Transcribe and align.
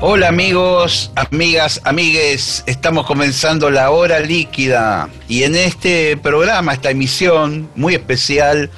Hola 0.00 0.28
amigos, 0.28 1.10
amigas, 1.16 1.80
amigues, 1.82 2.62
estamos 2.66 3.04
comenzando 3.04 3.68
la 3.68 3.90
hora 3.90 4.20
líquida 4.20 5.08
y 5.26 5.42
en 5.42 5.56
este 5.56 6.16
programa, 6.16 6.74
esta 6.74 6.92
emisión 6.92 7.68
muy 7.74 7.96
especial, 7.96 8.70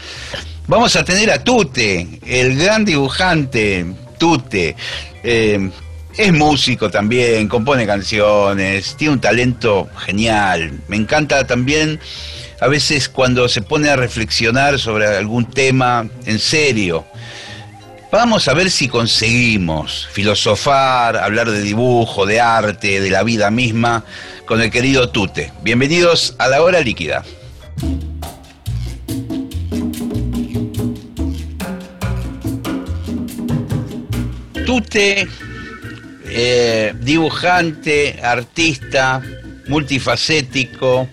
vamos 0.66 0.96
a 0.96 1.04
tener 1.04 1.30
a 1.30 1.44
Tute, 1.44 2.08
el 2.24 2.56
gran 2.56 2.86
dibujante 2.86 3.84
Tute. 4.16 4.76
Eh, 5.22 5.70
es 6.16 6.32
músico 6.32 6.90
también, 6.90 7.48
compone 7.48 7.86
canciones, 7.86 8.96
tiene 8.96 9.12
un 9.12 9.20
talento 9.20 9.90
genial. 9.98 10.80
Me 10.88 10.96
encanta 10.96 11.46
también 11.46 12.00
a 12.60 12.66
veces 12.68 13.10
cuando 13.10 13.46
se 13.46 13.60
pone 13.60 13.90
a 13.90 13.96
reflexionar 13.96 14.78
sobre 14.78 15.06
algún 15.06 15.44
tema 15.50 16.08
en 16.24 16.38
serio. 16.38 17.04
Vamos 18.12 18.48
a 18.48 18.54
ver 18.54 18.72
si 18.72 18.88
conseguimos 18.88 20.08
filosofar, 20.10 21.16
hablar 21.16 21.48
de 21.48 21.62
dibujo, 21.62 22.26
de 22.26 22.40
arte, 22.40 23.00
de 23.00 23.08
la 23.08 23.22
vida 23.22 23.52
misma 23.52 24.04
con 24.46 24.60
el 24.60 24.68
querido 24.72 25.10
Tute. 25.10 25.52
Bienvenidos 25.62 26.34
a 26.38 26.48
la 26.48 26.60
hora 26.60 26.80
líquida. 26.80 27.24
Tute, 34.66 35.28
eh, 36.24 36.92
dibujante, 37.00 38.18
artista, 38.24 39.22
multifacético, 39.68 41.08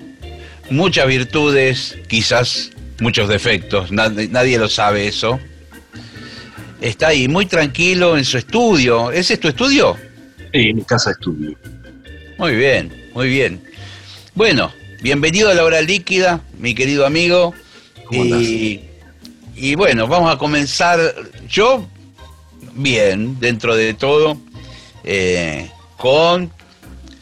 muchas 0.72 1.06
virtudes, 1.06 1.96
quizás 2.08 2.72
muchos 3.00 3.30
defectos, 3.30 3.92
nadie 3.92 4.58
lo 4.58 4.68
sabe 4.68 5.08
eso 5.08 5.40
está 6.82 7.08
ahí 7.10 7.28
muy 7.28 7.46
tranquilo 7.46 8.18
en 8.18 8.26
su 8.26 8.38
estudio. 8.38 9.12
¿Ese 9.12 9.36
es 9.36 9.40
tu 9.40 9.48
estudio? 9.48 9.96
Sí, 10.54 10.74
mi 10.74 10.84
casa 10.84 11.10
de 11.10 11.14
estudio. 11.14 11.58
Muy 12.38 12.56
bien, 12.56 13.10
muy 13.14 13.30
bien. 13.30 13.62
Bueno, 14.36 14.72
bienvenido 15.02 15.50
a 15.50 15.54
la 15.54 15.64
hora 15.64 15.82
líquida, 15.82 16.42
mi 16.60 16.76
querido 16.76 17.06
amigo. 17.06 17.54
y, 18.12 18.82
y 19.56 19.76
bueno, 19.76 20.08
vamos 20.08 20.34
a 20.34 20.38
comenzar. 20.38 21.00
Yo, 21.50 21.88
bien, 22.74 23.40
dentro 23.40 23.76
de 23.76 23.94
todo, 23.94 24.38
eh, 25.04 25.70
con 25.98 26.52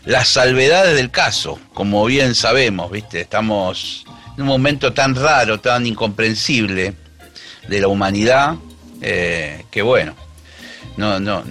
las 0.06 0.28
salvedades 0.28 0.96
del 0.96 1.12
caso, 1.12 1.60
como 1.74 2.06
bien 2.06 2.36
sabemos, 2.36 2.92
¿viste? 2.92 3.22
Estamos 3.22 4.06
en 4.36 4.42
un 4.44 4.48
momento 4.48 4.94
tan 4.94 5.16
raro, 5.16 5.60
tan 5.60 5.86
incomprensible 5.86 6.94
de 7.68 7.80
la 7.80 7.88
humanidad, 7.88 8.56
eh, 9.02 9.66
que 9.72 9.82
bueno, 9.82 10.16
no, 10.98 11.20
no, 11.20 11.44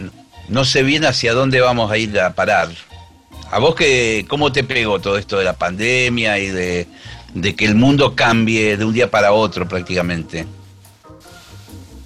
no 0.48 0.64
sé 0.64 0.82
bien 0.82 1.04
hacia 1.04 1.32
dónde 1.32 1.60
vamos 1.60 1.90
a 1.90 1.98
ir 1.98 2.18
a 2.18 2.34
parar. 2.34 2.68
¿A 3.50 3.58
vos 3.58 3.74
que, 3.74 4.24
cómo 4.28 4.52
te 4.52 4.64
pegó 4.64 5.00
todo 5.00 5.18
esto 5.18 5.38
de 5.38 5.44
la 5.44 5.56
pandemia 5.56 6.38
y 6.38 6.48
de, 6.48 6.86
que 7.56 7.64
el 7.64 7.74
mundo 7.74 8.14
cambie 8.14 8.76
de 8.76 8.84
un 8.84 8.92
día 8.92 9.10
para 9.10 9.32
otro 9.32 9.68
prácticamente? 9.68 10.46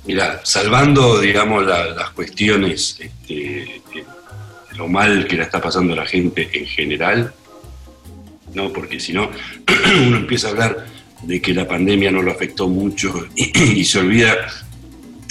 Mira, 0.07 0.41
salvando, 0.43 1.21
digamos, 1.21 1.65
las 1.67 2.11
cuestiones, 2.11 2.99
este, 2.99 3.83
lo 4.77 4.89
mal 4.89 5.27
que 5.27 5.37
la 5.37 5.45
está 5.45 5.61
pasando 5.61 5.95
la 5.95 6.07
gente 6.07 6.49
en 6.53 6.67
general, 6.67 7.35
¿no? 8.55 8.73
Porque 8.73 9.01
si 9.01 9.13
no, 9.13 9.31
uno 10.07 10.17
empieza 10.19 10.49
a 10.49 10.51
hablar 10.51 10.87
de 11.23 11.43
que 11.43 11.53
la 11.53 11.67
pandemia 11.67 12.11
no 12.11 12.23
lo 12.23 12.31
afectó 12.31 12.69
mucho 12.69 13.27
y 13.35 13.85
se 13.85 13.99
olvida 13.99 14.37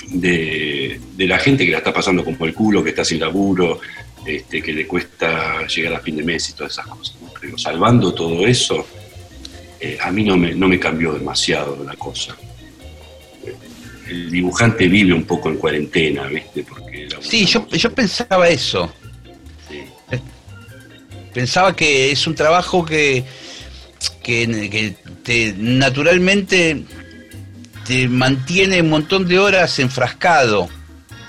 de, 0.08 1.00
la 1.18 1.40
gente 1.40 1.66
que 1.66 1.72
la 1.72 1.80
está 1.80 1.94
pasando 1.94 2.24
como 2.24 2.46
el 2.46 2.54
culo, 2.54 2.84
que 2.84 2.90
está 2.90 3.04
sin 3.04 3.20
laburo, 3.20 3.80
este, 4.26 4.62
que 4.62 4.74
le 4.74 4.88
cuesta 4.88 5.66
llegar 5.68 5.96
a 5.96 6.00
fin 6.00 6.18
de 6.18 6.24
mes 6.24 6.50
y 6.50 6.54
todas 6.54 6.74
esas 6.74 6.88
cosas. 6.88 7.18
Pero 7.40 7.58
salvando 7.58 8.14
todo 8.14 8.46
eso, 8.46 8.86
eh, 9.80 9.98
a 10.02 10.12
mí 10.12 10.24
no 10.24 10.38
me, 10.38 10.54
no 10.54 10.68
me 10.68 10.80
cambió 10.80 11.14
demasiado 11.14 11.84
la 11.84 11.96
cosa. 11.96 12.36
El 14.10 14.32
dibujante 14.32 14.88
vive 14.88 15.14
un 15.14 15.26
poco 15.26 15.50
en 15.50 15.58
cuarentena, 15.58 16.28
¿viste? 16.28 16.64
Porque 16.64 17.10
sí, 17.20 17.46
yo, 17.46 17.68
yo 17.70 17.92
pensaba 17.94 18.48
eso. 18.48 18.92
Pensaba 21.34 21.76
que 21.76 22.12
es 22.12 22.26
un 22.26 22.34
trabajo 22.34 22.84
que, 22.84 23.24
que, 24.24 24.96
te, 25.24 25.54
naturalmente 25.58 26.84
te 27.88 28.10
mantiene 28.10 28.82
un 28.82 28.90
montón 28.90 29.26
de 29.28 29.40
horas 29.40 29.80
enfrascado 29.80 30.68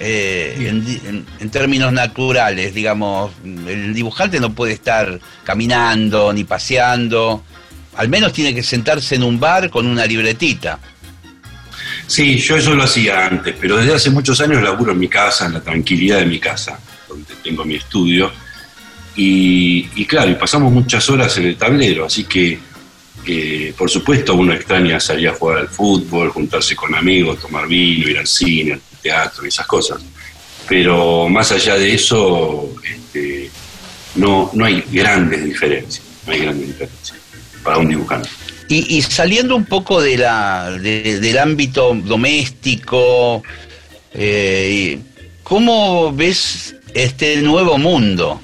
eh, 0.00 0.56
en, 1.38 1.50
términos 1.50 1.92
naturales, 1.92 2.74
digamos. 2.74 3.32
El 3.44 3.94
dibujante 3.94 4.40
no 4.40 4.52
puede 4.52 4.72
estar 4.72 5.20
caminando 5.44 6.32
ni 6.32 6.42
paseando, 6.42 7.44
al 7.96 8.08
menos 8.08 8.32
tiene 8.32 8.54
que 8.54 8.64
sentarse 8.64 9.14
en 9.14 9.22
un 9.22 9.38
bar 9.38 9.70
con 9.70 9.86
una 9.86 10.04
libretita. 10.04 10.80
Sí, 12.08 12.38
yo 12.38 12.56
eso 12.56 12.74
lo 12.74 12.82
hacía 12.82 13.26
antes, 13.26 13.54
pero 13.60 13.76
desde 13.76 13.94
hace 13.94 14.10
muchos 14.10 14.40
años 14.40 14.62
laburo 14.62 14.92
en 14.92 14.98
mi 14.98 15.08
casa, 15.08 15.46
en 15.46 15.54
la 15.54 15.60
tranquilidad 15.60 16.18
de 16.18 16.26
mi 16.26 16.40
casa, 16.40 16.80
donde 17.08 17.34
tengo 17.42 17.64
mi 17.64 17.76
estudio. 17.76 18.32
Y, 19.14 19.88
y 19.94 20.06
claro, 20.06 20.30
y 20.30 20.34
pasamos 20.34 20.72
muchas 20.72 21.08
horas 21.10 21.36
en 21.38 21.46
el 21.46 21.56
tablero, 21.56 22.06
así 22.06 22.24
que 22.24 22.58
por 23.76 23.90
supuesto 23.90 24.34
uno 24.34 24.54
extraña 24.54 24.98
salir 25.00 25.28
a 25.28 25.34
jugar 25.34 25.58
al 25.58 25.68
fútbol, 25.68 26.30
juntarse 26.30 26.74
con 26.74 26.94
amigos, 26.94 27.40
tomar 27.40 27.66
vino, 27.66 28.08
ir 28.08 28.18
al 28.18 28.26
cine, 28.26 28.72
al 28.72 28.80
teatro 29.02 29.44
y 29.44 29.48
esas 29.48 29.66
cosas. 29.66 30.02
Pero 30.68 31.28
más 31.28 31.50
allá 31.52 31.76
de 31.76 31.94
eso, 31.94 32.70
este, 32.84 33.50
no, 34.14 34.50
no 34.54 34.64
hay 34.64 34.84
grandes 34.90 35.44
diferencias, 35.44 36.04
no 36.26 36.32
hay 36.32 36.40
grandes 36.40 36.68
diferencias 36.68 37.18
para 37.62 37.78
un 37.78 37.88
dibujante. 37.88 38.28
Y, 38.70 39.00
saliendo 39.00 39.56
un 39.56 39.64
poco 39.64 40.02
del 40.02 41.38
ámbito 41.38 41.94
doméstico, 42.04 43.42
eh, 44.12 44.98
¿cómo 45.42 46.12
ves 46.12 46.76
este 46.92 47.38
nuevo 47.38 47.78
mundo 47.78 48.42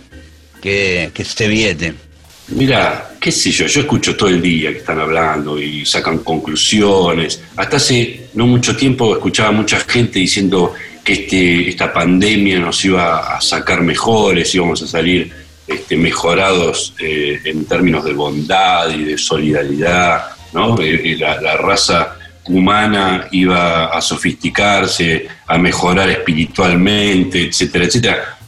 que, 0.63 1.11
que 1.13 1.25
se 1.27 1.47
viene? 1.47 2.04
Mira, 2.49 3.13
qué 3.19 3.33
sé 3.33 3.51
yo, 3.51 3.67
yo 3.67 3.81
escucho 3.81 4.17
todo 4.17 4.29
el 4.29 4.43
día 4.43 4.71
que 4.71 4.79
están 4.79 5.01
hablando 5.01 5.59
y 5.59 5.87
sacan 5.87 6.19
conclusiones. 6.19 7.43
Hasta 7.57 7.79
hace 7.79 8.29
no 8.35 8.47
mucho 8.47 8.77
tiempo 8.77 9.15
escuchaba 9.15 9.51
mucha 9.51 9.81
gente 9.81 10.19
diciendo 10.19 10.75
que 11.03 11.15
este, 11.15 11.71
esta 11.71 11.93
pandemia 11.93 12.59
nos 12.59 12.85
iba 12.85 13.37
a 13.37 13.41
sacar 13.41 13.81
mejores, 13.81 14.55
íbamos 14.55 14.83
a 14.83 14.87
salir 14.87 15.33
este, 15.67 15.97
mejorados 15.97 16.95
eh, 16.99 17.41
en 17.45 17.65
términos 17.65 18.05
de 18.05 18.13
bondad 18.13 18.91
y 18.91 19.05
de 19.05 19.17
solidaridad, 19.19 20.27
¿no? 20.53 20.79
Eh, 20.79 21.13
eh, 21.13 21.17
la, 21.19 21.41
la 21.41 21.57
raza 21.57 22.17
humana 22.47 23.29
iba 23.33 23.87
a 23.87 24.01
sofisticarse, 24.03 25.27
a 25.47 25.57
mejorar 25.57 26.11
espiritualmente, 26.11 27.45
etcétera, 27.45 27.87
etcétera. 27.87 28.39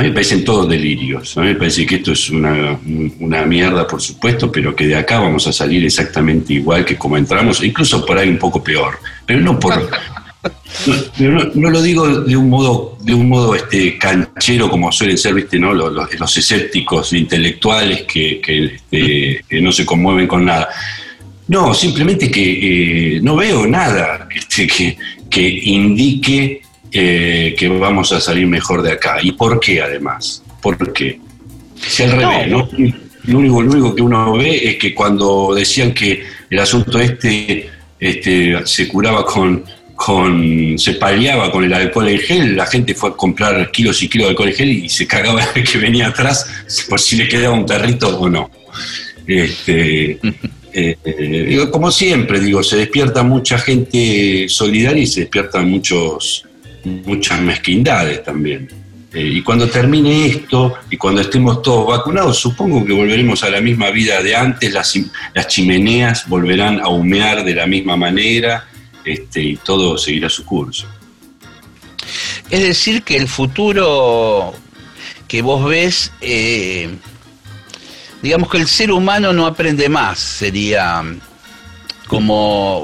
A 0.00 0.02
mí 0.02 0.08
me 0.08 0.14
parecen 0.14 0.42
todos 0.42 0.66
delirios. 0.66 1.36
A 1.36 1.42
mí 1.42 1.48
me 1.48 1.56
parece 1.56 1.84
que 1.84 1.96
esto 1.96 2.12
es 2.12 2.30
una, 2.30 2.78
mierda, 3.44 3.86
por 3.86 4.00
supuesto, 4.00 4.50
pero 4.50 4.74
que 4.74 4.86
de 4.86 4.96
acá 4.96 5.20
vamos 5.20 5.46
a 5.46 5.52
salir 5.52 5.84
exactamente 5.84 6.54
igual 6.54 6.86
que 6.86 6.96
como 6.96 7.18
entramos, 7.18 7.62
incluso 7.62 8.02
por 8.06 8.16
ahí 8.16 8.30
un 8.30 8.38
poco 8.38 8.64
peor. 8.64 8.98
Pero 9.26 9.40
no 9.40 9.60
por. 9.60 9.90
No, 11.54 11.68
lo 11.68 11.82
digo 11.82 12.20
de 12.20 12.34
un 12.34 12.48
modo, 12.48 12.96
de 13.02 13.12
un 13.12 13.28
modo 13.28 13.54
este, 13.54 13.98
canchero 13.98 14.70
como 14.70 14.90
suelen 14.90 15.18
ser, 15.18 15.34
viste, 15.34 15.58
¿no? 15.58 15.74
Los, 15.74 16.38
escépticos 16.38 17.12
intelectuales 17.12 18.04
que, 18.04 18.40
este, 18.42 19.60
no 19.60 19.70
se 19.70 19.84
conmueven 19.84 20.26
con 20.26 20.46
nada. 20.46 20.70
No, 21.48 21.74
simplemente 21.74 22.30
que 22.30 23.16
eh, 23.16 23.20
no 23.20 23.36
veo 23.36 23.66
nada 23.66 24.26
este, 24.34 24.66
que, 24.66 24.96
que 25.28 25.46
indique 25.46 26.62
eh, 26.92 27.54
que 27.58 27.68
vamos 27.68 28.12
a 28.12 28.20
salir 28.20 28.46
mejor 28.46 28.82
de 28.82 28.92
acá. 28.92 29.18
¿Y 29.22 29.32
por 29.32 29.58
qué 29.60 29.82
además? 29.82 30.42
¿Por 30.60 30.92
qué? 30.92 31.20
Si 31.76 32.02
al 32.02 32.12
revés, 32.12 32.48
¿no? 32.48 32.68
Lo 33.24 33.38
único, 33.38 33.62
lo 33.62 33.70
único 33.70 33.94
que 33.94 34.02
uno 34.02 34.32
ve 34.32 34.70
es 34.70 34.76
que 34.76 34.94
cuando 34.94 35.54
decían 35.54 35.92
que 35.92 36.24
el 36.48 36.58
asunto 36.58 36.98
este 36.98 37.68
este, 38.00 38.56
se 38.64 38.88
curaba 38.88 39.26
con, 39.26 39.62
con, 39.94 40.78
se 40.78 40.94
paliaba 40.94 41.52
con 41.52 41.64
el 41.64 41.72
alcohol 41.74 42.08
en 42.08 42.18
gel, 42.18 42.56
la 42.56 42.64
gente 42.64 42.94
fue 42.94 43.10
a 43.10 43.12
comprar 43.12 43.70
kilos 43.70 44.02
y 44.02 44.08
kilos 44.08 44.26
de 44.26 44.30
alcohol 44.30 44.48
en 44.48 44.54
gel 44.54 44.70
y 44.70 44.88
se 44.88 45.06
cagaba 45.06 45.46
el 45.54 45.62
que 45.70 45.78
venía 45.78 46.08
atrás 46.08 46.46
por 46.88 46.98
si 46.98 47.16
le 47.16 47.28
quedaba 47.28 47.54
un 47.54 47.66
perrito 47.66 48.18
o 48.18 48.28
no. 48.28 48.50
Este, 49.26 50.18
eh, 50.72 51.46
digo, 51.46 51.70
como 51.70 51.90
siempre, 51.90 52.40
digo, 52.40 52.62
se 52.62 52.78
despierta 52.78 53.22
mucha 53.22 53.58
gente 53.58 54.46
solidaria 54.48 55.02
y 55.02 55.06
se 55.06 55.20
despiertan 55.20 55.70
muchos, 55.70 56.46
muchas 56.84 57.40
mezquindades 57.40 58.22
también. 58.22 58.68
Eh, 59.12 59.28
y 59.34 59.42
cuando 59.42 59.68
termine 59.68 60.26
esto 60.26 60.74
y 60.88 60.96
cuando 60.96 61.20
estemos 61.20 61.62
todos 61.62 61.86
vacunados, 61.88 62.38
supongo 62.38 62.84
que 62.84 62.92
volveremos 62.92 63.42
a 63.42 63.50
la 63.50 63.60
misma 63.60 63.90
vida 63.90 64.22
de 64.22 64.36
antes, 64.36 64.72
las, 64.72 64.96
las 65.34 65.48
chimeneas 65.48 66.28
volverán 66.28 66.80
a 66.80 66.88
humear 66.88 67.44
de 67.44 67.54
la 67.54 67.66
misma 67.66 67.96
manera 67.96 68.68
este, 69.04 69.42
y 69.42 69.56
todo 69.56 69.98
seguirá 69.98 70.28
su 70.28 70.44
curso. 70.44 70.86
Es 72.50 72.60
decir, 72.60 73.02
que 73.02 73.16
el 73.16 73.26
futuro 73.26 74.54
que 75.26 75.42
vos 75.42 75.68
ves, 75.68 76.12
eh, 76.20 76.88
digamos 78.22 78.48
que 78.48 78.58
el 78.58 78.66
ser 78.66 78.92
humano 78.92 79.32
no 79.32 79.46
aprende 79.46 79.88
más, 79.88 80.18
sería 80.18 81.02
como 82.06 82.80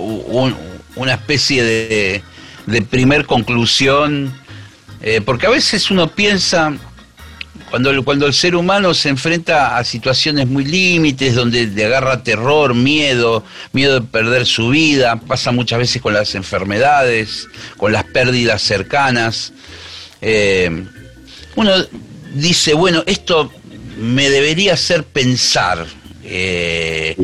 una 0.97 1.13
especie 1.13 1.63
de, 1.63 2.23
de 2.67 2.83
primer 2.83 3.27
conclusión, 3.27 4.33
eh, 5.01 5.21
porque 5.25 5.47
a 5.47 5.51
veces 5.51 5.91
uno 5.91 6.09
piensa, 6.09 6.75
cuando, 7.71 8.05
cuando 8.05 8.27
el 8.27 8.35
ser 8.35 8.57
humano 8.57 8.93
se 8.93 9.09
enfrenta 9.09 9.77
a 9.77 9.85
situaciones 9.85 10.47
muy 10.47 10.65
límites, 10.65 11.35
donde 11.35 11.67
le 11.67 11.85
agarra 11.85 12.23
terror, 12.23 12.75
miedo, 12.75 13.45
miedo 13.73 14.01
de 14.01 14.07
perder 14.07 14.47
su 14.47 14.71
vida, 14.71 15.17
pasa 15.17 15.53
muchas 15.53 15.79
veces 15.79 16.03
con 16.03 16.13
las 16.13 16.35
enfermedades, 16.35 17.49
con 17.77 17.93
las 17.93 18.05
pérdidas 18.05 18.63
cercanas. 18.63 19.53
Eh, 20.21 20.85
uno 21.55 21.73
dice, 22.35 22.75
bueno, 22.75 23.03
esto 23.07 23.53
me 23.99 24.29
debería 24.29 24.75
hacer 24.75 25.05
pensar. 25.05 25.87
Eh, 26.25 27.17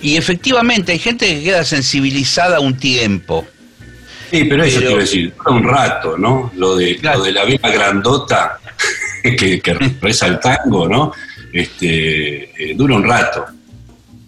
y 0.00 0.16
efectivamente 0.16 0.92
hay 0.92 0.98
gente 0.98 1.26
que 1.26 1.42
queda 1.42 1.64
sensibilizada 1.64 2.60
un 2.60 2.76
tiempo. 2.78 3.46
Sí, 4.30 4.44
pero 4.44 4.64
eso 4.64 4.80
quiero 4.80 4.98
decir, 4.98 5.32
un 5.46 5.62
rato, 5.62 6.18
¿no? 6.18 6.50
Lo 6.56 6.76
de, 6.76 6.98
lo 7.00 7.22
de 7.22 7.32
la 7.32 7.44
vena 7.44 7.70
grandota 7.70 8.58
que, 9.22 9.60
reza 10.00 10.26
el 10.26 10.40
tango, 10.40 10.88
¿no? 10.88 11.12
Este, 11.52 12.70
eh, 12.70 12.74
dura 12.74 12.96
un 12.96 13.04
rato. 13.04 13.44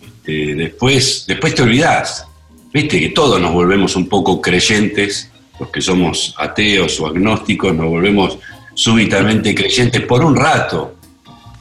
Este, 0.01 0.55
después, 0.55 1.25
después 1.27 1.55
te 1.55 1.63
olvidás. 1.63 2.27
Viste 2.73 3.01
que 3.01 3.09
todos 3.09 3.41
nos 3.41 3.53
volvemos 3.53 3.97
un 3.97 4.09
poco 4.09 4.41
creyentes, 4.41 5.31
los 5.59 5.71
que 5.71 5.81
somos 5.81 6.35
ateos 6.39 7.01
o 7.01 7.07
agnósticos, 7.07 7.75
nos 7.75 7.87
volvemos 7.87 8.39
súbitamente 8.75 9.55
creyentes 9.55 10.03
por 10.03 10.25
un 10.25 10.37
rato. 10.37 10.97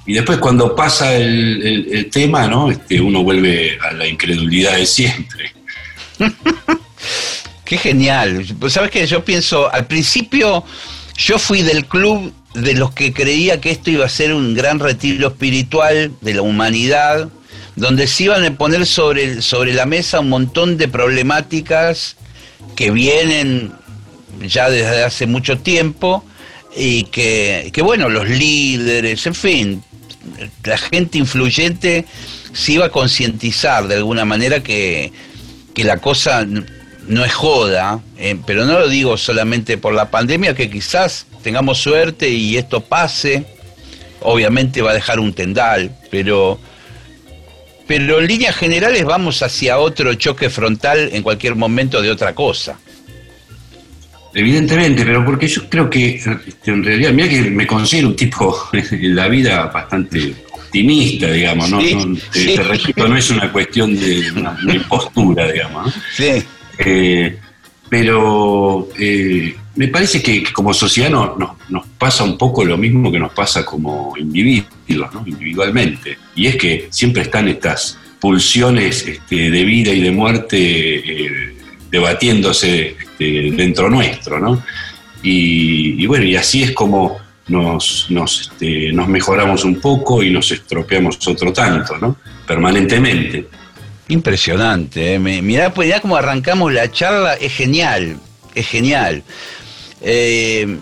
Y 0.05 0.13
después 0.13 0.37
cuando 0.37 0.75
pasa 0.75 1.15
el, 1.15 2.09
tema, 2.11 2.47
¿no? 2.47 2.69
Este, 2.69 3.01
uno 3.01 3.23
vuelve 3.23 3.77
a 3.81 3.93
la 3.93 4.07
incredulidad 4.07 4.75
de 4.77 4.85
siempre. 4.85 5.53
Qué 7.67 7.77
genial. 7.77 8.45
Pues 8.59 8.73
sabes 8.73 8.91
que 8.91 9.05
yo 9.05 9.25
pienso, 9.25 9.71
al 9.73 9.87
principio 9.87 10.63
yo 11.17 11.37
fui 11.37 11.63
del 11.63 11.85
club 11.85 12.33
de 12.53 12.73
los 12.73 12.93
que 12.93 13.11
creía 13.11 13.59
que 13.59 13.71
esto 13.71 13.91
iba 13.91 14.05
a 14.05 14.09
ser 14.09 14.33
un 14.33 14.53
gran 14.53 14.79
retiro 14.79 15.27
espiritual 15.27 16.13
de 16.21 16.33
la 16.33 16.43
humanidad, 16.43 17.27
donde 17.75 18.07
se 18.07 18.23
iban 18.23 18.45
a 18.45 18.55
poner 18.55 18.85
sobre, 18.85 19.41
sobre 19.41 19.73
la 19.73 19.85
mesa 19.85 20.21
un 20.21 20.29
montón 20.29 20.77
de 20.77 20.87
problemáticas 20.87 22.15
que 22.77 22.89
vienen 22.89 23.73
ya 24.47 24.69
desde 24.69 25.03
hace 25.03 25.27
mucho 25.27 25.57
tiempo 25.57 26.23
y 26.73 27.03
que, 27.03 27.69
que 27.73 27.81
bueno, 27.81 28.07
los 28.07 28.29
líderes, 28.29 29.27
en 29.27 29.35
fin, 29.35 29.83
la 30.63 30.77
gente 30.77 31.17
influyente 31.17 32.05
se 32.53 32.71
iba 32.71 32.85
a 32.85 32.89
concientizar 32.89 33.89
de 33.89 33.95
alguna 33.95 34.23
manera 34.23 34.63
que, 34.63 35.11
que 35.73 35.83
la 35.83 35.97
cosa 35.97 36.47
no 37.07 37.23
es 37.23 37.33
joda, 37.33 38.01
eh, 38.17 38.37
pero 38.45 38.65
no 38.65 38.79
lo 38.79 38.87
digo 38.87 39.17
solamente 39.17 39.77
por 39.77 39.93
la 39.93 40.11
pandemia, 40.11 40.53
que 40.53 40.69
quizás 40.69 41.25
tengamos 41.41 41.77
suerte 41.77 42.29
y 42.29 42.57
esto 42.57 42.81
pase, 42.81 43.45
obviamente 44.21 44.81
va 44.81 44.91
a 44.91 44.93
dejar 44.93 45.19
un 45.19 45.33
tendal, 45.33 45.95
pero, 46.11 46.59
pero 47.87 48.19
en 48.19 48.27
líneas 48.27 48.55
generales 48.55 49.05
vamos 49.05 49.41
hacia 49.41 49.79
otro 49.79 50.13
choque 50.15 50.49
frontal 50.49 51.09
en 51.13 51.23
cualquier 51.23 51.55
momento 51.55 52.01
de 52.01 52.11
otra 52.11 52.35
cosa. 52.35 52.77
Evidentemente, 54.33 55.03
pero 55.03 55.25
porque 55.25 55.47
yo 55.47 55.67
creo 55.69 55.89
que 55.89 56.15
este, 56.15 56.71
en 56.71 56.83
realidad, 56.83 57.11
mira 57.11 57.29
que 57.29 57.41
me 57.49 57.65
considero 57.65 58.09
un 58.09 58.15
tipo 58.15 58.55
en 58.73 59.15
la 59.15 59.27
vida 59.29 59.65
bastante 59.67 60.35
optimista, 60.51 61.31
digamos, 61.31 61.71
¿no? 61.71 61.79
no, 61.79 63.07
no 63.07 63.17
es 63.17 63.29
una 63.31 63.51
cuestión 63.51 63.97
de 63.97 64.31
una, 64.35 64.57
impostura, 64.75 65.51
digamos. 65.51 65.93
Sí. 66.15 66.43
Eh, 66.77 67.37
pero 67.89 68.89
eh, 68.99 69.55
me 69.75 69.87
parece 69.87 70.21
que, 70.21 70.43
como 70.51 70.73
sociedad 70.73 71.09
nos 71.09 71.87
pasa 71.97 72.23
un 72.23 72.37
poco 72.37 72.65
lo 72.65 72.77
mismo 72.77 73.11
que 73.11 73.19
nos 73.19 73.31
pasa 73.31 73.65
como 73.65 74.13
individuos, 74.17 74.71
individualmente. 75.25 76.17
Y 76.35 76.47
es 76.47 76.55
que 76.55 76.87
siempre 76.89 77.23
están 77.23 77.47
estas 77.47 77.97
pulsiones 78.19 79.07
este, 79.07 79.49
de 79.51 79.63
vida 79.63 79.91
y 79.91 80.01
de 80.01 80.11
muerte 80.11 80.57
eh, 80.57 81.55
debatiéndose 81.89 82.97
este, 82.99 83.51
dentro 83.51 83.89
nuestro. 83.89 84.39
¿no? 84.39 84.63
Y, 85.23 86.05
bueno, 86.05 86.25
y 86.25 86.35
así 86.35 86.63
es 86.63 86.71
como 86.71 87.19
nos, 87.47 88.07
este, 88.09 88.91
nos 88.91 89.07
mejoramos 89.07 89.63
un 89.63 89.79
poco 89.79 90.21
y 90.21 90.31
nos 90.31 90.51
estropeamos 90.51 91.25
otro 91.27 91.53
tanto, 91.53 91.97
¿no? 91.97 92.17
permanentemente. 92.45 93.47
Impresionante, 94.09 95.15
¿eh? 95.15 95.19
mirá, 95.19 95.73
pues 95.73 95.89
ya 95.89 95.99
como 95.99 96.15
arrancamos 96.15 96.71
la 96.71 96.89
charla, 96.89 97.33
es 97.33 97.53
genial, 97.53 98.17
es 98.55 98.67
genial. 98.67 99.23
Eh, 100.01 100.77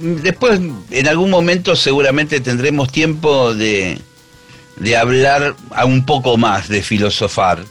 después, 0.00 0.60
en 0.90 1.08
algún 1.08 1.30
momento 1.30 1.76
seguramente 1.76 2.40
tendremos 2.40 2.90
tiempo 2.90 3.54
de, 3.54 3.98
de 4.76 4.96
hablar 4.96 5.56
a 5.70 5.84
un 5.84 6.06
poco 6.06 6.36
más, 6.36 6.68
de 6.68 6.82
filosofar. 6.82 7.64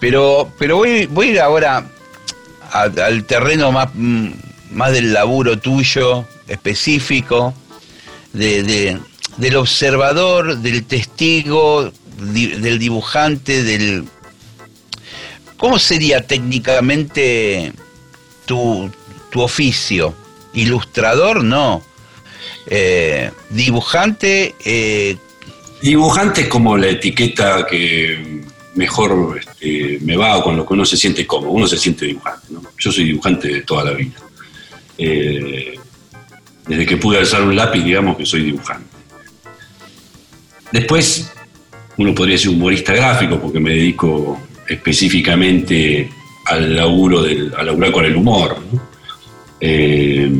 Pero, 0.00 0.52
pero 0.58 0.76
voy, 0.76 1.06
voy 1.06 1.28
a 1.28 1.30
ir 1.30 1.40
ahora 1.40 1.86
al 2.72 3.24
terreno 3.24 3.70
más, 3.70 3.88
mm, 3.94 4.28
más 4.72 4.92
del 4.92 5.12
laburo 5.12 5.58
tuyo, 5.58 6.26
específico, 6.48 7.54
de, 8.32 8.98
del 9.36 9.56
observador, 9.56 10.58
del 10.58 10.84
testigo, 10.84 11.92
del 12.18 12.78
dibujante, 12.78 13.62
del... 13.62 14.04
¿Cómo 15.56 15.78
sería 15.78 16.26
técnicamente 16.26 17.72
tu, 18.44 18.90
tu 19.30 19.40
oficio? 19.40 20.14
Ilustrador, 20.52 21.42
no. 21.44 21.82
Eh, 22.66 23.30
dibujante... 23.50 24.54
Eh, 24.64 25.16
dibujante 25.82 26.42
es 26.42 26.48
como 26.48 26.76
la 26.76 26.88
etiqueta 26.88 27.66
que 27.66 28.42
mejor 28.74 29.38
este, 29.38 29.98
me 30.00 30.16
va 30.16 30.38
o 30.38 30.42
con 30.42 30.56
lo 30.56 30.66
que 30.66 30.74
uno 30.74 30.84
se 30.84 30.96
siente 30.96 31.26
cómodo. 31.26 31.50
Uno 31.50 31.66
se 31.66 31.76
siente 31.76 32.06
dibujante. 32.06 32.46
Yo 32.78 32.92
soy 32.92 33.04
dibujante 33.04 33.48
de 33.48 33.62
toda 33.62 33.84
la 33.84 33.92
vida. 33.92 34.14
Eh, 34.98 35.78
desde 36.66 36.86
que 36.86 36.96
pude 36.96 37.18
alzar 37.18 37.42
un 37.42 37.54
lápiz, 37.54 37.82
digamos 37.82 38.16
que 38.16 38.26
soy 38.26 38.42
dibujante. 38.44 38.88
Después, 40.72 41.30
uno 41.96 42.14
podría 42.14 42.38
ser 42.38 42.50
humorista 42.50 42.92
gráfico 42.92 43.40
porque 43.40 43.60
me 43.60 43.70
dedico 43.70 44.40
específicamente 44.68 46.10
al 46.46 46.76
laburo 46.76 47.22
del, 47.22 47.52
a 47.56 47.62
laburar 47.62 47.92
con 47.92 48.04
el 48.04 48.16
humor. 48.16 48.56
Eh, 49.60 50.30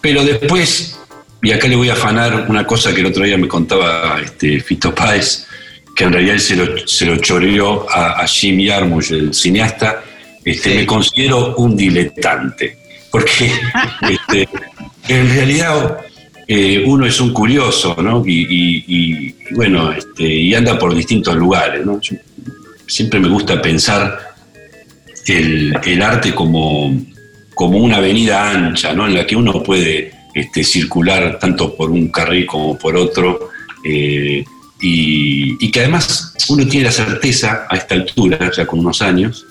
pero 0.00 0.24
después, 0.24 0.98
y 1.42 1.52
acá 1.52 1.68
le 1.68 1.76
voy 1.76 1.88
a 1.88 1.94
afanar 1.94 2.46
una 2.48 2.66
cosa 2.66 2.92
que 2.92 3.00
el 3.00 3.06
otro 3.06 3.24
día 3.24 3.38
me 3.38 3.48
contaba 3.48 4.20
este, 4.22 4.60
Fito 4.60 4.94
Páez, 4.94 5.46
que 5.94 6.04
en 6.04 6.12
realidad 6.12 6.38
se 6.38 6.56
lo, 6.56 6.86
se 6.86 7.06
lo 7.06 7.16
choreó 7.16 7.86
a, 7.88 8.26
Jim 8.26 8.66
Jarmusch, 8.66 9.12
el 9.12 9.32
cineasta, 9.32 10.02
este, 10.44 10.74
me 10.74 10.86
considero 10.86 11.54
un 11.56 11.76
diletante, 11.76 12.78
porque 13.10 13.52
este, 14.10 14.48
en 15.08 15.28
realidad 15.28 15.98
eh, 16.46 16.82
uno 16.86 17.06
es 17.06 17.20
un 17.20 17.32
curioso, 17.32 17.96
¿no? 18.02 18.22
Y, 18.26 19.34
bueno, 19.52 19.92
este, 19.92 20.24
y 20.24 20.54
anda 20.54 20.78
por 20.78 20.94
distintos 20.94 21.36
lugares, 21.36 21.84
¿no? 21.84 22.00
siempre 22.86 23.20
me 23.20 23.28
gusta 23.28 23.62
pensar 23.62 24.18
el, 25.26 26.02
arte 26.02 26.34
como, 26.34 26.94
como 27.54 27.78
una 27.78 27.96
avenida 27.96 28.50
ancha, 28.50 28.92
¿no? 28.92 29.06
En 29.06 29.14
la 29.14 29.26
que 29.26 29.36
uno 29.36 29.62
puede 29.62 30.12
este, 30.34 30.64
circular 30.64 31.38
tanto 31.38 31.74
por 31.74 31.90
un 31.90 32.08
carril 32.08 32.46
como 32.46 32.78
por 32.78 32.96
otro, 32.96 33.50
eh, 33.84 34.44
y, 34.80 35.70
que 35.70 35.80
además 35.80 36.34
uno 36.48 36.66
tiene 36.66 36.86
la 36.86 36.92
certeza 36.92 37.66
a 37.70 37.76
esta 37.76 37.94
altura, 37.94 38.50
ya 38.54 38.66
con 38.66 38.80
unos 38.80 39.00
años, 39.00 39.46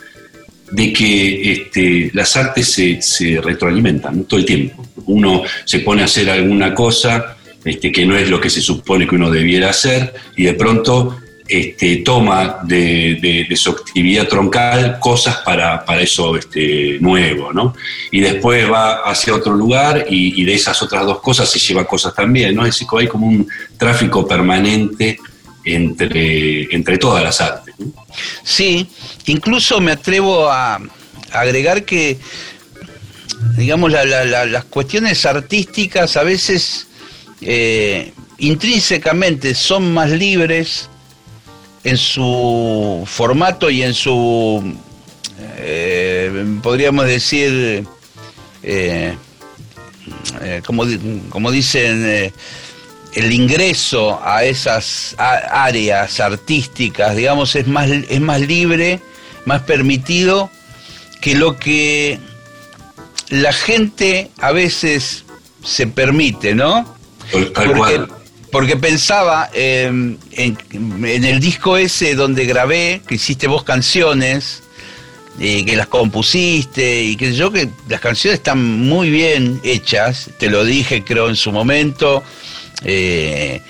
de 0.71 0.93
que 0.93 1.51
este, 1.51 2.11
las 2.13 2.35
artes 2.35 2.73
se, 2.99 3.41
retroalimentan 3.41 4.23
todo 4.23 4.39
el 4.39 4.45
tiempo. 4.45 4.85
Uno 5.05 5.43
se 5.65 5.79
pone 5.79 6.01
a 6.01 6.05
hacer 6.05 6.29
alguna 6.29 6.73
cosa 6.73 7.37
este, 7.63 7.91
que 7.91 8.05
no 8.05 8.15
es 8.15 8.29
lo 8.29 8.39
que 8.39 8.49
se 8.49 8.61
supone 8.61 9.07
que 9.07 9.15
uno 9.15 9.29
debiera 9.29 9.69
hacer 9.69 10.13
y 10.35 10.43
de 10.43 10.53
pronto 10.53 11.17
este, 11.47 11.97
toma 11.97 12.59
de, 12.63 13.45
su 13.55 13.71
actividad 13.71 14.27
troncal 14.27 14.99
cosas 14.99 15.37
para, 15.43 15.83
eso 15.99 16.37
este, 16.37 16.97
nuevo, 17.01 17.51
¿no? 17.51 17.75
Y 18.09 18.21
después 18.21 18.71
va 18.71 19.01
hacia 19.03 19.35
otro 19.35 19.53
lugar 19.53 20.05
y, 20.09 20.45
de 20.45 20.53
esas 20.53 20.81
otras 20.81 21.05
dos 21.05 21.19
cosas 21.19 21.49
se 21.49 21.59
lleva 21.59 21.83
cosas 21.85 22.15
también, 22.15 22.55
¿no? 22.55 22.65
Es 22.65 22.75
decir, 22.75 22.87
hay 22.97 23.07
como 23.07 23.27
un 23.27 23.45
tráfico 23.77 24.25
permanente 24.25 25.19
entre, 25.65 26.73
entre 26.73 26.97
todas 26.97 27.21
las 27.21 27.41
artes. 27.41 27.70
Sí, 28.43 28.87
incluso 29.25 29.79
me 29.79 29.91
atrevo 29.91 30.49
a 30.49 30.79
agregar 31.31 31.85
que, 31.85 32.17
digamos, 33.57 33.91
las 33.91 34.65
cuestiones 34.65 35.25
artísticas 35.25 36.17
a 36.17 36.23
veces 36.23 36.87
eh, 37.41 38.13
intrínsecamente 38.37 39.55
son 39.55 39.93
más 39.93 40.09
libres 40.09 40.89
en 41.83 41.97
su 41.97 43.03
formato 43.07 43.69
y 43.69 43.81
en 43.81 43.93
su, 43.93 44.75
eh, 45.57 46.45
podríamos 46.61 47.05
decir, 47.07 47.85
eh, 48.63 49.15
como, 50.65 50.85
como, 51.29 51.51
dicen, 51.51 52.31
el 53.13 53.31
ingreso 53.33 54.21
a 54.23 54.45
esas 54.45 55.15
áreas 55.17 56.19
artísticas, 56.19 57.15
digamos, 57.15 57.55
es 57.55 57.67
más, 57.67 57.89
es 57.89 58.21
más 58.21 58.41
libre, 58.41 58.99
más 59.45 59.61
permitido 59.63 60.49
que 61.19 61.35
lo 61.35 61.57
que 61.57 62.19
la 63.29 63.53
gente 63.53 64.31
a 64.39 64.51
veces 64.51 65.25
se 65.63 65.87
permite, 65.87 66.55
¿no? 66.55 66.95
porque 68.51 68.75
pensaba 68.75 69.49
em, 69.53 70.17
en, 70.31 70.57
el 71.25 71.39
disco 71.39 71.77
ese 71.77 72.15
donde 72.15 72.45
grabé, 72.45 73.01
que 73.07 73.15
hiciste 73.15 73.47
vos 73.47 73.63
canciones, 73.63 74.63
que 75.39 75.75
las 75.75 75.87
compusiste 75.87 77.03
y 77.03 77.15
que 77.15 77.33
yo 77.33 77.51
que 77.51 77.69
las 77.87 78.01
canciones 78.01 78.39
están 78.39 78.61
muy 78.61 79.09
bien 79.09 79.61
hechas, 79.63 80.29
te 80.37 80.49
lo 80.49 80.65
dije 80.65 81.03
creo 81.03 81.29
en 81.29 81.37
su 81.37 81.51
momento, 81.51 82.23
eh, 82.83 83.61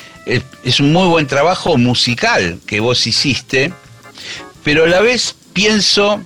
es, 0.63 0.79
un 0.79 0.93
muy 0.93 1.07
buen 1.07 1.27
trabajo 1.27 1.77
musical 1.77 2.59
que 2.65 2.79
vos 2.79 3.05
hiciste, 3.07 3.73
pero 4.63 4.85
a 4.85 4.87
la 4.87 5.01
vez 5.01 5.35
pienso 5.53 6.21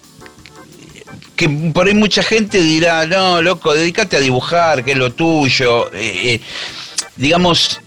que 1.35 1.49
por 1.49 1.87
ahí 1.87 1.93
mucha 1.93 2.23
gente 2.23 2.61
dirá, 2.61 3.05
no, 3.05 3.41
loco, 3.41 3.73
dedícate 3.73 4.17
a 4.17 4.19
dibujar, 4.19 4.83
que 4.83 4.91
es 4.91 4.97
lo 4.97 5.11
tuyo. 5.13 5.91
Eh, 5.93 6.33
eh, 6.33 6.41
digamos, 7.15 7.81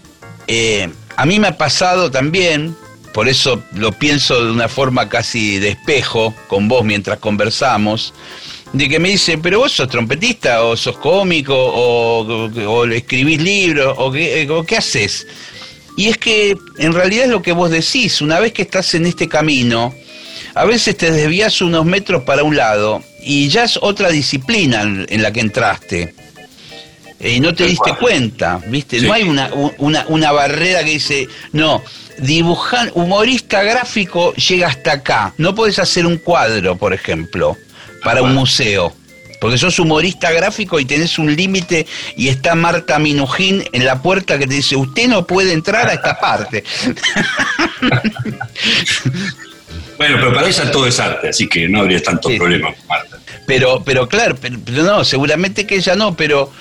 a 1.15 1.25
mí 1.25 1.39
me 1.39 1.47
ha 1.47 1.57
pasado 1.57 2.11
también, 2.11 2.75
por 3.13 3.27
eso 3.27 3.63
lo 3.73 3.91
pienso 3.91 4.43
de 4.43 4.51
una 4.51 4.67
forma 4.67 5.09
casi 5.09 5.59
de 5.59 5.69
espejo 5.69 6.33
con 6.47 6.67
vos 6.67 6.83
mientras 6.83 7.19
conversamos, 7.19 8.13
de 8.73 8.89
que 8.89 8.99
me 8.99 9.09
dicen, 9.09 9.41
pero 9.41 9.59
vos 9.59 9.71
sos 9.71 9.89
trompetista 9.89 10.63
o 10.63 10.77
sos 10.77 10.97
cómico 10.97 11.55
o, 11.55 12.85
escribís 12.85 13.41
libros 13.41 13.95
o 13.97 14.11
qué, 14.11 14.47
o 14.49 14.63
qué 14.63 14.77
haces. 14.77 15.25
Y 15.97 16.07
es 16.07 16.17
que 16.17 16.57
en 16.77 16.93
realidad 16.93 17.25
es 17.25 17.31
lo 17.31 17.41
que 17.41 17.51
vos 17.51 17.71
decís, 17.71 18.21
una 18.21 18.39
vez 18.39 18.53
que 18.53 18.61
estás 18.61 18.93
en 18.95 19.05
este 19.05 19.27
camino, 19.27 19.93
a 20.55 20.65
veces 20.65 20.97
te 20.97 21.11
desvías 21.11 21.61
unos 21.61 21.85
metros 21.85 22.23
para 22.23 22.43
un 22.43 22.55
lado 22.55 23.03
y 23.21 23.49
ya 23.49 23.65
es 23.65 23.77
otra 23.81 24.09
disciplina 24.09 24.81
en 24.81 25.21
la 25.21 25.31
que 25.31 25.41
entraste 25.41 26.13
y 27.19 27.39
no 27.39 27.53
te 27.53 27.65
diste 27.65 27.93
cuenta, 27.95 28.61
¿viste? 28.67 29.01
No 29.01 29.13
hay 29.13 29.23
una, 29.23 29.51
una, 29.77 30.31
barrera 30.31 30.83
que 30.83 30.91
dice, 30.91 31.27
no, 31.51 31.83
dibujar, 32.19 32.91
humorista 32.95 33.61
gráfico 33.61 34.33
llega 34.35 34.67
hasta 34.67 34.93
acá. 34.93 35.33
No 35.37 35.53
puedes 35.53 35.79
hacer 35.79 36.05
un 36.05 36.17
cuadro, 36.17 36.77
por 36.77 36.93
ejemplo, 36.93 37.57
para 38.03 38.21
un 38.21 38.33
museo. 38.33 38.93
Porque 39.39 39.57
sos 39.57 39.79
humorista 39.79 40.31
gráfico 40.31 40.79
y 40.79 40.85
tenés 40.85 41.17
un 41.17 41.33
límite 41.33 41.87
y 42.17 42.27
está 42.27 42.55
Marta 42.55 42.99
Minujín 42.99 43.63
en 43.71 43.85
la 43.85 44.01
puerta 44.01 44.37
que 44.37 44.45
te 44.45 44.55
dice, 44.55 44.75
usted 44.75 45.07
no 45.07 45.25
puede 45.25 45.53
entrar 45.53 45.87
a 45.87 45.93
esta 45.93 46.19
parte. 46.19 46.65
bueno, 49.97 50.17
pero 50.19 50.33
para 50.33 50.47
ella 50.47 50.69
todo 50.71 50.87
es 50.87 50.99
arte, 50.99 51.29
así 51.29 51.47
que 51.47 51.69
no 51.69 51.79
habría 51.79 52.03
tanto 52.03 52.29
problema 52.37 52.73
con 52.73 52.87
Marta. 52.87 53.17
Pero, 53.47 53.81
pero 53.83 54.09
claro, 54.09 54.35
pero 54.39 54.83
no, 54.83 55.05
seguramente 55.05 55.65
que 55.65 55.75
ella 55.75 55.95
no, 55.95 56.17
pero 56.17 56.51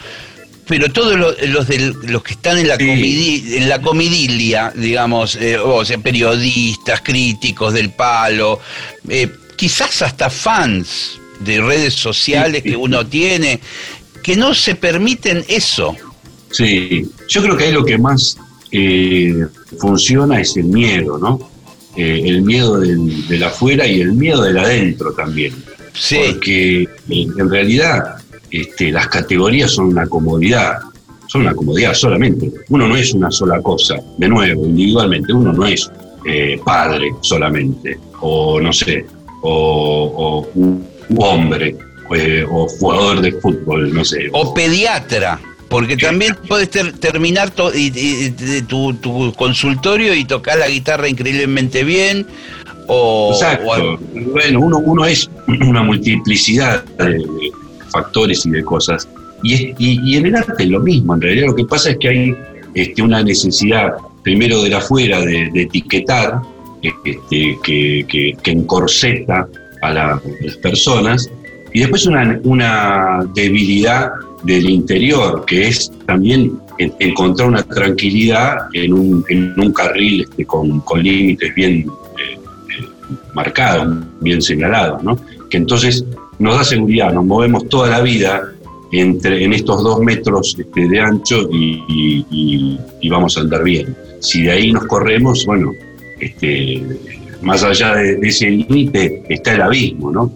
pero 0.69 0.93
todos 0.93 1.17
los, 1.17 1.35
los, 1.43 2.23
que 2.23 2.35
están 2.35 2.59
en 2.59 2.69
la, 2.69 2.75
en 2.75 3.69
la 3.69 3.81
comidilia, 3.81 4.71
digamos, 4.77 5.37
eh, 5.37 5.57
o 5.59 5.83
sea, 5.83 5.97
periodistas, 5.97 7.01
críticos 7.01 7.73
del 7.73 7.91
palo, 7.91 8.61
eh, 9.09 9.29
quizás 9.57 10.03
hasta 10.03 10.29
fans 10.29 11.19
de 11.41 11.61
redes 11.61 11.95
sociales 11.95 12.63
que 12.63 12.77
uno 12.77 13.07
tiene, 13.07 13.61
que 14.23 14.37
no 14.37 14.55
se 14.55 14.75
permiten 14.75 15.45
eso. 15.49 15.95
Sí, 16.51 17.09
yo 17.29 17.43
creo 17.43 17.57
que 17.57 17.65
ahí 17.65 17.73
lo 17.73 17.85
que 17.85 17.99
más 17.99 18.37
eh, 18.73 19.47
funciona 19.79 20.41
es 20.41 20.57
el 20.57 20.65
miedo, 20.65 21.19
¿no? 21.19 21.51
el 21.97 22.43
miedo 22.43 22.79
del, 22.79 23.27
del, 23.27 23.43
afuera 23.43 23.85
y 23.85 24.01
el 24.01 24.13
miedo 24.13 24.43
del 24.43 24.57
adentro 24.59 25.13
también. 25.15 25.53
Sí. 25.95 26.17
Porque 26.27 26.89
en 27.09 27.51
realidad 27.51 28.19
este, 28.51 28.91
las 28.91 29.09
categorías 29.09 29.73
son 29.73 29.87
una 29.87 30.07
comodidad, 30.07 30.79
son 31.27 31.43
una 31.43 31.55
comodidad 31.55 31.95
solamente. 31.95 32.51
Uno 32.71 32.89
no 32.89 32.97
es 32.97 33.13
una 33.13 33.31
sola 33.31 33.61
cosa, 33.61 33.97
de 34.17 34.29
nuevo, 34.29 34.65
individualmente, 34.65 35.33
uno 35.33 35.53
no 35.53 35.67
es 35.67 35.91
eh, 36.25 36.59
padre 36.65 37.11
solamente, 37.21 37.99
o 38.21 38.61
no 38.61 38.73
sé, 38.73 39.05
o, 39.43 40.47
un 40.55 40.87
hombre, 41.17 41.77
eh, 42.15 42.45
o 42.49 42.69
jugador 42.69 43.21
de 43.21 43.33
fútbol, 43.33 43.93
no 43.93 44.05
sé. 44.05 44.29
O 44.33 44.55
pediatra. 44.55 45.41
Porque 45.69 45.99
también 45.99 46.35
puedes 46.49 46.71
terminar 46.71 47.51
tu, 47.51 49.35
consultorio 49.37 50.15
y 50.15 50.25
tocar 50.25 50.59
la 50.59 50.69
guitarra 50.69 51.09
increíblemente 51.09 51.85
bien. 51.85 52.27
O, 52.87 53.33
Exacto. 53.35 53.99
bueno, 54.33 54.61
uno, 54.61 54.79
uno 54.79 55.05
es 55.05 55.31
una 55.47 55.83
multiplicidad 55.83 56.85
de, 56.85 57.23
factores 57.91 58.47
y 58.47 58.51
de 58.51 58.65
cosas. 58.65 59.07
Y, 59.43 59.75
y, 59.79 60.17
en 60.17 60.27
el 60.27 60.37
arte 60.37 60.65
es 60.65 60.69
lo 60.69 60.81
mismo, 60.81 61.15
en 61.15 61.21
realidad 61.21 61.47
lo 61.49 61.55
que 61.55 61.65
pasa 61.65 61.91
es 61.91 61.99
que 61.99 62.09
hay 62.09 62.37
este, 62.75 63.03
una 63.03 63.23
necesidad, 63.23 63.93
primero 64.25 64.63
de 64.63 64.75
afuera, 64.75 65.21
de, 65.21 65.51
etiquetar, 65.55 66.41
este, 66.83 67.59
que, 67.63 68.05
que, 68.43 68.51
encorseta 68.51 69.47
a, 69.83 69.93
las 69.93 70.57
personas, 70.63 71.31
y 71.73 71.81
después 71.81 72.07
una, 72.07 72.41
una 72.45 73.27
debilidad 73.35 74.11
del 74.43 74.69
interior, 74.71 75.45
que 75.47 75.69
es 75.69 75.93
también 76.07 76.59
encontrar 76.79 77.49
una 77.49 77.63
tranquilidad 77.63 78.69
en 78.73 78.93
un, 78.93 79.25
en 79.29 79.55
un 79.59 79.73
carril 79.73 80.23
este, 80.23 80.45
con, 80.45 80.81
con, 80.81 81.03
límites 81.03 81.55
bien 81.55 81.87
eh, 82.19 82.35
eh, 82.35 82.89
marcados, 83.35 84.05
bien 84.21 84.41
señalados, 84.41 85.03
que 85.51 85.57
entonces 85.57 86.05
nos 86.39 86.57
da 86.57 86.65
seguridad, 86.65 87.13
nos 87.13 87.25
movemos 87.25 87.69
toda 87.69 87.89
la 87.89 88.01
vida 88.01 88.53
entre, 88.93 89.45
en 89.45 89.53
estos 89.53 89.83
dos 89.83 90.01
metros 90.01 90.57
este, 90.59 90.89
de 90.89 91.01
ancho 91.01 91.49
y, 91.53 92.79
vamos 93.11 93.37
a 93.37 93.41
andar 93.41 93.65
bien. 93.65 93.97
Si 94.21 94.43
de 94.43 94.53
ahí 94.53 94.73
nos 94.73 94.85
corremos, 94.87 95.45
bueno, 95.47 95.73
este, 96.21 96.85
más 97.43 97.63
allá 97.63 97.95
de, 97.95 98.19
ese 98.23 98.49
límite 98.51 99.23
está 99.29 99.55
el 99.55 99.63
abismo, 99.63 100.11
¿no? 100.11 100.33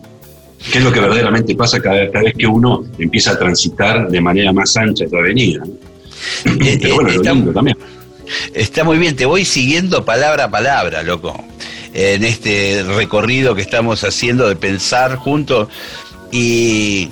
¿Qué 0.71 0.79
es 0.79 0.85
lo 0.85 0.93
que 0.93 1.01
verdaderamente 1.01 1.57
pasa 1.57 1.81
cada, 1.81 2.05
vez 2.05 2.35
que 2.39 2.47
uno 2.47 2.85
empieza 2.99 3.33
a 3.33 3.39
transitar 3.39 4.09
de 4.09 4.21
manera 4.21 4.53
más 4.53 4.77
ancha 4.77 5.05
esta 5.05 5.19
avenida? 5.19 5.65
Eh, 6.45 6.79
Pero 6.81 6.95
bueno, 6.95 7.11
está, 7.11 7.33
lindo 7.33 7.53
también. 7.53 7.77
Está 8.55 8.85
muy 8.85 8.99
bien, 8.99 9.17
te 9.17 9.27
voy 9.27 9.45
siguiendo 9.45 10.05
palabra 10.05 10.45
a 10.45 10.51
palabra, 10.51 11.03
loco 11.03 11.37
en 11.95 12.25
este 12.25 12.85
recorrido 12.85 13.55
que 13.55 13.63
estamos 13.63 14.03
haciendo 14.05 14.49
de 14.49 14.57
pensar 14.57 15.17
juntos. 15.17 15.69
Y, 16.31 17.11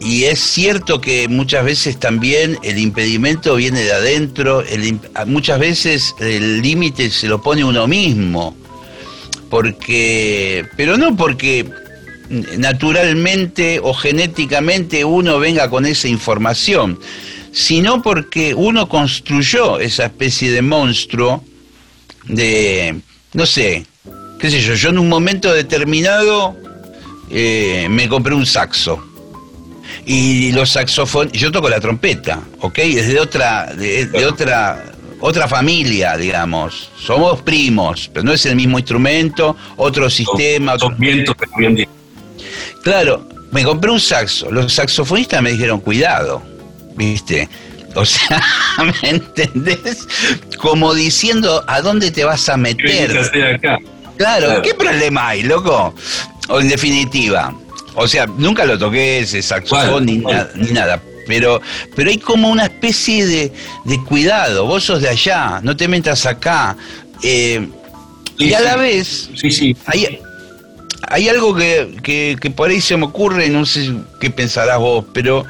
y 0.00 0.24
es 0.24 0.40
cierto 0.40 1.00
que 1.00 1.28
muchas 1.28 1.64
veces 1.64 1.98
también 1.98 2.58
el 2.62 2.78
impedimento 2.78 3.56
viene 3.56 3.82
de 3.82 3.92
adentro, 3.92 4.62
muchas 5.26 5.58
veces 5.58 6.14
el 6.20 6.60
límite 6.62 7.10
se 7.10 7.28
lo 7.28 7.40
pone 7.40 7.64
uno 7.64 7.86
mismo, 7.86 8.56
porque, 9.48 10.66
pero 10.76 10.96
no 10.96 11.16
porque 11.16 11.66
naturalmente 12.58 13.80
o 13.82 13.94
genéticamente 13.94 15.04
uno 15.04 15.38
venga 15.38 15.70
con 15.70 15.86
esa 15.86 16.08
información, 16.08 16.98
sino 17.52 18.02
porque 18.02 18.54
uno 18.54 18.88
construyó 18.88 19.78
esa 19.80 20.04
especie 20.04 20.50
de 20.50 20.62
monstruo 20.62 21.42
de, 22.26 22.96
no 23.32 23.46
sé, 23.46 23.86
qué 24.38 24.50
sé 24.50 24.60
yo, 24.60 24.74
yo 24.74 24.90
en 24.90 24.98
un 24.98 25.08
momento 25.08 25.52
determinado 25.52 26.54
eh, 27.30 27.86
me 27.88 28.08
compré 28.08 28.34
un 28.34 28.46
saxo. 28.46 29.02
Y 30.08 30.52
los 30.52 30.70
saxofones, 30.70 31.32
yo 31.32 31.50
toco 31.50 31.68
la 31.68 31.80
trompeta, 31.80 32.40
¿ok? 32.60 32.78
Es 32.78 33.08
de 33.08 33.18
otra, 33.18 33.66
de, 33.74 34.24
otra, 34.24 34.84
otra 35.18 35.48
familia, 35.48 36.16
digamos. 36.16 36.90
Somos 36.96 37.42
primos, 37.42 38.08
pero 38.12 38.24
no 38.24 38.32
es 38.32 38.46
el 38.46 38.54
mismo 38.54 38.78
instrumento, 38.78 39.56
otro 39.76 40.08
sistema. 40.08 40.78
Son, 40.78 40.96
vientos, 40.96 41.34
bien 41.58 41.88
Claro, 42.84 43.28
me 43.50 43.64
compré 43.64 43.90
un 43.90 43.98
saxo. 43.98 44.48
Los 44.52 44.72
saxofonistas 44.74 45.42
me 45.42 45.50
dijeron, 45.50 45.80
cuidado, 45.80 46.40
¿viste? 46.94 47.48
O 47.96 48.04
sea, 48.04 48.40
¿me 49.02 49.10
entendés? 49.10 50.06
Como 50.58 50.94
diciendo, 50.94 51.64
¿a 51.66 51.80
dónde 51.80 52.12
te 52.12 52.24
vas 52.24 52.48
a 52.48 52.56
meter? 52.56 53.18
Acá? 53.56 53.78
Claro, 54.16 54.62
¿qué 54.62 54.72
problema 54.72 55.28
hay, 55.30 55.42
loco? 55.42 55.92
O 56.48 56.60
en 56.60 56.68
definitiva, 56.68 57.52
o 57.96 58.06
sea, 58.06 58.26
nunca 58.26 58.64
lo 58.64 58.78
toqué 58.78 59.20
ese 59.20 59.42
saxofón 59.42 60.06
ni, 60.06 60.22
ni, 60.54 60.72
nada. 60.72 61.02
Pero, 61.26 61.60
pero 61.96 62.10
hay 62.10 62.18
como 62.18 62.50
una 62.50 62.64
especie 62.64 63.26
de, 63.26 63.52
cuidado. 64.06 64.66
Vos 64.66 64.84
sos 64.84 65.02
de 65.02 65.08
allá, 65.08 65.60
no 65.62 65.76
te 65.76 65.88
metas 65.88 66.26
acá. 66.26 66.76
Eh, 67.22 67.68
y 68.38 68.52
a 68.52 68.60
la 68.60 68.76
vez, 68.76 69.30
sí, 69.34 69.50
sí. 69.50 69.76
Hay, 69.86 70.20
hay 71.08 71.28
algo 71.28 71.54
que, 71.54 72.36
que, 72.40 72.50
por 72.50 72.70
ahí 72.70 72.80
se 72.80 72.96
me 72.96 73.06
ocurre, 73.06 73.48
no 73.48 73.64
sé 73.64 73.92
qué 74.20 74.30
pensarás 74.30 74.78
vos, 74.78 75.04
pero 75.12 75.44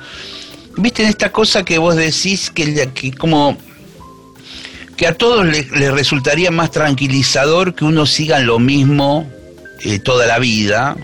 viste 0.76 1.03
en 1.03 1.09
esta 1.09 1.33
cosa 1.33 1.65
que 1.65 1.79
vos 1.79 1.97
decís 1.97 2.50
que, 2.50 2.88
que 2.95 3.12
como 3.12 3.59
que 4.97 5.07
a 5.07 5.15
todos 5.15 5.45
les, 5.45 5.69
resultaría 5.71 6.50
más 6.50 6.71
tranquilizador 6.71 7.75
que 7.75 7.85
uno 7.85 8.07
siga 8.07 8.38
lo 8.38 8.59
mismo 8.59 9.31
eh, 9.81 9.99
toda 9.99 10.26
la 10.26 10.38
vida 10.38 10.97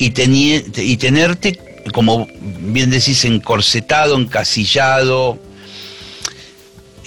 y, 0.00 0.06
y 0.06 0.96
tenerte, 0.96 1.60
como 1.92 2.26
bien 2.42 2.90
decís, 2.90 3.24
encorsetado, 3.26 4.16
encasillado. 4.16 5.38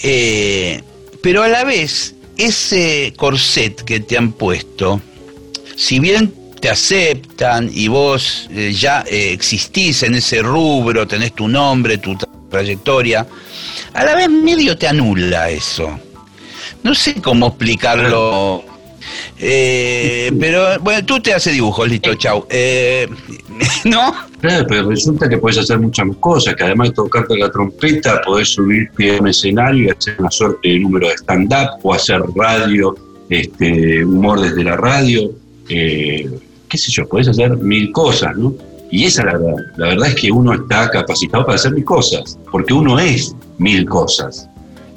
Eh, 0.04 0.82
pero 1.22 1.42
a 1.42 1.48
la 1.48 1.64
vez, 1.64 2.14
ese 2.38 3.14
corset 3.18 3.82
que 3.84 4.00
te 4.00 4.16
han 4.16 4.32
puesto, 4.32 5.02
si 5.76 6.00
bien 6.00 6.34
te 6.62 6.70
aceptan 6.70 7.70
y 7.74 7.88
vos 7.88 8.48
eh, 8.52 8.72
ya 8.74 9.02
existís 9.10 10.04
en 10.04 10.16
ese 10.16 10.44
rubro, 10.44 11.08
tenés 11.08 11.34
tu 11.34 11.48
nombre, 11.48 11.98
tu 11.98 12.16
trayectoria, 12.50 13.26
a 13.94 14.04
la 14.04 14.16
vez 14.16 14.30
medio 14.30 14.78
te 14.78 14.88
anula 14.88 15.50
eso. 15.50 16.00
No 16.84 16.94
sé 16.94 17.16
cómo 17.16 17.48
explicarlo. 17.48 18.73
Eh, 19.46 20.32
pero 20.40 20.80
bueno, 20.80 21.06
tú 21.06 21.20
te 21.20 21.34
haces 21.34 21.54
dibujos, 21.54 21.88
listo, 21.88 22.16
chau. 22.16 22.46
Eh, 22.50 23.08
¿No? 23.86 24.14
Claro, 24.40 24.66
pero 24.68 24.90
resulta 24.90 25.28
que 25.28 25.38
puedes 25.38 25.58
hacer 25.58 25.80
muchas 25.80 26.06
más 26.08 26.18
cosas, 26.18 26.56
que 26.56 26.64
además 26.64 26.90
de 26.90 26.96
tocarte 26.96 27.38
la 27.38 27.52
trompeta, 27.52 28.22
podés 28.22 28.50
subirte 28.50 29.18
a 29.18 29.22
un 29.22 29.28
escenario 29.28 29.86
y 29.86 29.90
hacer 29.90 30.16
una 30.20 30.32
suerte 30.32 30.70
de 30.70 30.80
número 30.80 31.08
de 31.08 31.14
stand-up 31.16 31.80
o 31.82 31.94
hacer 31.94 32.22
radio, 32.36 32.96
este, 33.30 34.04
humor 34.06 34.42
desde 34.42 34.64
la 34.64 34.78
radio. 34.78 35.32
Eh, 35.70 36.30
qué 36.70 36.78
sé 36.78 36.92
yo, 36.92 37.08
podés 37.08 37.28
hacer 37.28 37.56
mil 37.58 37.92
cosas, 37.92 38.36
¿no? 38.38 38.54
Y 38.92 39.06
esa 39.06 39.22
es 39.22 39.26
la 39.26 39.38
verdad. 39.38 39.56
La 39.78 39.88
verdad 39.88 40.08
es 40.10 40.16
que 40.16 40.32
uno 40.32 40.54
está 40.54 40.90
capacitado 40.90 41.46
para 41.46 41.56
hacer 41.56 41.72
mil 41.74 41.86
cosas, 41.86 42.38
porque 42.52 42.74
uno 42.74 43.00
es 43.00 43.36
mil 43.58 43.86
cosas. 43.86 44.50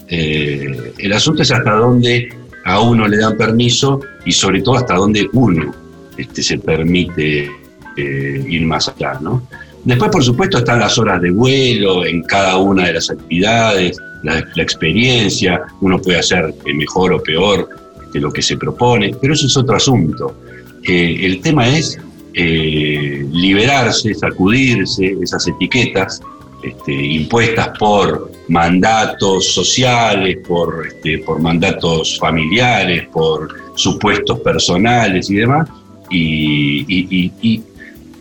Eh, 0.08 0.92
el 0.98 1.12
asunto 1.12 1.42
es 1.42 1.50
hasta 1.50 1.72
dónde 1.72 2.28
a 2.66 2.80
uno 2.80 3.06
le 3.06 3.18
dan 3.18 3.36
permiso 3.36 4.00
y 4.24 4.32
sobre 4.32 4.60
todo 4.60 4.76
hasta 4.76 4.94
dónde 4.94 5.28
uno 5.32 5.72
este, 6.16 6.42
se 6.42 6.58
permite 6.58 7.48
eh, 7.96 8.44
ir 8.48 8.66
más 8.66 8.88
allá, 8.88 9.18
¿no? 9.20 9.46
Después, 9.84 10.10
por 10.10 10.24
supuesto, 10.24 10.58
están 10.58 10.80
las 10.80 10.98
horas 10.98 11.22
de 11.22 11.30
vuelo 11.30 12.04
en 12.04 12.22
cada 12.24 12.56
una 12.56 12.86
de 12.86 12.94
las 12.94 13.08
actividades, 13.08 13.96
la, 14.24 14.40
experiencia, 14.56 15.62
uno 15.80 16.00
puede 16.02 16.18
hacer 16.18 16.52
mejor 16.74 17.12
o 17.12 17.22
peor 17.22 17.68
de 18.12 18.18
lo 18.18 18.32
que 18.32 18.42
se 18.42 18.56
propone, 18.56 19.14
pero 19.20 19.34
eso 19.34 19.46
es 19.46 19.56
otro 19.56 19.76
asunto. 19.76 20.36
Eh, 20.82 21.18
el 21.22 21.40
tema 21.40 21.68
es 21.68 21.96
liberarse, 22.34 24.12
sacudirse 24.12 25.16
esas 25.22 25.46
etiquetas 25.46 26.20
este, 26.66 26.92
impuestas 26.92 27.68
por 27.78 28.30
mandatos 28.48 29.52
sociales, 29.52 30.38
por, 30.46 30.86
este, 30.86 31.18
por 31.18 31.40
mandatos 31.40 32.18
familiares, 32.18 33.08
por 33.12 33.48
supuestos 33.74 34.40
personales 34.40 35.30
y 35.30 35.36
demás, 35.36 35.68
y, 36.10 36.84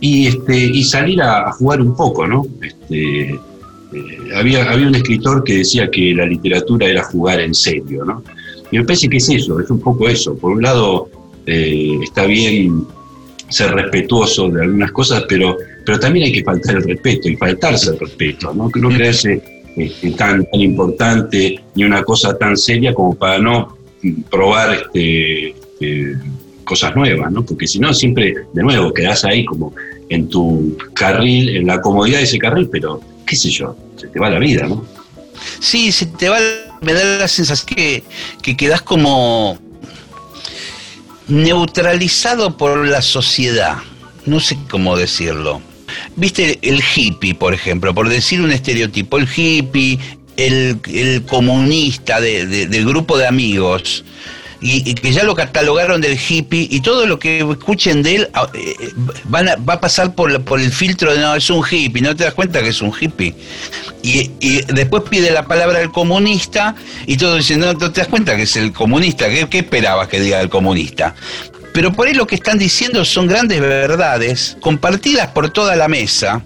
y, 0.00 0.26
este, 0.26 0.56
y 0.56 0.84
salir 0.84 1.22
a, 1.22 1.50
jugar 1.52 1.80
un 1.80 1.96
poco, 1.96 2.26
¿no? 2.26 2.46
Este, 2.62 3.30
eh, 3.30 3.38
había, 4.34 4.70
había 4.70 4.88
un 4.88 4.94
escritor 4.94 5.42
que 5.44 5.58
decía 5.58 5.90
que 5.90 6.14
la 6.14 6.26
literatura 6.26 6.86
era 6.86 7.02
jugar 7.04 7.40
en 7.40 7.54
serio, 7.54 8.04
¿no? 8.04 8.22
Y 8.70 8.78
me 8.78 8.84
parece 8.84 9.08
que 9.08 9.18
es 9.18 9.28
eso, 9.28 9.60
es 9.60 9.70
un 9.70 9.80
poco 9.80 10.08
eso. 10.08 10.36
Por 10.36 10.52
un 10.52 10.62
lado, 10.62 11.08
eh, 11.46 11.98
está 12.02 12.26
bien 12.26 12.84
ser 13.48 13.72
respetuoso 13.72 14.48
de 14.48 14.62
algunas 14.62 14.92
cosas, 14.92 15.24
pero, 15.28 15.56
pero 15.86 16.00
también 16.00 16.26
hay 16.26 16.32
que 16.32 16.42
faltar 16.42 16.76
el 16.76 16.82
respeto 16.82 17.28
y 17.28 17.36
faltarse 17.36 17.90
el 17.90 18.00
respeto, 18.00 18.52
no, 18.52 18.68
no 18.74 18.88
creerse 18.88 19.40
este, 19.76 20.10
tan, 20.10 20.44
tan 20.50 20.60
importante 20.60 21.60
ni 21.76 21.84
una 21.84 22.02
cosa 22.02 22.36
tan 22.36 22.56
seria 22.56 22.92
como 22.92 23.14
para 23.14 23.38
no 23.38 23.78
probar 24.28 24.74
este, 24.74 25.50
este, 25.50 26.16
cosas 26.64 26.96
nuevas, 26.96 27.30
¿no? 27.30 27.46
porque 27.46 27.68
si 27.68 27.78
no, 27.78 27.94
siempre 27.94 28.34
de 28.52 28.62
nuevo 28.64 28.92
quedás 28.92 29.24
ahí 29.24 29.44
como 29.44 29.72
en 30.08 30.28
tu 30.28 30.76
carril, 30.92 31.56
en 31.56 31.68
la 31.68 31.80
comodidad 31.80 32.18
de 32.18 32.24
ese 32.24 32.38
carril, 32.38 32.68
pero 32.70 33.00
qué 33.24 33.36
sé 33.36 33.50
yo, 33.50 33.76
se 33.96 34.08
te 34.08 34.18
va 34.18 34.28
la 34.28 34.40
vida, 34.40 34.66
¿no? 34.66 34.84
Sí, 35.60 35.92
se 35.92 36.06
te 36.06 36.28
va, 36.28 36.38
me 36.80 36.94
da 36.94 37.18
la 37.18 37.28
sensación 37.28 37.76
que, 37.76 38.02
que 38.42 38.56
quedás 38.56 38.82
como 38.82 39.56
neutralizado 41.28 42.56
por 42.56 42.86
la 42.88 43.02
sociedad. 43.02 43.76
No 44.24 44.40
sé 44.40 44.58
cómo 44.68 44.96
decirlo. 44.96 45.60
Viste 46.16 46.58
el 46.62 46.82
hippie, 46.82 47.34
por 47.34 47.52
ejemplo, 47.52 47.94
por 47.94 48.08
decir 48.08 48.40
un 48.40 48.50
estereotipo, 48.50 49.18
el 49.18 49.28
hippie, 49.34 49.98
el, 50.36 51.22
comunista 51.26 52.20
del 52.20 52.86
grupo 52.86 53.18
de 53.18 53.26
amigos, 53.26 54.04
y, 54.60 54.94
que 54.94 55.12
ya 55.12 55.22
lo 55.24 55.34
catalogaron 55.34 56.00
del 56.00 56.18
hippie 56.18 56.66
y 56.70 56.80
todo 56.80 57.06
lo 57.06 57.18
que 57.18 57.38
escuchen 57.38 58.02
de 58.02 58.16
él 58.16 58.30
ah, 58.32 58.48
eh, 58.54 58.90
va 59.32 59.74
a 59.74 59.80
pasar 59.80 60.14
por, 60.14 60.30
el 60.32 60.72
filtro 60.72 61.12
de 61.12 61.20
no, 61.20 61.34
es 61.34 61.50
un 61.50 61.62
hippie, 61.68 62.02
no 62.02 62.16
te 62.16 62.24
das 62.24 62.34
cuenta 62.34 62.62
que 62.62 62.70
es 62.70 62.80
un 62.80 62.92
hippie. 62.98 63.34
Y, 64.02 64.30
después 64.72 65.02
pide 65.10 65.30
la 65.30 65.46
palabra 65.46 65.80
el 65.80 65.90
comunista 65.90 66.74
y 67.06 67.16
todos 67.16 67.38
dicen, 67.38 67.60
no, 67.60 67.76
te 67.76 68.00
das 68.00 68.08
cuenta 68.08 68.36
que 68.36 68.42
es 68.42 68.56
el 68.56 68.72
comunista, 68.72 69.28
¿qué, 69.28 69.46
qué 69.48 69.58
esperabas 69.58 70.08
que 70.08 70.20
diga 70.20 70.40
el 70.40 70.48
comunista? 70.48 71.14
Pero 71.76 71.92
por 71.92 72.06
ahí 72.06 72.14
lo 72.14 72.26
que 72.26 72.36
están 72.36 72.56
diciendo 72.56 73.04
son 73.04 73.26
grandes 73.26 73.60
verdades 73.60 74.56
compartidas 74.62 75.28
por 75.32 75.50
toda 75.50 75.76
la 75.76 75.88
mesa, 75.88 76.42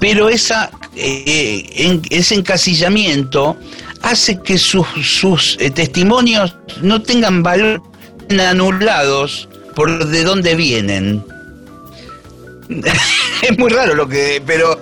pero 0.00 0.30
esa, 0.30 0.70
eh, 0.96 2.00
ese 2.08 2.34
encasillamiento 2.34 3.58
hace 4.00 4.40
que 4.40 4.56
sus, 4.56 5.58
eh, 5.60 5.70
testimonios 5.70 6.56
no 6.80 7.02
tengan 7.02 7.42
valor 7.42 7.82
anulados 8.40 9.50
por 9.76 10.06
de 10.06 10.24
dónde 10.24 10.54
vienen. 10.54 11.22
es 13.42 13.58
muy 13.58 13.68
raro 13.68 13.94
lo 13.94 14.08
que, 14.08 14.42
pero, 14.46 14.80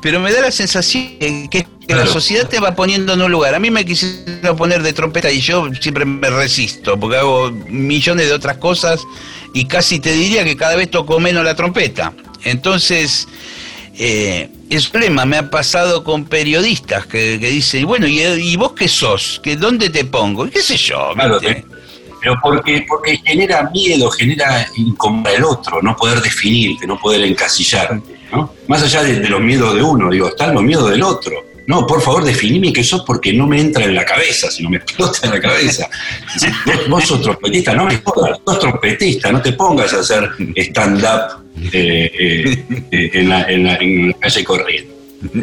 pero 0.00 0.20
me 0.20 0.32
da 0.32 0.42
la 0.42 0.52
sensación 0.52 1.48
que, 1.50 1.66
la 1.94 2.06
sociedad 2.06 2.48
te 2.48 2.60
va 2.60 2.74
poniendo 2.74 3.12
en 3.12 3.22
un 3.22 3.30
lugar. 3.30 3.54
A 3.54 3.58
mí 3.58 3.70
me 3.70 3.84
quisiera 3.84 4.54
poner 4.56 4.82
de 4.82 4.92
trompeta 4.92 5.30
y 5.30 5.40
yo 5.40 5.68
siempre 5.80 6.04
me 6.04 6.30
resisto, 6.30 6.98
porque 6.98 7.16
hago 7.16 7.50
millones 7.68 8.28
de 8.28 8.32
otras 8.32 8.58
cosas 8.58 9.04
y 9.52 9.66
casi 9.66 10.00
te 10.00 10.12
diría 10.12 10.44
que 10.44 10.56
cada 10.56 10.76
vez 10.76 10.90
toco 10.90 11.20
menos 11.20 11.44
la 11.44 11.54
trompeta. 11.54 12.12
Entonces, 12.44 13.28
eh, 13.98 14.48
es 14.68 14.88
problema, 14.88 15.24
me 15.24 15.36
ha 15.36 15.50
pasado 15.50 16.02
con 16.02 16.24
periodistas 16.24 17.06
que, 17.06 17.38
dicen, 17.38 17.86
bueno, 17.86 18.06
¿y, 18.06 18.56
vos 18.56 18.72
qué 18.72 18.88
sos? 18.88 19.40
¿Que 19.42 19.56
¿Dónde 19.56 19.90
te 19.90 20.04
pongo? 20.04 20.48
¿Qué 20.50 20.60
sé 20.60 20.76
yo? 20.76 21.12
pero 22.20 22.40
porque, 22.42 22.84
porque 22.88 23.18
genera 23.24 23.70
miedo, 23.72 24.10
genera 24.10 24.66
incomodidad 24.74 25.34
el 25.36 25.44
otro, 25.44 25.80
no 25.80 25.94
poder 25.94 26.20
definirte, 26.20 26.86
no 26.86 26.98
poder 26.98 27.22
encasillarte, 27.22 28.02
¿no? 28.32 28.52
Más 28.66 28.82
allá 28.82 29.04
de, 29.04 29.28
los 29.28 29.40
miedos 29.40 29.74
de 29.76 29.82
uno, 29.82 30.10
digo, 30.10 30.28
están 30.28 30.54
los 30.54 30.62
miedos 30.64 30.90
del 30.90 31.02
otro. 31.04 31.44
No, 31.66 31.86
por 31.86 32.00
favor, 32.00 32.24
definime 32.24 32.72
qué 32.72 32.84
sos 32.84 33.02
porque 33.02 33.32
no 33.32 33.46
me 33.46 33.60
entra 33.60 33.84
en 33.84 33.94
la 33.94 34.04
cabeza, 34.04 34.50
sino 34.50 34.70
me 34.70 34.76
explota 34.76 35.18
en 35.24 35.30
la 35.30 35.40
cabeza. 35.40 35.88
vos, 36.88 37.04
sos 37.04 37.22
trompetista, 37.22 37.74
no 37.74 37.86
me 37.86 38.00
jodas, 38.04 38.38
sos 38.44 38.58
trompetista, 38.60 39.32
no 39.32 39.42
te 39.42 39.52
pongas 39.52 39.92
a 39.92 40.00
hacer 40.00 40.30
stand-up 40.56 41.44
eh, 41.72 42.10
eh, 42.18 42.64
eh, 42.90 43.10
en, 43.14 43.28
la, 43.64 44.14
calle 44.20 44.44
corriente. 44.44 44.94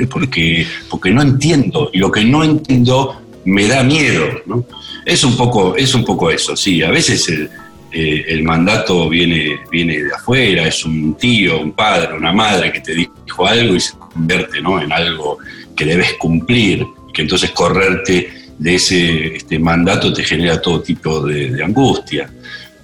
porque, 0.10 0.66
porque 0.90 1.12
no 1.12 1.22
entiendo, 1.22 1.90
y 1.92 1.98
lo 1.98 2.10
que 2.12 2.24
no 2.24 2.44
entiendo 2.44 3.22
me 3.46 3.68
da 3.68 3.84
miedo, 3.84 4.26
¿no? 4.46 4.66
Es 5.06 5.26
un 5.26 5.36
poco, 5.36 5.76
es 5.76 5.94
un 5.94 6.06
poco 6.06 6.32
eso, 6.32 6.56
sí, 6.56 6.82
a 6.82 6.90
veces 6.90 7.28
el, 7.28 7.50
el 7.92 8.44
mandato 8.44 9.10
viene, 9.10 9.60
viene 9.70 10.04
de 10.04 10.14
afuera, 10.14 10.68
es 10.68 10.86
un 10.86 11.16
tío, 11.16 11.60
un 11.60 11.74
padre, 11.74 12.16
una 12.16 12.32
madre 12.32 12.72
que 12.72 12.80
te 12.80 12.94
dijo 12.96 13.46
algo 13.46 13.76
y 13.76 13.80
se 13.82 13.98
convierte 13.98 14.62
¿no? 14.62 14.82
en 14.82 14.92
algo 14.92 15.38
que 15.76 15.86
debes 15.86 16.14
cumplir, 16.14 16.86
que 17.14 17.22
entonces 17.22 17.52
correrte 17.52 18.30
de 18.58 18.76
ese 18.76 19.36
este, 19.36 19.60
mandato 19.60 20.14
te 20.14 20.24
genera 20.24 20.62
todo 20.62 20.82
tipo 20.82 21.22
de, 21.22 21.64
angustia. 21.64 22.32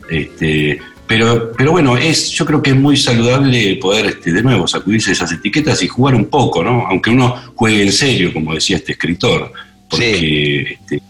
Este, 0.10 0.80
pero, 1.08 1.52
pero 1.58 1.72
bueno, 1.72 1.98
es, 1.98 2.30
yo 2.32 2.46
creo 2.46 2.62
que 2.62 2.72
es 2.72 2.76
muy 2.76 2.98
saludable 2.98 3.76
poder 3.78 4.08
este, 4.08 4.32
de 4.32 4.44
nuevo 4.44 4.68
sacudirse 4.68 5.12
esas 5.12 5.32
etiquetas 5.32 5.82
y 5.82 5.88
jugar 5.88 6.16
un 6.16 6.26
poco, 6.26 6.64
¿no? 6.64 6.86
Aunque 6.88 7.10
uno 7.10 7.36
juegue 7.56 7.84
en 7.84 7.92
serio, 7.92 8.34
como 8.34 8.54
decía 8.54 8.78
este 8.78 8.92
escritor, 8.92 9.52
porque 9.90 10.78
este, 10.80 11.02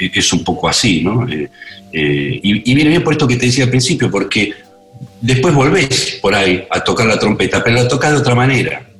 es 0.00 0.32
un 0.32 0.44
poco 0.44 0.68
así, 0.68 1.02
¿no? 1.02 1.28
Eh, 1.28 1.50
eh, 1.92 2.40
y, 2.42 2.74
viene 2.74 2.88
bien 2.88 3.04
por 3.04 3.12
esto 3.12 3.28
que 3.28 3.36
te 3.36 3.46
decía 3.46 3.64
al 3.64 3.70
principio, 3.70 4.10
porque 4.10 4.54
después 5.20 5.54
volvés 5.54 6.18
por 6.22 6.34
ahí 6.34 6.64
a 6.70 6.80
tocar 6.80 7.06
la 7.06 7.18
trompeta, 7.18 7.62
pero 7.62 7.76
la 7.76 7.88
tocas 7.88 8.12
de 8.12 8.18
otra 8.18 8.34
manera. 8.34 8.91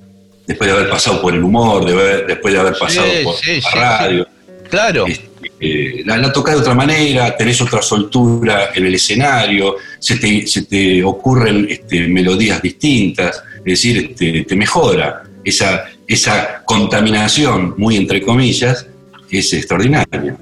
Después 0.53 0.71
de 0.71 0.77
haber 0.77 0.91
pasado 0.91 1.23
por 1.23 1.33
el 1.33 1.43
humor, 1.43 1.87
después 2.27 2.53
de 2.53 2.61
haber 2.61 2.77
pasado 2.79 3.07
por 3.25 3.35
la 3.75 3.99
radio. 3.99 4.29
Claro. 4.69 5.07
Este, 5.07 5.33
eh, 5.65 6.03
la, 6.05 6.19
la 6.19 6.33
tocas 6.33 6.57
de 6.57 6.61
otra 6.61 6.75
manera, 6.75 7.37
tenés 7.37 7.61
otra 7.62 7.81
soltura 7.81 8.71
en 8.75 8.85
el 8.85 8.95
escenario, 8.95 9.77
se 9.99 10.17
te, 10.17 11.05
ocurren 11.05 11.67
este, 11.71 12.07
melodías 12.09 12.61
distintas, 12.61 13.43
es 13.59 13.65
decir, 13.65 14.11
este, 14.11 14.43
te 14.43 14.57
mejora. 14.57 15.23
Esa, 15.45 15.87
esa 16.07 16.62
contaminación, 16.65 17.75
muy 17.79 17.97
entre 17.97 18.21
comillas, 18.21 18.87
es 19.31 19.53
extraordinaria. 19.55 20.37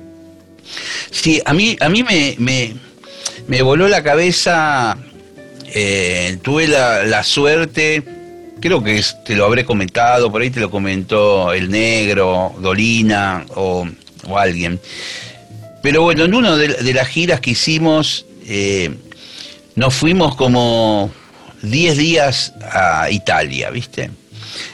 Sí, 1.11 1.41
a 1.45 1.53
mí, 1.53 1.77
a 1.81 1.89
mí 1.89 2.03
me, 2.39 3.63
voló 3.63 3.89
la 3.89 4.03
cabeza, 4.03 4.97
eh, 5.75 6.39
tuve 6.43 6.67
la, 6.67 7.23
suerte, 7.23 8.03
creo 8.61 8.83
que 8.83 9.03
te 9.25 9.35
lo 9.35 9.45
habré 9.47 9.65
comentado, 9.65 10.31
por 10.31 10.43
ahí 10.43 10.51
te 10.51 10.61
lo 10.61 10.71
comentó 10.71 11.53
el 11.53 11.71
negro, 11.71 12.55
Dolina 12.61 13.45
o, 13.55 13.89
alguien. 14.37 14.81
Pero 15.83 16.03
bueno, 16.03 16.25
en 16.25 16.35
una 16.35 16.57
de, 16.57 16.95
las 16.95 17.09
giras 17.09 17.41
que 17.41 17.53
hicimos, 17.53 18.27
eh, 18.47 18.91
nos 19.75 19.95
fuimos 19.95 20.37
como 20.37 21.11
10 21.63 21.97
días 21.97 22.53
a 22.71 23.11
Italia, 23.11 23.71
¿viste? 23.71 24.11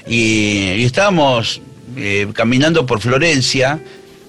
Y, 0.07 0.85
estábamos 0.85 1.61
eh, 1.97 2.27
caminando 2.33 2.87
por 2.87 3.01
Florencia 3.01 3.81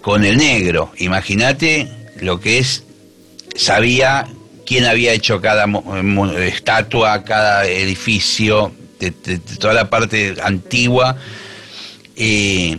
con 0.01 0.23
el 0.23 0.37
negro. 0.37 0.91
Imagínate 0.97 1.87
lo 2.21 2.39
que 2.39 2.59
es, 2.59 2.83
sabía 3.55 4.27
quién 4.65 4.85
había 4.85 5.13
hecho 5.13 5.41
cada 5.41 5.65
estatua, 6.45 7.23
cada 7.23 7.65
edificio, 7.65 8.71
de, 8.99 9.11
toda 9.59 9.73
la 9.73 9.89
parte 9.89 10.35
antigua. 10.43 11.17
y 12.15 12.77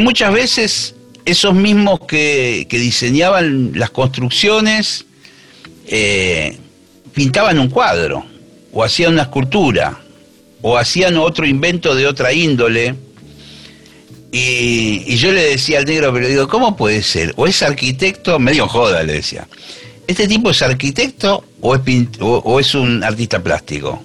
muchas 0.00 0.32
veces 0.32 0.94
esos 1.24 1.54
mismos 1.54 2.00
que, 2.06 2.66
diseñaban 2.70 3.72
las 3.74 3.90
construcciones 3.90 5.04
eh, 5.86 6.58
pintaban 7.14 7.58
un 7.58 7.68
cuadro, 7.68 8.24
o 8.72 8.82
hacían 8.82 9.14
una 9.14 9.22
escultura, 9.22 9.98
o 10.62 10.76
hacían 10.76 11.16
otro 11.16 11.46
invento 11.46 11.94
de 11.94 12.06
otra 12.06 12.32
índole 12.32 12.94
y, 14.30 15.16
yo 15.16 15.30
le 15.30 15.42
decía 15.42 15.78
al 15.78 15.84
negro, 15.84 16.12
pero 16.12 16.26
digo, 16.26 16.48
¿cómo 16.48 16.74
puede 16.74 17.02
ser? 17.02 17.34
¿O 17.36 17.46
es 17.46 17.62
arquitecto? 17.62 18.38
Medio 18.38 18.66
joda, 18.66 19.02
le 19.02 19.14
decía. 19.14 19.46
¿Este 20.06 20.26
tipo 20.26 20.50
es 20.50 20.62
arquitecto 20.62 21.44
o 21.60 21.74
es, 21.74 21.82
o, 22.20 22.58
es 22.58 22.74
un 22.74 23.04
artista 23.04 23.42
plástico? 23.42 24.02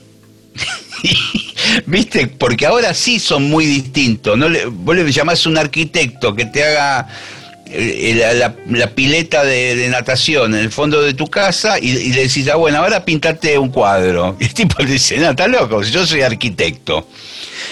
¿Viste? 1.85 2.27
Porque 2.27 2.65
ahora 2.65 2.93
sí 2.93 3.19
son 3.19 3.49
muy 3.49 3.65
distintos. 3.65 4.37
¿no? 4.37 4.49
Le, 4.49 4.65
vos 4.65 4.95
le 4.95 5.11
llamás 5.11 5.45
un 5.45 5.57
arquitecto 5.57 6.35
que 6.35 6.45
te 6.45 6.63
haga 6.63 7.07
eh, 7.69 8.53
la, 8.69 8.95
pileta 8.95 9.43
de, 9.43 9.87
natación 9.89 10.55
en 10.55 10.61
el 10.61 10.71
fondo 10.71 11.01
de 11.01 11.13
tu 11.13 11.27
casa 11.27 11.77
y, 11.79 12.13
le 12.13 12.23
decís, 12.23 12.47
ah, 12.49 12.55
bueno, 12.55 12.79
ahora 12.79 13.03
pintate 13.03 13.57
un 13.57 13.69
cuadro. 13.69 14.37
Y 14.39 14.45
el 14.45 14.53
tipo 14.53 14.81
le 14.81 14.91
dice, 14.91 15.17
no, 15.17 15.31
está 15.31 15.47
loco, 15.47 15.81
yo 15.83 16.05
soy 16.05 16.21
arquitecto. 16.21 17.07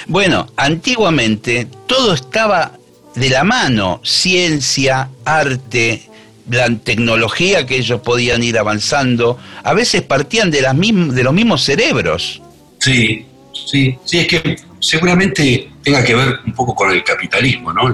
Bueno, 0.07 0.47
antiguamente 0.57 1.67
todo 1.87 2.13
estaba 2.13 2.73
de 3.15 3.29
la 3.29 3.43
mano, 3.43 4.01
ciencia, 4.03 5.09
arte, 5.23 6.03
la 6.49 6.69
tecnología 6.77 7.65
que 7.65 7.77
ellos 7.77 8.01
podían 8.01 8.43
ir 8.43 8.57
avanzando, 8.57 9.39
a 9.63 9.73
veces 9.73 10.01
partían 10.01 10.51
de 10.51 10.61
los 10.61 11.33
mismos 11.33 11.63
cerebros. 11.63 12.41
Sí, 12.85 13.25
sí, 13.51 13.97
sí, 14.05 14.19
es 14.19 14.27
que 14.27 14.55
seguramente 14.79 15.71
tenga 15.81 16.03
que 16.03 16.13
ver 16.13 16.39
un 16.45 16.53
poco 16.53 16.75
con 16.75 16.91
el 16.91 17.03
capitalismo, 17.03 17.73
¿no? 17.73 17.89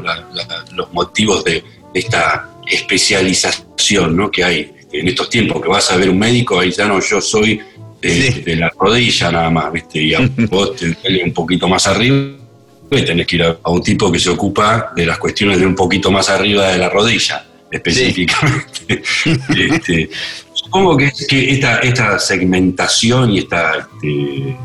los 0.73 0.91
motivos 0.91 1.45
de 1.45 1.63
esta 1.93 2.49
especialización 2.67 4.17
¿no? 4.17 4.29
que 4.29 4.43
hay 4.43 4.73
en 4.91 5.07
estos 5.07 5.29
tiempos, 5.29 5.61
que 5.61 5.69
vas 5.69 5.89
a 5.91 5.95
ver 5.95 6.09
un 6.09 6.19
médico, 6.19 6.59
ahí 6.59 6.71
ya 6.71 6.89
no, 6.89 6.99
yo 6.99 7.21
soy 7.21 7.61
de, 8.01 8.55
la 8.57 8.69
rodilla 8.77 9.31
nada 9.31 9.49
más, 9.49 9.71
¿viste? 9.71 10.01
Y 10.01 10.13
a 10.13 10.19
vos 10.49 10.75
te 10.75 10.89
duele 10.89 11.23
un 11.23 11.31
poquito 11.31 11.69
más 11.69 11.87
arriba 11.87 12.35
y 12.91 13.05
tenés 13.05 13.25
que 13.27 13.37
ir 13.37 13.43
a, 13.43 13.57
un 13.69 13.81
tipo 13.81 14.11
que 14.11 14.19
se 14.19 14.29
ocupa 14.29 14.91
de 14.93 15.05
las 15.05 15.19
cuestiones 15.19 15.57
de 15.57 15.67
un 15.67 15.75
poquito 15.75 16.11
más 16.11 16.29
arriba 16.29 16.67
de 16.67 16.77
la 16.77 16.89
rodilla, 16.89 17.45
específicamente. 17.71 18.67
Este, 19.55 20.09
supongo 20.53 20.97
que, 20.97 21.11
que 21.29 21.51
esta, 21.51 21.77
esta 21.77 22.19
segmentación 22.19 23.31
y 23.31 23.39
esta, 23.39 23.87
este, 23.93 24.57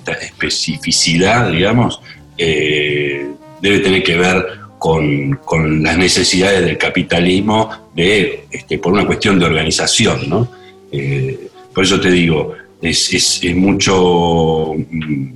esta 0.00 0.12
especificidad, 0.12 1.50
digamos, 1.50 2.00
eh, 2.36 3.28
debe 3.60 3.80
tener 3.80 4.02
que 4.02 4.16
ver 4.16 4.46
con, 4.78 5.38
las 5.82 5.98
necesidades 5.98 6.64
del 6.64 6.78
capitalismo 6.78 7.90
este, 7.94 8.78
por 8.78 8.94
una 8.94 9.04
cuestión 9.06 9.38
de 9.38 9.44
organización, 9.44 10.28
¿no? 10.28 10.50
Eh, 10.90 11.48
por 11.74 11.84
eso 11.84 12.00
te 12.00 12.10
digo, 12.10 12.54
es, 12.80 13.44
mucho, 13.54 14.74
mm, 14.74 15.26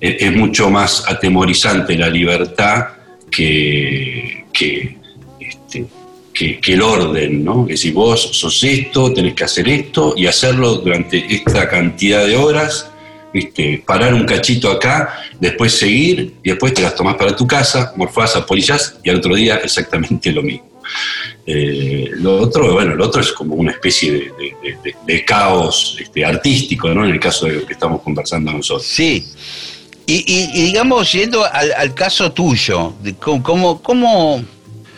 es, 0.00 0.32
mucho 0.32 0.70
más 0.70 1.04
atemorizante 1.08 1.96
la 1.96 2.08
libertad 2.08 2.86
que, 3.28 4.44
este, 5.40 5.86
que, 6.32 6.60
que, 6.60 6.72
el 6.74 6.82
orden, 6.82 7.44
¿no? 7.44 7.62
Es 7.64 7.80
decir, 7.80 7.92
vos 7.92 8.20
sos 8.20 8.62
esto, 8.62 9.12
tenés 9.12 9.34
que 9.34 9.44
hacer 9.44 9.68
esto 9.68 10.14
y 10.16 10.26
hacerlo 10.26 10.76
durante 10.76 11.26
esta 11.34 11.68
cantidad 11.68 12.24
de 12.24 12.36
horas, 12.36 12.88
parar 13.84 14.14
un 14.14 14.24
cachito 14.24 14.70
acá, 14.70 15.22
después 15.40 15.72
seguir 15.72 16.34
y 16.42 16.50
después 16.50 16.74
te 16.74 16.82
las 16.82 16.94
tomás 16.94 17.16
para 17.16 17.34
tu 17.34 17.46
casa, 17.46 17.92
morfás, 17.96 18.36
apolillás 18.36 18.96
y 19.02 19.10
al 19.10 19.16
otro 19.16 19.34
día 19.34 19.56
exactamente 19.56 20.32
lo 20.32 20.42
mismo. 20.42 20.76
Eh, 21.46 22.10
lo 22.14 22.40
otro, 22.40 22.72
bueno, 22.72 22.94
lo 22.94 23.06
otro 23.06 23.20
es 23.20 23.32
como 23.32 23.54
una 23.54 23.72
especie 23.72 24.32
de, 25.06 25.24
caos 25.24 25.96
este, 26.00 26.24
artístico, 26.24 26.88
¿no? 26.88 27.04
En 27.04 27.12
el 27.12 27.20
caso 27.20 27.46
de 27.46 27.52
lo 27.52 27.66
que 27.66 27.74
estamos 27.74 28.02
conversando 28.02 28.52
nosotros. 28.52 28.86
Sí. 28.86 29.24
Y, 30.08 30.66
digamos, 30.66 31.10
yendo 31.12 31.44
al, 31.44 31.92
caso 31.92 32.30
tuyo, 32.30 32.94
¿cómo, 33.18 33.82
cómo, 33.82 34.44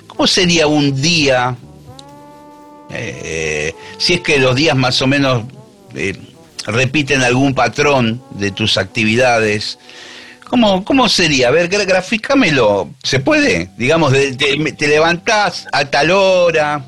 cómo 0.07 0.27
sería 0.27 0.67
un 0.67 1.01
día, 1.01 1.57
eh, 2.91 3.75
si 3.97 4.15
es 4.15 4.21
que 4.21 4.39
los 4.39 4.55
días 4.55 4.77
más 4.77 5.01
o 5.01 5.07
menos 5.07 5.45
eh, 5.95 6.13
repiten 6.67 7.23
algún 7.23 7.55
patrón 7.55 8.23
de 8.31 8.51
tus 8.51 8.77
actividades? 8.77 9.79
¿Cómo, 10.49 10.85
¿Cómo 10.85 11.09
sería? 11.09 11.49
A 11.49 11.51
ver, 11.51 11.69
grafícamelo. 11.69 12.91
¿Se 13.03 13.21
puede? 13.21 13.71
Digamos, 13.77 14.13
te, 14.13 14.89
levantás 14.89 15.67
a 15.73 15.85
tal 15.85 16.11
hora. 16.11 16.85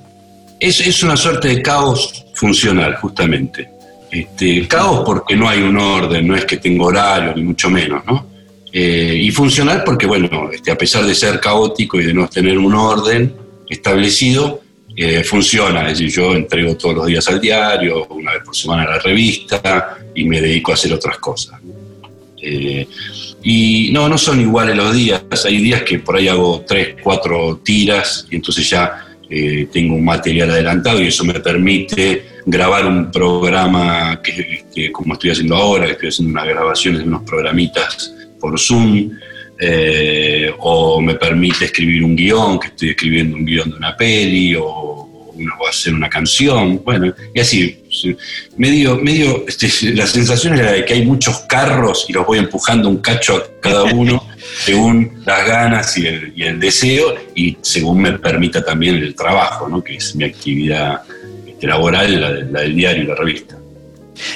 Es, 0.59 0.80
es, 0.80 1.02
una 1.02 1.16
suerte 1.16 1.48
de 1.48 1.62
caos 1.62 2.24
funcional, 2.35 2.96
justamente. 2.96 3.68
Este, 4.11 4.66
caos 4.66 5.02
porque 5.04 5.37
no 5.37 5.48
hay 5.48 5.61
un 5.61 5.76
orden, 5.76 6.26
no 6.26 6.37
es 6.37 6.44
que 6.44 6.56
tengo 6.56 6.87
horario, 6.87 7.35
ni 7.37 7.42
mucho 7.42 7.70
menos, 7.70 8.04
¿no? 8.06 8.26
Eh, 8.72 9.18
y 9.22 9.30
funcional 9.30 9.83
porque, 9.85 10.06
bueno, 10.06 10.48
este, 10.52 10.70
a 10.70 10.78
pesar 10.78 11.04
de 11.04 11.14
ser 11.14 11.40
caótico 11.40 12.00
y 12.00 12.06
de 12.06 12.14
no 12.14 12.28
tener 12.28 12.56
un 12.59 12.74
orden 12.74 13.35
establecido, 13.68 14.62
funciona. 15.24 15.82
Es 15.90 15.98
decir, 15.98 16.10
yo 16.10 16.34
entrego 16.34 16.76
todos 16.76 16.94
los 16.94 17.06
días 17.06 17.26
al 17.28 17.40
diario, 17.40 18.06
una 18.08 18.32
vez 18.32 18.42
por 18.44 18.54
semana 18.54 18.82
a 18.82 18.90
la 18.90 18.98
revista 18.98 19.98
y 20.14 20.24
me 20.24 20.40
dedico 20.40 20.72
a 20.72 20.74
hacer 20.74 20.92
otras 20.92 21.18
cosas. 21.18 21.58
Eh, 22.42 22.86
y 23.42 23.90
no, 23.92 24.08
no 24.08 24.18
son 24.18 24.40
iguales 24.40 24.76
los 24.76 24.94
días. 24.94 25.22
Hay 25.44 25.58
días 25.58 25.82
que 25.82 25.98
por 25.98 26.16
ahí 26.16 26.28
hago 26.28 26.64
tres, 26.66 26.96
cuatro 27.02 27.60
tiras 27.64 28.26
y 28.30 28.36
entonces 28.36 28.68
ya 28.68 29.06
eh, 29.28 29.68
tengo 29.72 29.94
un 29.94 30.04
material 30.04 30.50
adelantado 30.50 31.00
y 31.02 31.06
eso 31.06 31.24
me 31.24 31.38
permite 31.40 32.24
grabar 32.44 32.86
un 32.86 33.10
programa 33.10 34.20
que, 34.22 34.90
como 34.90 35.14
estoy 35.14 35.30
haciendo 35.30 35.56
ahora, 35.56 35.86
que 35.86 35.92
estoy 35.92 36.08
haciendo 36.08 36.32
unas 36.32 36.48
grabaciones 36.48 37.00
de 37.02 37.08
unos 37.08 37.22
programitas 37.22 38.12
por 38.38 38.58
Zoom. 38.58 39.10
eh, 39.62 40.50
o 40.58 41.02
me 41.02 41.16
permite 41.16 41.66
escribir 41.66 42.02
un 42.02 42.16
guion, 42.16 42.58
que 42.58 42.68
estoy 42.68 42.90
escribiendo 42.90 43.36
un 43.36 43.44
guion 43.44 43.70
de 43.70 43.76
una 43.76 43.94
peli, 43.94 44.56
uno 45.40 45.55
a 45.66 45.70
hacer 45.70 45.94
una 45.94 46.09
canción, 46.09 46.83
bueno, 46.85 47.12
y 47.35 47.40
así, 47.40 47.83
medio, 48.57 48.96
medio, 48.96 49.44
este, 49.46 49.68
la 49.94 50.07
sensación 50.07 50.55
es 50.55 50.61
la 50.61 50.72
de 50.72 50.85
que 50.85 50.94
hay 50.94 51.05
muchos 51.05 51.40
carros 51.40 52.07
y 52.09 52.12
los 52.12 52.26
voy 52.26 52.38
empujando 52.38 52.88
un 52.88 52.98
cacho 52.98 53.37
a 53.37 53.61
cada 53.61 53.85
uno 53.85 54.24
según 54.64 55.22
las 55.24 55.46
ganas 55.46 55.96
y 55.96 56.07
el, 56.07 56.61
deseo 56.61 57.14
y 57.35 57.57
según 57.62 58.03
me 58.03 58.18
permita 58.18 58.64
también 58.64 58.96
el 58.96 59.14
trabajo, 59.14 59.68
¿no? 59.68 59.83
que 59.83 59.96
es 59.96 60.14
mi 60.14 60.24
actividad 60.24 61.03
este, 61.46 61.66
laboral, 61.66 62.50
la, 62.53 62.61
del 62.61 62.74
diario 62.74 63.05
y 63.05 63.07
la 63.07 63.14
revista. 63.14 63.57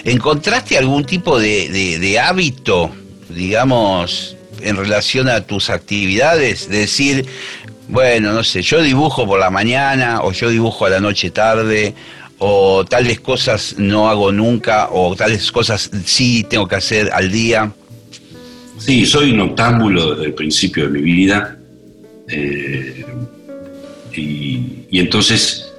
¿Encontraste 0.04 0.78
algún 0.78 1.04
tipo 1.04 1.38
de 1.38 2.18
hábito, 2.18 2.90
digamos, 3.28 4.34
en 4.64 4.76
relación 4.76 5.28
a 5.28 5.42
tus 5.42 5.70
actividades? 5.70 6.68
Decir, 6.68 7.26
bueno, 7.88 8.32
no 8.32 8.42
sé, 8.42 8.62
yo 8.62 8.82
dibujo 8.82 9.26
por 9.26 9.38
la 9.38 9.50
mañana 9.50 10.22
o 10.22 10.32
yo 10.32 10.48
dibujo 10.48 10.86
a 10.86 10.90
la 10.90 11.00
noche 11.00 11.30
tarde 11.30 11.94
o 12.38 12.84
tales 12.84 13.20
cosas 13.20 13.76
no 13.78 14.08
hago 14.08 14.32
nunca 14.32 14.88
o 14.90 15.14
tales 15.14 15.52
cosas 15.52 15.90
sí 16.04 16.46
tengo 16.48 16.66
que 16.66 16.76
hacer 16.76 17.10
al 17.12 17.30
día. 17.30 17.72
Sí, 18.78 19.06
soy 19.06 19.32
un 19.32 19.40
octámbulo 19.40 20.14
desde 20.14 20.26
el 20.26 20.34
principio 20.34 20.84
de 20.84 20.90
mi 20.90 21.02
vida 21.02 21.56
eh, 22.28 23.04
y, 24.16 24.98
entonces 24.98 25.72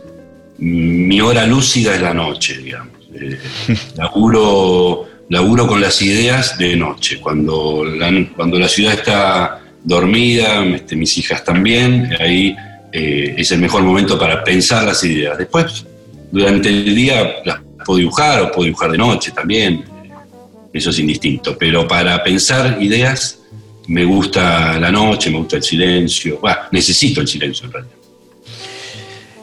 mi 0.57 1.19
hora 1.21 1.45
lúcida 1.47 1.95
es 1.95 2.01
la 2.01 2.13
noche, 2.13 2.57
digamos. 2.57 2.93
Eh, 3.13 3.37
laburo, 3.97 5.07
laburo 5.29 5.67
con 5.67 5.81
las 5.81 6.01
ideas 6.01 6.57
de 6.57 6.75
noche, 6.75 7.19
cuando 7.19 7.83
cuando 8.35 8.59
la 8.59 8.67
ciudad 8.67 8.93
está 8.93 9.64
dormida, 9.85 10.65
este, 10.65 10.95
mis 10.95 11.17
hijas 11.17 11.43
también, 11.43 12.09
ahí 12.19 12.55
eh, 12.91 13.35
es 13.37 13.51
el 13.51 13.59
mejor 13.59 13.83
momento 13.83 14.19
para 14.19 14.43
pensar 14.43 14.83
las 14.83 15.03
ideas. 15.03 15.37
Después, 15.37 15.85
durante 16.31 16.69
el 16.69 16.93
día 16.93 17.35
las 17.45 17.59
puedo 17.85 17.99
dibujar 17.99 18.41
o 18.41 18.51
puedo 18.51 18.65
dibujar 18.65 18.91
de 18.91 18.97
noche 18.97 19.31
también, 19.31 19.85
eso 20.73 20.89
es 20.89 20.99
indistinto, 20.99 21.55
pero 21.57 21.87
para 21.87 22.21
pensar 22.23 22.77
ideas 22.81 23.39
me 23.87 24.03
gusta 24.03 24.79
la 24.79 24.91
noche, 24.91 25.29
me 25.29 25.37
gusta 25.37 25.57
el 25.57 25.63
silencio, 25.63 26.41
necesito 26.71 27.21
el 27.21 27.27
silencio 27.27 27.67
en 27.67 27.71
realidad. 27.71 27.95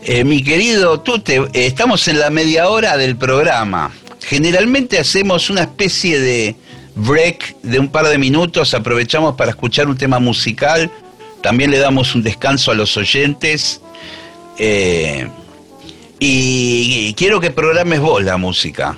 Eh, 0.04 0.24
mi 0.24 0.42
querido 0.42 1.00
Tute, 1.00 1.42
estamos 1.52 2.08
en 2.08 2.18
la 2.18 2.28
media 2.28 2.68
hora 2.68 2.96
del 2.96 3.16
programa. 3.16 3.92
Generalmente 4.20 4.98
hacemos 4.98 5.48
una 5.48 5.62
especie 5.62 6.18
de 6.18 6.56
break 6.94 7.56
de 7.62 7.78
un 7.78 7.88
par 7.88 8.06
de 8.08 8.18
minutos, 8.18 8.74
aprovechamos 8.74 9.34
para 9.36 9.50
escuchar 9.50 9.88
un 9.88 9.96
tema 9.96 10.18
musical, 10.18 10.90
también 11.42 11.70
le 11.70 11.78
damos 11.78 12.14
un 12.14 12.22
descanso 12.22 12.70
a 12.70 12.74
los 12.74 12.96
oyentes. 12.96 13.80
Eh, 14.58 15.28
y 16.18 17.14
quiero 17.14 17.40
que 17.40 17.50
programes 17.50 18.00
vos 18.00 18.22
la 18.22 18.36
música. 18.36 18.96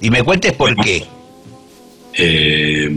Y 0.00 0.10
me 0.10 0.22
cuentes 0.22 0.52
por 0.52 0.74
qué. 0.76 1.04
Eh, 2.14 2.88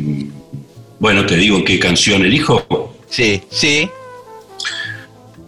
bueno, 0.99 1.25
te 1.25 1.35
digo 1.35 1.63
qué 1.63 1.79
canción 1.79 2.23
elijo. 2.23 2.95
Sí, 3.09 3.41
sí. 3.49 3.89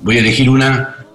Voy 0.02 0.18
a 0.18 0.20
elegir 0.20 0.50
una 0.50 1.06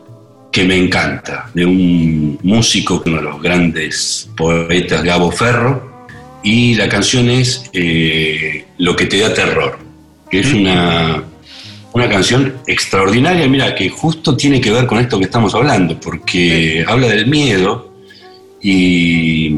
que 0.52 0.64
me 0.64 0.76
encanta, 0.76 1.50
de 1.52 1.66
un 1.66 2.38
músico, 2.42 3.02
uno 3.04 3.16
de 3.16 3.22
los 3.22 3.42
grandes 3.42 4.30
poetas, 4.36 5.02
Gabo 5.02 5.30
Ferro, 5.30 5.95
y 6.46 6.76
la 6.76 6.88
canción 6.88 7.28
es 7.28 7.68
eh, 7.72 8.64
Lo 8.78 8.94
que 8.94 9.06
te 9.06 9.18
da 9.18 9.34
terror, 9.34 9.80
que 10.30 10.38
es 10.38 10.52
una, 10.52 11.24
una 11.92 12.08
canción 12.08 12.54
extraordinaria, 12.68 13.48
mira, 13.48 13.74
que 13.74 13.88
justo 13.88 14.36
tiene 14.36 14.60
que 14.60 14.70
ver 14.70 14.86
con 14.86 15.00
esto 15.00 15.18
que 15.18 15.24
estamos 15.24 15.56
hablando, 15.56 15.98
porque 15.98 16.84
habla 16.86 17.08
del 17.08 17.26
miedo 17.26 17.92
y, 18.62 19.56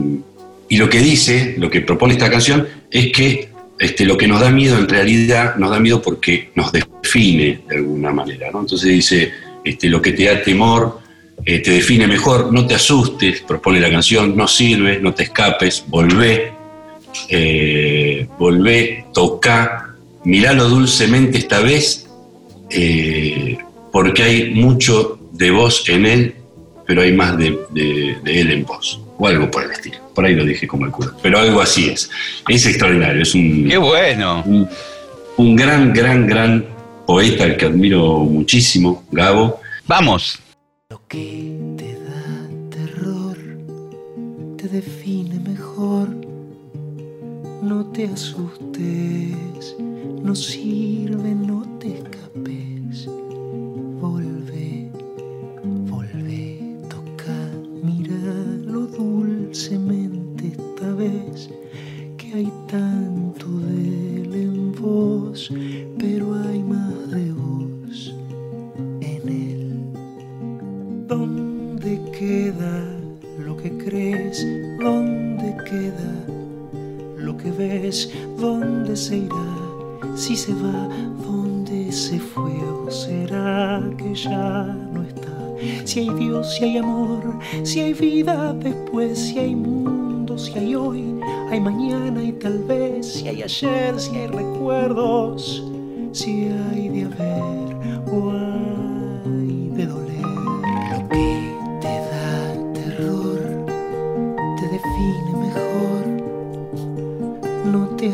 y, 0.70 0.76
lo 0.78 0.88
que 0.88 1.00
dice, 1.00 1.56
lo 1.58 1.68
que 1.68 1.82
propone 1.82 2.14
esta 2.14 2.30
canción, 2.30 2.66
es 2.90 3.12
que 3.12 3.50
este, 3.78 4.06
lo 4.06 4.16
que 4.16 4.26
nos 4.26 4.40
da 4.40 4.50
miedo 4.50 4.78
en 4.78 4.88
realidad 4.88 5.56
nos 5.56 5.70
da 5.70 5.80
miedo 5.80 6.00
porque 6.00 6.52
nos 6.54 6.72
define 6.72 7.60
de 7.68 7.76
alguna 7.76 8.12
manera, 8.12 8.50
¿no? 8.50 8.60
Entonces 8.60 8.88
dice, 8.88 9.30
este, 9.62 9.90
lo 9.90 10.00
que 10.00 10.12
te 10.12 10.24
da 10.24 10.42
temor, 10.42 11.00
eh, 11.44 11.58
te 11.58 11.72
define 11.72 12.06
mejor, 12.06 12.50
no 12.50 12.66
te 12.66 12.76
asustes, 12.76 13.42
propone 13.42 13.78
la 13.78 13.90
canción, 13.90 14.34
no 14.34 14.48
sirve, 14.48 15.00
no 15.00 15.12
te 15.12 15.24
escapes, 15.24 15.84
volvé, 15.86 16.56
eh, 17.28 18.26
volvé, 18.38 19.06
toca, 19.12 19.94
miralo 20.24 20.68
dulcemente 20.68 21.38
esta 21.38 21.60
vez, 21.60 22.08
eh, 22.70 23.58
porque 23.92 24.22
hay 24.22 24.50
mucho 24.54 25.18
de 25.32 25.50
vos 25.50 25.88
en 25.88 26.06
él, 26.06 26.34
pero 26.86 27.02
hay 27.02 27.12
más 27.12 27.36
de, 27.36 27.58
él 28.24 28.50
en 28.50 28.64
vos, 28.64 29.00
o 29.18 29.26
algo 29.26 29.50
por 29.50 29.64
el 29.64 29.70
estilo. 29.70 29.98
Por 30.14 30.24
ahí 30.24 30.34
lo 30.34 30.44
dije 30.44 30.66
como 30.66 30.86
el 30.86 30.90
culo, 30.90 31.12
pero 31.22 31.38
algo 31.38 31.60
así 31.60 31.88
es. 31.88 32.10
Es 32.48 32.66
extraordinario, 32.66 33.22
es 33.22 33.34
un. 33.34 33.68
¡Qué 33.68 33.78
bueno! 33.78 34.42
Un, 35.36 35.56
gran, 35.56 35.92
gran, 35.92 36.26
gran 36.26 36.66
poeta 37.06 37.44
al 37.44 37.56
que 37.56 37.66
admiro 37.66 38.18
muchísimo, 38.20 39.04
Gabo. 39.12 39.60
¡Vamos! 39.86 40.38
Lo 40.90 41.00
que 41.06 41.54
te 41.76 41.94
da 41.94 42.48
terror 42.70 43.36
te 44.56 44.68
define 44.68 45.17
no 47.68 47.84
te 47.84 48.06
asustes, 48.06 49.76
no 50.22 50.34
sirve, 50.34 51.34
no 51.34 51.60
te 51.78 51.98
escapes. 51.98 53.06
Volve, 54.00 54.90
volve, 55.90 56.78
toca, 56.88 57.38
míralo 57.82 58.86
dulcemente 58.86 60.48
esta 60.48 60.94
vez, 60.94 61.50
que 62.16 62.32
hay 62.32 62.52
tanto 62.68 63.46
de 63.46 64.22
él 64.22 64.34
en 64.34 64.72
vos, 64.72 65.52
pero 65.98 66.34
hay 66.36 66.62
más 66.62 67.10
de 67.10 67.32
vos 67.32 68.14
en 69.02 69.28
él. 69.28 69.82
¿Dónde 71.06 72.00
queda 72.18 72.82
lo 73.38 73.54
que 73.58 73.76
crees? 73.76 74.46
¿Dónde 74.80 75.54
queda? 75.68 76.17
Que 77.38 77.50
ves, 77.50 78.10
dónde 78.38 78.96
se 78.96 79.18
irá, 79.18 80.16
si 80.16 80.36
se 80.36 80.52
va, 80.54 80.88
dónde 81.24 81.90
se 81.92 82.18
fue 82.18 82.52
o 82.52 82.90
será 82.90 83.82
que 83.96 84.14
ya 84.14 84.64
no 84.92 85.02
está. 85.02 85.28
Si 85.84 86.00
hay 86.00 86.10
Dios, 86.10 86.54
si 86.54 86.64
hay 86.64 86.76
amor, 86.78 87.38
si 87.62 87.80
hay 87.80 87.92
vida 87.92 88.52
después, 88.54 89.18
si 89.18 89.38
hay 89.38 89.54
mundo, 89.54 90.36
si 90.36 90.58
hay 90.58 90.74
hoy, 90.74 91.20
hay 91.50 91.60
mañana 91.60 92.22
y 92.22 92.32
tal 92.32 92.58
vez, 92.64 93.06
si 93.06 93.28
hay 93.28 93.42
ayer, 93.42 93.98
si 93.98 94.16
hay 94.16 94.26
recuerdos, 94.26 95.62
si 96.12 96.48
hay 96.72 96.88
de 96.88 97.04
haber 97.04 98.12
o 98.12 98.30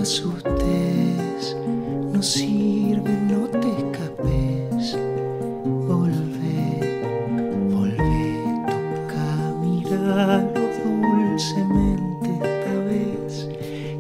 asustes, 0.04 1.56
no 2.12 2.22
sirve, 2.22 3.10
no 3.26 3.46
te 3.58 3.68
escapes. 3.68 4.98
Volve, 5.88 6.60
volve, 7.72 8.26
toca, 8.68 9.26
miralo 9.62 10.60
dulcemente 10.84 12.28
esta 12.34 12.74
vez, 12.90 13.48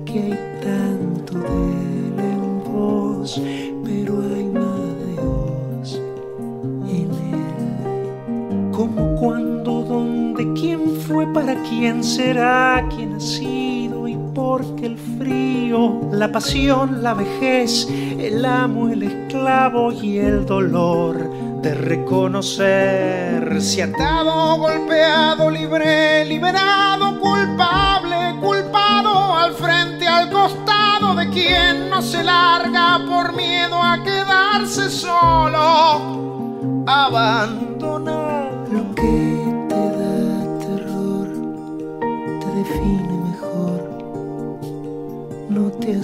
que 0.04 0.18
hay 0.24 0.38
tanto 0.60 1.38
de 1.38 1.62
él 1.72 2.18
en 2.20 2.64
vos, 2.70 3.40
pero 3.82 4.20
hay 4.34 4.44
más 4.44 4.86
de 5.06 5.14
vos 5.24 6.02
en 6.86 7.08
él. 7.32 8.70
Como, 8.72 9.16
cuando, 9.16 9.82
dónde, 9.84 10.52
quién 10.52 10.80
fue, 11.06 11.26
para 11.32 11.54
quién 11.62 12.04
será, 12.04 12.86
quién 12.94 13.14
ha 13.14 13.20
sido 13.20 14.06
y 14.06 14.18
porque 14.34 14.84
el 14.84 14.98
la 16.12 16.30
pasión, 16.30 17.02
la 17.02 17.14
vejez, 17.14 17.88
el 17.90 18.44
amo, 18.44 18.88
el 18.88 19.02
esclavo 19.02 19.90
y 19.90 20.18
el 20.18 20.46
dolor 20.46 21.18
de 21.62 21.74
reconocerse 21.74 23.82
atado, 23.82 24.58
golpeado, 24.58 25.50
libre, 25.50 26.24
liberado, 26.26 27.18
culpable, 27.18 28.36
culpado, 28.40 29.36
al 29.36 29.52
frente, 29.54 30.06
al 30.06 30.30
costado 30.30 31.16
de 31.16 31.28
quien 31.30 31.90
no 31.90 32.00
se 32.02 32.22
larga 32.22 33.00
por 33.08 33.34
miedo 33.34 33.82
a 33.82 34.00
quedarse 34.04 34.88
solo, 34.90 36.84
abandonado. 36.86 38.64
Lo 38.70 38.94
que 38.94 39.53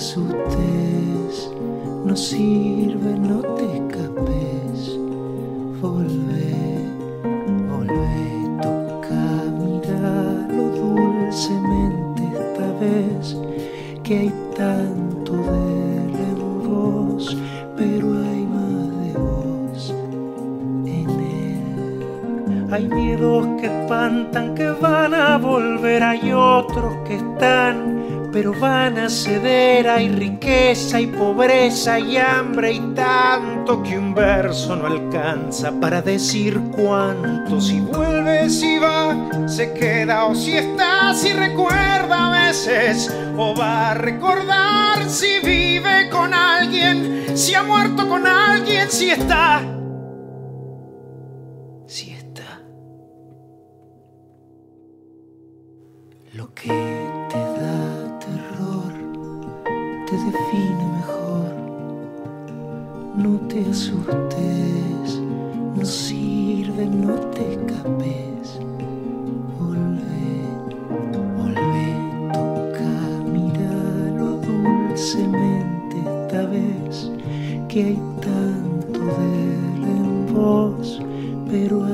define 0.00 0.24
no 0.24 0.32
te 0.32 0.56
asustes, 0.56 1.50
no 2.06 2.16
sirve, 2.16 2.89
Hay 22.80 22.88
miedos 22.88 23.46
que 23.60 23.66
espantan, 23.66 24.54
que 24.54 24.64
van 24.70 25.12
a 25.12 25.36
volver, 25.36 26.02
hay 26.02 26.32
otros 26.32 27.06
que 27.06 27.16
están 27.16 27.90
pero 28.32 28.54
van 28.58 28.96
a 28.96 29.10
ceder. 29.10 29.88
Hay 29.88 30.08
riqueza 30.08 30.98
y 31.00 31.08
pobreza 31.08 31.98
y 31.98 32.16
hambre 32.16 32.72
y 32.72 32.80
tanto 32.94 33.82
que 33.82 33.98
un 33.98 34.14
verso 34.14 34.76
no 34.76 34.86
alcanza 34.86 35.72
para 35.78 36.00
decir 36.00 36.58
cuánto. 36.74 37.60
Si 37.60 37.80
vuelve, 37.80 38.48
si 38.48 38.78
va, 38.78 39.28
se 39.46 39.72
queda 39.74 40.24
o 40.24 40.34
si 40.34 40.56
está, 40.56 41.12
si 41.12 41.32
recuerda 41.32 42.28
a 42.28 42.46
veces 42.46 43.14
o 43.36 43.54
va 43.54 43.90
a 43.90 43.94
recordar 43.94 45.06
si 45.06 45.40
vive 45.44 46.08
con 46.08 46.32
alguien, 46.32 47.36
si 47.36 47.54
ha 47.54 47.62
muerto 47.62 48.08
con 48.08 48.26
alguien, 48.26 48.90
si 48.90 49.10
está. 49.10 49.79
Que 56.54 57.00
te 60.06 60.16
define 60.16 60.84
mejor. 60.96 61.54
No 63.16 63.38
te 63.48 63.60
asustes, 63.70 65.20
no 65.76 65.84
sirve, 65.84 66.86
no 66.86 67.14
te 67.14 67.54
escapes. 67.54 68.58
Volvé, 69.58 70.30
volvé, 71.36 71.88
toca, 72.32 72.92
míralo 73.32 74.28
dulcemente 74.38 75.96
esta 75.98 76.46
vez 76.46 77.10
que 77.68 77.84
hay 77.84 78.02
tanto 78.20 78.98
de 78.98 79.54
él 79.54 79.84
en 79.84 80.34
vos, 80.34 81.00
pero 81.48 81.89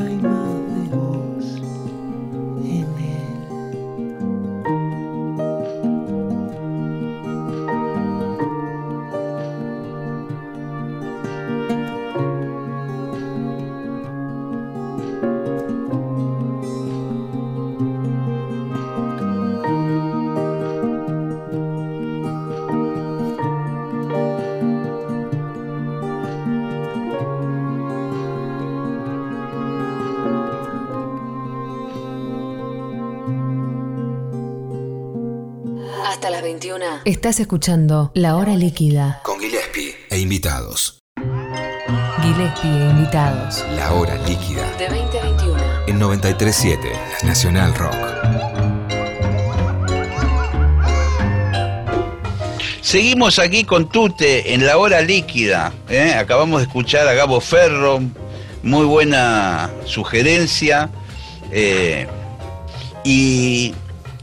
Estás 37.07 37.39
escuchando 37.39 38.11
La 38.15 38.35
Hora 38.35 38.57
Líquida. 38.57 39.21
Con 39.23 39.39
Gillespie 39.39 39.95
e 40.11 40.19
invitados. 40.19 40.99
Gillespie 42.21 42.69
e 42.69 42.91
invitados. 42.91 43.65
La 43.77 43.93
Hora 43.93 44.17
Líquida. 44.27 44.69
De 44.77 44.89
2021. 44.89 45.57
En 45.87 46.01
93.7, 46.01 46.79
Nacional 47.23 47.77
Rock. 47.77 47.95
Seguimos 52.81 53.39
aquí 53.39 53.63
con 53.63 53.89
Tute 53.89 54.53
en 54.53 54.67
La 54.67 54.77
Hora 54.77 55.01
Líquida. 55.01 55.73
¿eh? 55.89 56.13
Acabamos 56.13 56.59
de 56.59 56.67
escuchar 56.67 57.07
a 57.07 57.13
Gabo 57.13 57.41
Ferro. 57.41 58.01
Muy 58.65 58.85
buena 58.85 59.71
sugerencia. 59.85 60.91
Eh, 61.53 62.09
y 63.05 63.77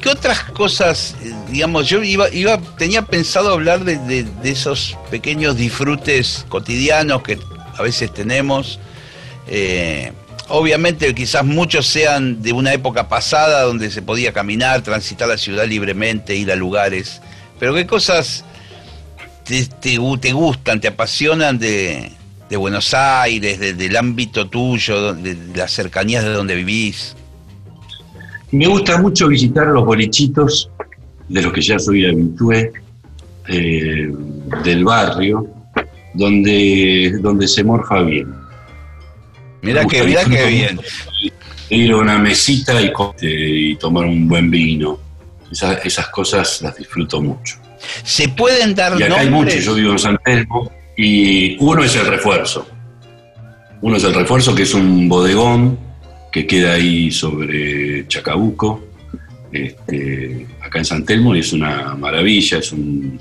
¿Qué 0.03 0.09
otras 0.09 0.43
cosas, 0.43 1.15
digamos, 1.49 1.87
yo 1.87 2.03
iba, 2.03 2.29
iba 2.29 2.57
tenía 2.77 3.03
pensado 3.03 3.53
hablar 3.53 3.85
de, 3.85 4.27
esos 4.43 4.97
pequeños 5.09 5.55
disfrutes 5.55 6.45
cotidianos 6.49 7.23
que 7.23 7.39
a 7.77 7.81
veces 7.81 8.13
tenemos? 8.13 8.81
Eh, 9.47 10.11
obviamente 10.49 11.15
quizás 11.15 11.45
muchos 11.45 11.87
sean 11.87 12.41
de 12.41 12.51
una 12.51 12.73
época 12.73 13.07
pasada 13.07 13.61
donde 13.61 13.89
se 13.89 14.01
podía 14.01 14.33
caminar, 14.33 14.81
transitar 14.81 15.29
la 15.29 15.37
ciudad 15.37 15.65
libremente, 15.65 16.35
ir 16.35 16.51
a 16.51 16.57
lugares, 16.57 17.21
pero 17.57 17.73
¿qué 17.73 17.87
cosas 17.87 18.43
te, 19.45 19.97
gustan, 20.33 20.81
te 20.81 20.89
apasionan 20.89 21.59
de, 21.59 22.11
Buenos 22.57 22.93
Aires, 22.93 23.57
del 23.57 23.95
ámbito 23.95 24.49
tuyo, 24.49 25.13
de 25.13 25.37
las 25.55 25.71
cercanías 25.71 26.25
de 26.25 26.31
donde 26.31 26.55
vivís? 26.55 27.15
Me 28.53 28.67
gusta 28.67 29.01
mucho 29.01 29.27
visitar 29.27 29.65
los 29.65 29.83
bolichitos 29.83 30.69
de 31.27 31.41
los 31.41 31.51
que 31.51 31.61
ya 31.61 31.79
soy 31.79 32.05
habitué 32.05 32.71
eh, 33.47 34.13
del 34.63 34.85
barrio, 34.85 35.47
donde, 36.13 37.17
donde 37.19 37.47
se 37.47 37.63
morfa 37.63 38.03
bien. 38.03 38.31
Mira 39.63 39.85
que, 39.85 40.03
mira 40.03 40.23
que 40.25 40.45
bien. 40.45 40.79
Ir 41.69 41.91
a 41.93 41.97
una 41.97 42.19
mesita 42.19 42.79
y, 42.79 42.91
y 43.21 43.75
tomar 43.77 44.05
un 44.05 44.27
buen 44.27 44.51
vino. 44.51 44.99
Esas, 45.51 46.09
cosas 46.09 46.61
las 46.61 46.77
disfruto 46.77 47.19
mucho. 47.21 47.55
Se 48.03 48.29
pueden 48.29 48.75
dar 48.75 48.99
y 48.99 49.03
acá 49.03 49.21
hay 49.21 49.31
muchos, 49.31 49.65
yo 49.65 49.73
vivo 49.73 49.93
en 49.93 49.99
San 49.99 50.19
Telmo 50.23 50.71
y 50.95 51.57
uno 51.57 51.83
es 51.83 51.95
el 51.95 52.05
refuerzo. 52.05 52.67
Uno 53.81 53.97
es 53.97 54.03
el 54.03 54.13
refuerzo, 54.13 54.53
que 54.53 54.61
es 54.61 54.75
un 54.75 55.09
bodegón 55.09 55.92
que 56.33 56.47
queda 56.47 56.73
ahí 56.73 57.11
sobre 57.11 58.07
Chacabuco, 58.07 58.83
este, 59.51 60.47
acá 60.61 60.79
en 60.79 60.85
San 60.85 61.05
Telmo, 61.05 61.35
y 61.35 61.39
es 61.39 61.53
una 61.53 61.93
maravilla, 61.93 62.57
es 62.57 62.71
un, 62.71 63.19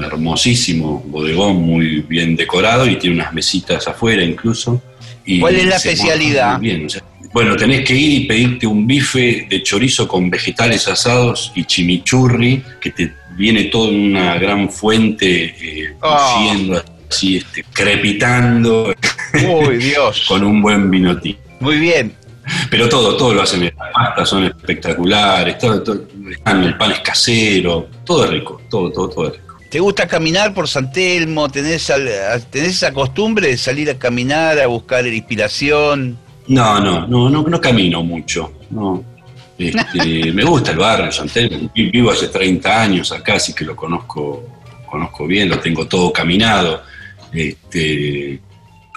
hermosísimo 0.00 1.04
bodegón 1.06 1.56
muy 1.62 2.00
bien 2.00 2.34
decorado 2.34 2.84
y 2.86 2.96
tiene 2.96 3.16
unas 3.16 3.32
mesitas 3.32 3.86
afuera 3.86 4.24
incluso. 4.24 4.82
Y 5.24 5.40
¿Cuál 5.40 5.56
es 5.56 5.66
la 5.66 5.76
especialidad? 5.76 6.60
bueno, 7.32 7.54
tenés 7.56 7.84
que 7.84 7.94
ir 7.94 8.22
y 8.22 8.26
pedirte 8.26 8.66
un 8.66 8.86
bife 8.86 9.46
de 9.48 9.62
chorizo 9.62 10.08
con 10.08 10.30
vegetales 10.30 10.88
asados 10.88 11.52
y 11.54 11.64
chimichurri, 11.64 12.62
que 12.80 12.90
te 12.90 13.12
viene 13.36 13.64
todo 13.64 13.90
en 13.90 14.00
una 14.00 14.36
gran 14.38 14.68
fuente 14.70 15.54
eh, 15.60 15.94
ah. 16.02 16.82
así, 17.08 17.36
este, 17.36 17.64
crepitando. 17.72 18.94
Uy, 19.34 19.76
Dios. 19.78 20.24
con 20.26 20.42
un 20.44 20.62
buen 20.62 20.90
vinotín. 20.90 21.36
Muy 21.60 21.78
bien. 21.78 22.17
Pero 22.70 22.88
todo, 22.88 23.16
todo 23.16 23.34
lo 23.34 23.42
hacen 23.42 23.60
bien. 23.60 23.74
Las 23.78 23.92
pastas 23.92 24.28
son 24.28 24.44
espectaculares, 24.44 25.58
todo, 25.58 25.82
el 25.84 26.76
pan 26.76 26.92
es 26.92 27.00
casero, 27.00 27.88
todo 28.04 28.24
es 28.24 28.30
rico, 28.30 28.60
todo, 28.68 28.90
todo, 28.90 29.08
todo 29.08 29.26
es 29.28 29.32
rico. 29.34 29.56
¿Te 29.70 29.80
gusta 29.80 30.06
caminar 30.06 30.54
por 30.54 30.66
San 30.66 30.90
Telmo? 30.90 31.48
¿Tenés, 31.50 31.92
¿Tenés 32.50 32.68
esa 32.70 32.92
costumbre 32.92 33.48
de 33.48 33.56
salir 33.58 33.90
a 33.90 33.98
caminar, 33.98 34.58
a 34.58 34.66
buscar 34.66 35.06
inspiración? 35.06 36.18
No, 36.46 36.80
no, 36.80 37.06
no, 37.06 37.28
no, 37.28 37.42
no 37.42 37.60
camino 37.60 38.02
mucho. 38.02 38.52
No. 38.70 39.04
Este, 39.58 40.32
me 40.32 40.44
gusta 40.44 40.70
el 40.70 40.78
barrio, 40.78 41.12
San 41.12 41.28
Telmo. 41.28 41.70
Vivo 41.74 42.10
hace 42.10 42.28
30 42.28 42.82
años 42.82 43.12
acá, 43.12 43.34
así 43.34 43.52
que 43.52 43.64
lo 43.64 43.76
conozco, 43.76 44.42
conozco 44.86 45.26
bien, 45.26 45.50
lo 45.50 45.58
tengo 45.58 45.86
todo 45.86 46.10
caminado. 46.12 46.82
Este, 47.30 48.40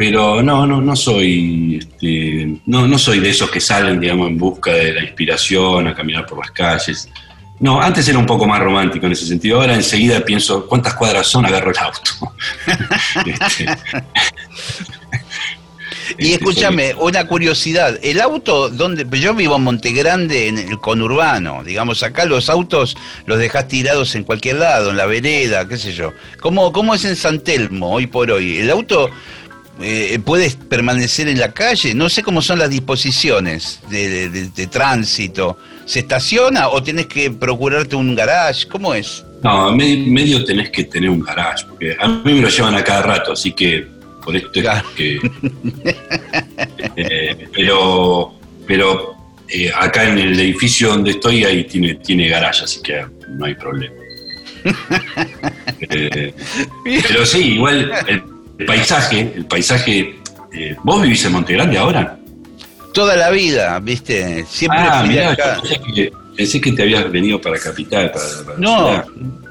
pero 0.02 0.42
no, 0.42 0.66
no, 0.66 0.82
no 0.82 0.96
soy, 0.96 1.78
este, 1.78 2.60
no, 2.66 2.88
no 2.88 2.98
soy 2.98 3.20
de 3.20 3.30
esos 3.30 3.52
que 3.52 3.62
salen, 3.62 4.00
digamos, 4.00 4.30
en 4.30 4.38
busca 4.40 4.72
de 4.72 4.94
la 4.94 5.04
inspiración, 5.04 5.88
a 5.88 5.94
caminar 5.94 6.26
por 6.26 6.40
las 6.40 6.50
calles. 6.50 7.08
No, 7.60 7.80
antes 7.80 8.08
era 8.08 8.18
un 8.18 8.26
poco 8.26 8.48
más 8.48 8.60
romántico 8.62 9.06
en 9.06 9.12
ese 9.12 9.28
sentido. 9.28 9.62
Ahora 9.62 9.76
enseguida 9.76 10.26
pienso, 10.26 10.66
¿cuántas 10.66 10.96
cuadras 10.96 11.28
son? 11.28 11.46
Agarro 11.46 11.70
el 11.70 11.78
auto. 11.78 12.34
Este, 13.28 13.66
y 16.18 16.34
este, 16.34 16.50
escúchame, 16.50 16.94
una 16.96 17.26
curiosidad, 17.26 17.98
el 18.02 18.20
auto, 18.22 18.70
donde 18.70 19.08
yo 19.20 19.34
vivo 19.34 19.56
en 19.56 19.64
Montegrande, 19.64 20.48
en 20.48 20.58
el 20.58 20.80
conurbano, 20.80 21.64
digamos, 21.64 22.04
acá 22.04 22.26
los 22.26 22.50
autos 22.50 22.98
los 23.26 23.40
dejas 23.40 23.68
tirados 23.68 24.16
en 24.16 24.24
cualquier 24.24 24.58
lado, 24.58 24.90
en 24.90 24.98
la 24.98 25.06
vereda, 25.06 25.68
qué 25.68 25.78
sé 25.78 25.94
yo. 25.94 26.12
¿Cómo, 26.40 26.72
cómo 26.72 26.96
es 26.96 27.06
en 27.06 27.16
San 27.16 27.40
Telmo 27.40 27.94
hoy 27.94 28.08
por 28.08 28.30
hoy? 28.32 28.58
¿El 28.58 28.72
auto 28.72 29.10
eh, 29.84 30.20
puedes 30.24 30.56
permanecer 30.56 31.28
en 31.28 31.40
la 31.40 31.52
calle. 31.52 31.94
No 31.94 32.10
sé 32.10 32.24
cómo 32.24 32.42
son 32.42 32.60
las 32.60 32.70
disposiciones 32.70 33.80
de, 33.90 34.68
tránsito. 34.72 35.58
¿Se 35.86 36.00
estaciona 36.00 36.70
o 36.70 36.82
tienes 36.82 37.08
que 37.08 37.32
procurarte 37.32 37.96
un 37.96 38.16
garage? 38.16 38.68
¿Cómo 38.68 38.94
es? 38.94 39.24
No, 39.44 39.76
medio, 39.76 40.12
medio 40.12 40.46
tenés 40.46 40.70
que 40.70 40.84
tener 40.84 41.10
un 41.10 41.22
garage, 41.22 41.66
porque 41.68 41.96
a 42.00 42.08
mí 42.08 42.34
me 42.34 42.42
lo 42.42 42.50
llevan 42.50 42.76
a 42.76 42.84
cada 42.84 43.02
rato, 43.02 43.34
así 43.34 43.52
que 43.54 43.88
por 44.24 44.36
esto 44.36 44.52
es 44.54 44.62
Claro. 44.62 44.88
que. 44.96 45.20
Eh, 46.96 47.48
pero 47.54 48.34
pero 48.68 49.16
eh, 49.50 49.72
acá 49.76 50.08
en 50.08 50.18
el 50.18 50.40
edificio 50.40 50.90
donde 50.90 51.12
estoy 51.12 51.44
ahí 51.44 51.64
tiene, 51.66 51.96
tiene 51.96 52.28
garage, 52.30 52.64
así 52.64 52.82
que 52.82 53.06
no 53.30 53.46
hay 53.46 53.56
problema. 53.56 53.96
Pero 56.86 57.26
sí, 57.26 57.56
igual 57.56 57.92
el, 58.08 58.24
el 58.62 58.66
paisaje, 58.68 59.34
el 59.36 59.46
paisaje. 59.46 60.16
eh, 60.54 60.76
¿Vos 60.84 61.02
vivís 61.02 61.24
en 61.26 61.32
Monte 61.34 61.54
Grande 61.54 61.78
ahora? 61.78 62.18
Toda 62.94 63.16
la 63.16 63.30
vida, 63.30 63.80
¿viste? 63.80 64.46
Siempre 64.50 64.80
Ah, 64.82 65.04
mirá, 65.08 65.32
acá. 65.32 65.60
pensé 65.62 65.80
que, 65.96 66.12
pensé 66.36 66.60
que 66.62 66.72
te 66.74 66.82
habías 66.84 67.10
venido 67.12 67.40
para 67.40 67.58
Capital. 67.58 68.12
Para, 68.12 68.26
para 68.46 68.58
No, 68.58 68.78
ciudad. 68.78 69.06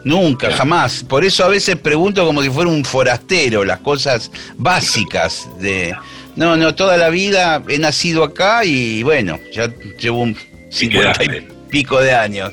nunca, 0.04 0.38
Claro. 0.48 0.56
jamás. 0.56 1.02
Por 1.04 1.24
eso 1.24 1.44
a 1.44 1.48
veces 1.48 1.76
pregunto 1.76 2.24
como 2.26 2.42
si 2.42 2.50
fuera 2.50 2.68
un 2.70 2.84
forastero, 2.84 3.64
las 3.64 3.80
cosas 3.80 4.30
básicas 4.56 5.48
de... 5.58 5.94
No, 6.36 6.56
no, 6.56 6.74
toda 6.74 6.96
la 6.96 7.08
vida 7.08 7.62
he 7.66 7.78
nacido 7.78 8.22
acá 8.22 8.64
y 8.64 9.02
bueno, 9.02 9.38
ya 9.52 9.68
llevo 9.98 10.20
un 10.22 10.36
Sí, 10.70 10.86
50 10.90 11.24
y 11.24 11.48
pico 11.70 11.98
de 12.00 12.12
años. 12.14 12.52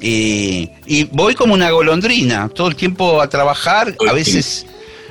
Y, 0.00 0.68
y 0.86 1.04
voy 1.04 1.34
como 1.34 1.54
una 1.54 1.70
golondrina, 1.70 2.48
todo 2.48 2.68
el 2.68 2.76
tiempo 2.76 3.22
a 3.22 3.28
trabajar, 3.28 3.94
a 4.08 4.12
veces, 4.12 4.66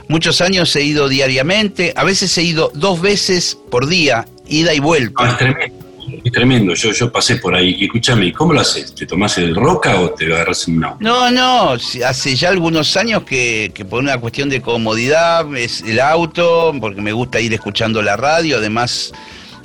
muchos 0.07 0.41
años 0.41 0.75
he 0.75 0.83
ido 0.83 1.07
diariamente, 1.09 1.93
a 1.95 2.03
veces 2.03 2.37
he 2.37 2.43
ido 2.43 2.71
dos 2.73 3.01
veces 3.01 3.57
por 3.69 3.87
día, 3.87 4.25
ida 4.47 4.73
y 4.73 4.79
vuelta. 4.79 5.13
Ah, 5.17 5.29
es 5.31 5.37
tremendo. 5.37 5.83
Es 6.23 6.31
tremendo. 6.31 6.73
Yo, 6.73 6.91
yo 6.91 7.11
pasé 7.11 7.37
por 7.37 7.55
ahí. 7.55 7.75
Y 7.79 7.85
escúchame, 7.85 8.31
¿cómo 8.33 8.53
lo 8.53 8.59
haces? 8.59 8.93
¿Te 8.93 9.05
tomás 9.05 9.37
el 9.37 9.55
roca 9.55 9.99
o 9.99 10.09
te 10.11 10.25
agarras 10.25 10.67
en 10.67 10.77
un 10.77 10.83
auto? 10.85 10.97
No, 10.99 11.31
no, 11.31 11.71
hace 11.71 12.35
ya 12.35 12.49
algunos 12.49 12.95
años 12.97 13.23
que, 13.23 13.71
que 13.73 13.85
por 13.85 13.99
una 13.99 14.17
cuestión 14.17 14.49
de 14.49 14.61
comodidad 14.61 15.55
es 15.55 15.81
el 15.81 15.99
auto, 15.99 16.73
porque 16.79 17.01
me 17.01 17.13
gusta 17.13 17.39
ir 17.39 17.53
escuchando 17.53 18.01
la 18.01 18.17
radio, 18.17 18.57
además 18.57 19.13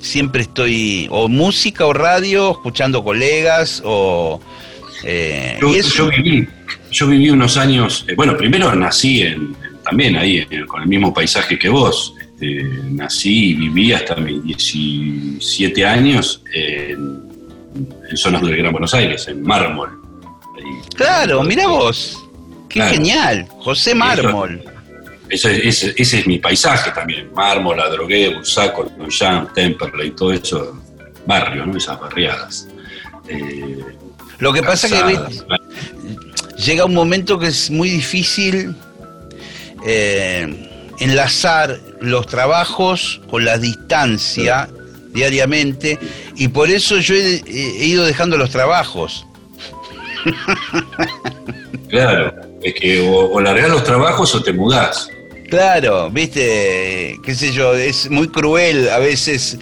siempre 0.01 0.43
estoy 0.43 1.09
o 1.11 1.29
música 1.29 1.85
o 1.87 1.93
radio, 1.93 2.53
escuchando 2.53 3.03
colegas 3.03 3.83
o... 3.85 4.41
eh, 5.03 5.59
Yo, 5.61 6.09
viví, 6.09 6.49
yo 6.93 7.09
viví 7.09 7.31
unos 7.31 7.57
años, 7.57 8.05
eh, 8.07 8.15
bueno, 8.15 8.37
primero 8.37 8.73
nací 8.77 9.23
en, 9.23 9.57
también 9.89 10.17
ahí, 10.17 10.47
en- 10.51 10.67
con 10.67 10.83
el 10.83 10.89
mismo 10.89 11.13
paisaje 11.13 11.59
que 11.59 11.69
vos. 11.69 12.15
Este, 12.21 12.63
nací 12.91 13.51
y 13.51 13.55
viví 13.55 13.93
hasta 13.93 14.15
mis 14.17 14.43
17 14.45 15.85
años 15.87 16.43
en, 16.55 17.21
en 18.11 18.17
zonas 18.17 18.43
del 18.43 18.57
Gran 18.57 18.73
Buenos 18.73 18.95
Aires, 18.95 19.27
en 19.29 19.43
Mármol. 19.43 19.91
Ahí. 20.57 20.63
claro, 20.95 21.43
mira 21.43 21.67
vos, 21.67 22.17
qué 22.69 22.81
Claro. 22.81 22.95
genial, 22.95 23.47
José 23.61 23.95
Mármol. 23.95 24.63
Ese, 25.29 25.69
ese- 25.69 25.95
ese 25.97 26.21
es 26.21 26.27
mi 26.27 26.39
paisaje 26.39 26.91
también. 26.93 27.31
Mármol, 27.35 27.79
Adrogué, 27.81 28.35
Bursaco, 28.35 28.91
Longchamp, 28.99 29.53
Temperley, 29.53 30.13
todo 30.13 30.33
eso, 30.33 30.81
barrio, 31.27 31.67
¿no? 31.67 31.77
esas 31.77 32.01
barriadas. 32.01 32.69
Eh, 33.29 33.79
Lo 34.39 34.53
que 34.53 34.63
pasa 34.63 34.89
que 34.89 34.95
calzadas, 34.95 35.45
llega 36.65 36.85
un 36.87 36.95
momento 36.95 37.39
que 37.39 37.49
es 37.49 37.71
muy 37.71 37.91
difícil 37.91 38.75
eh, 39.87 40.95
enlazar 40.99 41.79
los 42.01 42.27
trabajos 42.27 43.21
con 43.31 43.45
la 43.45 43.59
distancia 43.59 44.69
diariamente 45.13 45.99
y 46.37 46.49
por 46.49 46.71
eso 46.71 46.99
yo 46.99 47.15
he, 47.15 47.43
he 47.47 47.87
ido 47.87 48.05
dejando 48.05 48.37
los 48.37 48.51
trabajos. 48.51 49.27
Claro, 51.89 52.35
es 52.63 52.75
que 52.75 53.01
o, 53.09 53.33
o 53.33 53.41
largás 53.41 53.71
los 53.71 53.83
trabajos 53.83 54.35
o 54.35 54.43
te 54.43 54.53
mudás. 54.53 55.09
Claro, 55.49 56.11
viste, 56.11 57.19
qué 57.25 57.35
sé 57.35 57.53
yo, 57.53 57.75
es 57.75 58.11
muy 58.11 58.29
cruel 58.29 58.91
a 58.91 58.99
veces 58.99 59.59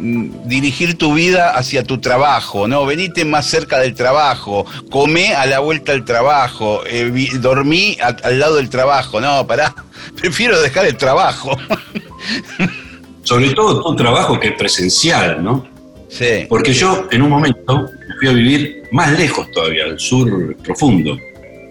dirigir 0.00 0.96
tu 0.96 1.14
vida 1.14 1.50
hacia 1.56 1.82
tu 1.82 1.98
trabajo, 1.98 2.68
¿no? 2.68 2.86
Venite 2.86 3.24
más 3.24 3.46
cerca 3.46 3.78
del 3.80 3.94
trabajo, 3.94 4.64
comé 4.90 5.34
a 5.34 5.44
la 5.46 5.58
vuelta 5.58 5.92
al 5.92 6.04
trabajo, 6.04 6.82
eh, 6.86 7.10
vi- 7.10 7.30
dormí 7.38 7.96
a- 8.00 8.16
al 8.26 8.38
lado 8.38 8.56
del 8.56 8.68
trabajo, 8.68 9.20
no, 9.20 9.46
pará, 9.46 9.74
prefiero 10.20 10.60
dejar 10.60 10.86
el 10.86 10.96
trabajo. 10.96 11.56
Sobre 13.22 13.50
todo 13.50 13.82
todo 13.82 13.96
trabajo 13.96 14.38
que 14.40 14.48
es 14.48 14.54
presencial, 14.56 15.42
¿no? 15.44 15.66
sí, 16.08 16.46
Porque 16.48 16.72
yo 16.72 17.06
en 17.10 17.20
un 17.22 17.28
momento 17.30 17.82
me 18.08 18.14
fui 18.18 18.28
a 18.28 18.32
vivir 18.32 18.82
más 18.92 19.12
lejos 19.18 19.50
todavía, 19.50 19.84
al 19.84 19.98
sur 20.00 20.56
profundo, 20.64 21.18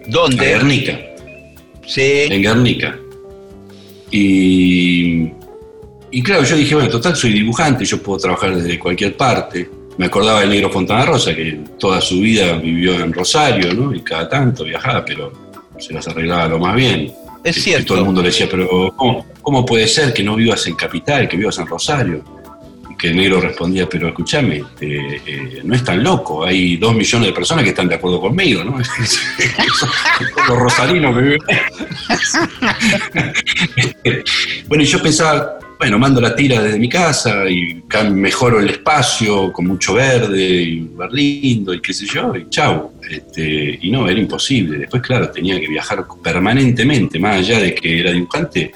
¿dónde? 0.06 0.44
Guernica, 0.46 1.00
Sí, 1.86 2.02
en 2.30 2.42
Guernica. 2.42 2.94
Y, 4.10 5.30
y 6.10 6.22
claro, 6.22 6.44
yo 6.44 6.56
dije, 6.56 6.74
bueno, 6.74 6.88
total, 6.90 7.14
soy 7.16 7.32
dibujante, 7.32 7.84
yo 7.84 8.02
puedo 8.02 8.18
trabajar 8.18 8.54
desde 8.56 8.78
cualquier 8.78 9.16
parte. 9.16 9.70
Me 9.98 10.06
acordaba 10.06 10.40
del 10.40 10.50
negro 10.50 10.70
Fontana 10.70 11.04
Rosa, 11.04 11.34
que 11.34 11.60
toda 11.78 12.00
su 12.00 12.20
vida 12.20 12.56
vivió 12.56 12.98
en 13.00 13.12
Rosario, 13.12 13.74
¿no? 13.74 13.94
Y 13.94 14.00
cada 14.00 14.28
tanto 14.28 14.64
viajaba, 14.64 15.04
pero 15.04 15.32
se 15.78 15.92
las 15.92 16.06
arreglaba 16.08 16.48
lo 16.48 16.58
más 16.58 16.74
bien. 16.76 17.12
es 17.42 17.56
Y 17.56 17.60
cierto. 17.60 17.86
todo 17.88 17.98
el 17.98 18.04
mundo 18.04 18.22
le 18.22 18.28
decía, 18.28 18.46
pero 18.50 18.92
¿cómo, 18.96 19.26
cómo 19.42 19.66
puede 19.66 19.86
ser 19.88 20.12
que 20.14 20.22
no 20.22 20.36
vivas 20.36 20.66
en 20.66 20.74
Capital, 20.76 21.28
que 21.28 21.36
vivas 21.36 21.58
en 21.58 21.66
Rosario? 21.66 22.22
Y 22.90 22.96
que 22.96 23.08
el 23.08 23.16
negro 23.16 23.40
respondía, 23.40 23.88
pero 23.88 24.08
escúchame, 24.08 24.58
este, 24.58 25.16
eh, 25.26 25.60
no 25.64 25.74
es 25.74 25.82
tan 25.84 26.02
loco, 26.02 26.44
hay 26.44 26.76
dos 26.76 26.94
millones 26.94 27.26
de 27.28 27.32
personas 27.34 27.64
que 27.64 27.70
están 27.70 27.88
de 27.88 27.96
acuerdo 27.96 28.20
conmigo, 28.20 28.62
¿no? 28.64 28.78
Los 30.48 30.58
rosarinos 30.58 31.14
que 31.16 31.22
viven. 31.22 31.40
bueno, 34.68 34.84
y 34.84 34.86
yo 34.86 35.02
pensaba, 35.02 35.58
bueno, 35.78 35.98
mando 35.98 36.20
la 36.20 36.34
tira 36.34 36.60
desde 36.60 36.78
mi 36.78 36.88
casa 36.88 37.48
y 37.48 37.82
mejoro 38.10 38.58
el 38.58 38.68
espacio 38.70 39.52
con 39.52 39.66
mucho 39.66 39.94
verde 39.94 40.42
y 40.42 40.90
lindo 41.12 41.72
y 41.72 41.80
qué 41.80 41.92
sé 41.92 42.06
yo, 42.06 42.34
y 42.34 42.48
chau. 42.48 42.92
Este, 43.08 43.78
y 43.80 43.90
no, 43.90 44.08
era 44.08 44.18
imposible. 44.18 44.78
Después, 44.78 45.02
claro, 45.02 45.30
tenía 45.30 45.60
que 45.60 45.68
viajar 45.68 46.04
permanentemente, 46.22 47.18
más 47.18 47.36
allá 47.36 47.60
de 47.60 47.74
que 47.74 48.00
era 48.00 48.10
dibujante, 48.10 48.72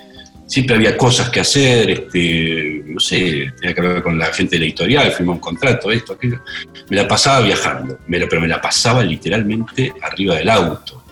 siempre 0.47 0.77
había 0.77 0.97
cosas 0.97 1.29
que 1.31 1.41
hacer, 1.41 1.91
este, 1.91 2.85
no 2.87 3.01
sé, 3.01 3.53
tenía 3.59 3.75
que 3.75 3.81
hablar 3.81 4.03
con 4.03 4.19
la 4.19 4.27
gente 4.27 4.57
de 4.57 4.61
la 4.61 4.67
editorial, 4.67 5.13
firmar 5.13 5.35
un 5.35 5.41
contrato, 5.41 5.91
esto, 5.91 6.13
aquello. 6.13 6.41
Me 6.89 6.97
la 6.97 7.09
pasaba 7.09 7.45
viajando, 7.45 7.99
pero 8.07 8.41
me 8.41 8.49
la 8.49 8.61
pasaba 8.61 9.03
literalmente 9.03 9.93
arriba 10.01 10.37
del 10.37 10.51
auto. 10.51 11.03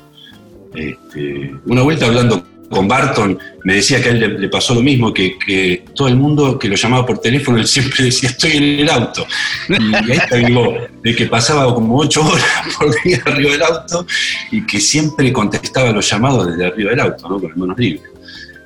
Este, 0.72 1.52
una 1.66 1.82
vuelta 1.82 2.06
hablando 2.06 2.46
con 2.70 2.86
Barton, 2.86 3.36
me 3.64 3.74
decía 3.74 4.00
que 4.00 4.10
a 4.10 4.12
él 4.12 4.36
le, 4.38 4.48
pasó 4.48 4.74
lo 4.74 4.80
mismo, 4.80 5.12
que, 5.12 5.82
todo 5.94 6.06
el 6.06 6.16
mundo 6.16 6.56
que 6.56 6.68
lo 6.68 6.76
llamaba 6.76 7.04
por 7.04 7.18
teléfono, 7.18 7.58
él 7.58 7.66
siempre 7.66 8.04
decía, 8.04 8.28
estoy 8.30 8.52
en 8.52 8.62
el 8.80 8.88
auto. 8.88 9.26
Y 9.68 9.94
ahí 9.94 10.18
está 10.18 10.36
digo, 10.36 10.76
de 11.02 11.14
que 11.14 11.26
pasaba 11.26 11.74
como 11.74 11.98
ocho 11.98 12.24
horas 12.24 12.44
por 12.78 12.94
día 13.02 13.20
arriba 13.26 13.52
del 13.52 13.62
auto 13.62 14.06
y 14.52 14.64
que 14.64 14.78
siempre 14.78 15.32
contestaba 15.32 15.90
los 15.90 16.08
llamados 16.08 16.46
desde 16.46 16.66
arriba 16.66 16.90
del 16.90 17.00
auto, 17.00 17.28
¿no? 17.28 17.40
con 17.40 17.48
las 17.48 17.58
manos 17.58 17.78
libres. 17.78 18.08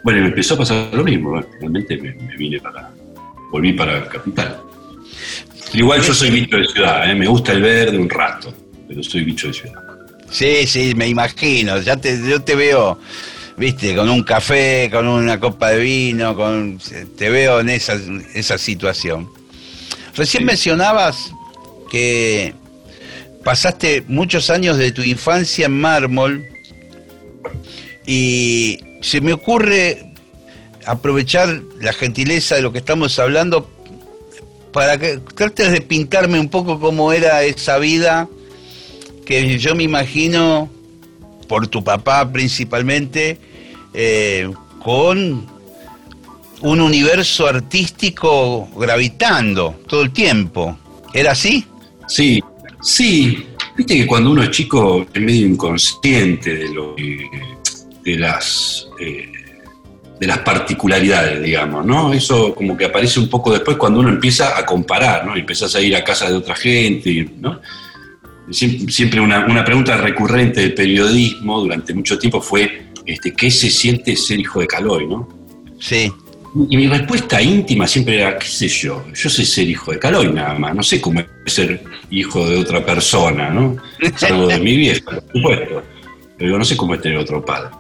Bueno, 0.02 0.18
y 0.18 0.22
me 0.22 0.28
empezó 0.28 0.55
a 0.55 0.59
pasar 0.59 0.90
lo 0.92 1.02
mismo, 1.02 1.42
finalmente 1.55 1.96
me, 1.96 2.12
me 2.12 2.36
vine 2.36 2.61
para, 2.61 2.90
volví 3.50 3.72
para 3.72 4.07
Capital. 4.07 4.61
Igual 5.72 6.02
yo 6.02 6.12
soy 6.12 6.30
bicho 6.30 6.59
de 6.59 6.66
ciudad, 6.66 7.11
¿eh? 7.11 7.14
me 7.14 7.26
gusta 7.26 7.52
el 7.52 7.62
verde 7.62 7.96
un 7.96 8.11
rato, 8.11 8.55
pero 8.86 9.02
soy 9.02 9.24
bicho 9.24 9.46
de 9.46 9.55
ciudad. 9.55 9.80
Sí, 10.30 10.66
sí, 10.66 10.94
me 10.94 11.09
imagino. 11.09 11.80
Ya 11.80 11.96
te, 11.96 12.20
yo 12.28 12.42
te 12.42 12.55
veo, 12.55 12.98
viste, 13.57 13.94
con 13.94 14.09
un 14.11 14.22
café, 14.22 14.88
con 14.92 15.07
una 15.07 15.38
copa 15.38 15.70
de 15.70 15.80
vino, 15.80 16.34
con, 16.36 16.78
te 17.16 17.30
veo 17.30 17.61
en 17.61 17.70
esa, 17.70 17.98
esa 18.34 18.59
situación. 18.59 19.28
Recién 20.16 20.42
Sí. 20.42 20.46
mencionabas 20.46 21.32
que 21.90 22.55
pasaste 23.44 24.05
muchos 24.09 24.50
años 24.50 24.78
de 24.78 24.92
tu 24.92 25.02
infancia 25.02 25.66
en 25.66 25.80
mármol 25.80 26.44
y 28.07 28.78
se 29.02 29.20
me 29.20 29.32
ocurre 29.32 30.12
aprovechar 30.86 31.62
la 31.80 31.92
gentileza 31.92 32.57
de 32.57 32.62
lo 32.62 32.72
que 32.72 32.78
estamos 32.78 33.18
hablando 33.18 33.70
para 34.72 34.98
que 34.98 35.18
trates 35.36 35.70
de 35.72 35.80
pintarme 35.80 36.40
un 36.40 36.48
poco 36.48 36.80
cómo 36.80 37.12
era 37.12 37.42
esa 37.44 37.78
vida 37.78 38.28
que 39.24 39.59
yo 39.59 39.74
me 39.74 39.84
imagino, 39.84 40.68
por 41.45 41.68
tu 41.68 41.82
papá 41.84 42.30
principalmente, 42.30 43.38
eh, 43.92 44.51
con 44.82 45.47
un 46.61 46.80
universo 46.80 47.47
artístico 47.47 48.68
gravitando 48.76 49.80
todo 49.86 50.03
el 50.03 50.12
tiempo. 50.12 50.78
¿Era 51.12 51.32
así? 51.32 51.64
Sí, 52.09 52.42
sí. 52.82 53.47
Viste 53.76 53.97
que 53.97 54.07
cuando 54.07 54.30
uno 54.30 54.42
es 54.42 54.51
chico 54.51 55.07
es 55.12 55.20
medio 55.20 55.47
inconsciente 55.47 56.55
de 56.55 56.68
lo 56.72 56.95
de 56.95 58.16
las 58.18 58.88
eh, 59.01 59.30
de 60.18 60.26
las 60.26 60.38
particularidades, 60.38 61.42
digamos, 61.42 61.84
¿no? 61.84 62.12
Eso 62.12 62.55
como 62.55 62.76
que 62.76 62.84
aparece 62.84 63.18
un 63.18 63.28
poco 63.28 63.53
después 63.53 63.76
cuando 63.76 64.01
uno 64.01 64.11
empieza 64.11 64.57
a 64.57 64.64
comparar, 64.64 65.26
¿no? 65.26 65.36
Y 65.36 65.40
empiezas 65.40 65.74
a 65.74 65.80
ir 65.80 65.97
a 65.97 66.05
casa 66.05 66.30
de 66.30 66.36
otra 66.36 66.55
gente, 66.55 67.28
¿no? 67.40 67.61
Siem- 68.51 68.88
Siempre 68.90 69.20
una, 69.20 69.47
una 69.47 69.64
pregunta 69.64 69.97
recurrente 69.97 70.61
del 70.61 70.74
periodismo 70.74 71.61
durante 71.61 71.95
mucho 71.95 72.18
tiempo 72.18 72.40
fue 72.40 72.88
este, 73.07 73.32
¿qué 73.32 73.51
se 73.51 73.70
siente 73.70 74.16
ser 74.16 74.38
hijo 74.40 74.61
de 74.61 74.66
Caloi? 74.66 75.07
¿no? 75.07 75.28
Sí. 75.78 76.11
Y 76.70 76.76
mi 76.76 76.86
respuesta 76.86 77.42
íntima 77.42 77.86
siempre 77.88 78.20
era, 78.20 78.38
qué 78.38 78.47
sé 78.47 78.68
yo, 78.68 79.05
yo 79.12 79.28
sé 79.28 79.45
ser 79.45 79.68
hijo 79.68 79.90
de 79.90 79.99
Caloi 79.99 80.32
nada 80.32 80.55
más, 80.59 80.74
no 80.74 80.82
sé 80.84 81.01
cómo 81.01 81.20
es 81.20 81.26
ser 81.53 81.82
hijo 82.11 82.49
de 82.49 82.57
otra 82.57 82.84
persona, 82.86 83.51
¿no? 83.51 83.76
Salvo 84.16 84.47
de 84.47 84.59
mi 84.61 84.76
vieja, 84.76 85.01
por 85.05 85.24
supuesto. 85.32 85.82
Pero 86.38 86.57
no 86.59 86.64
sé 86.64 86.76
cómo 86.76 86.95
es 86.95 87.01
tener 87.01 87.18
otro 87.18 87.45
padre. 87.45 87.70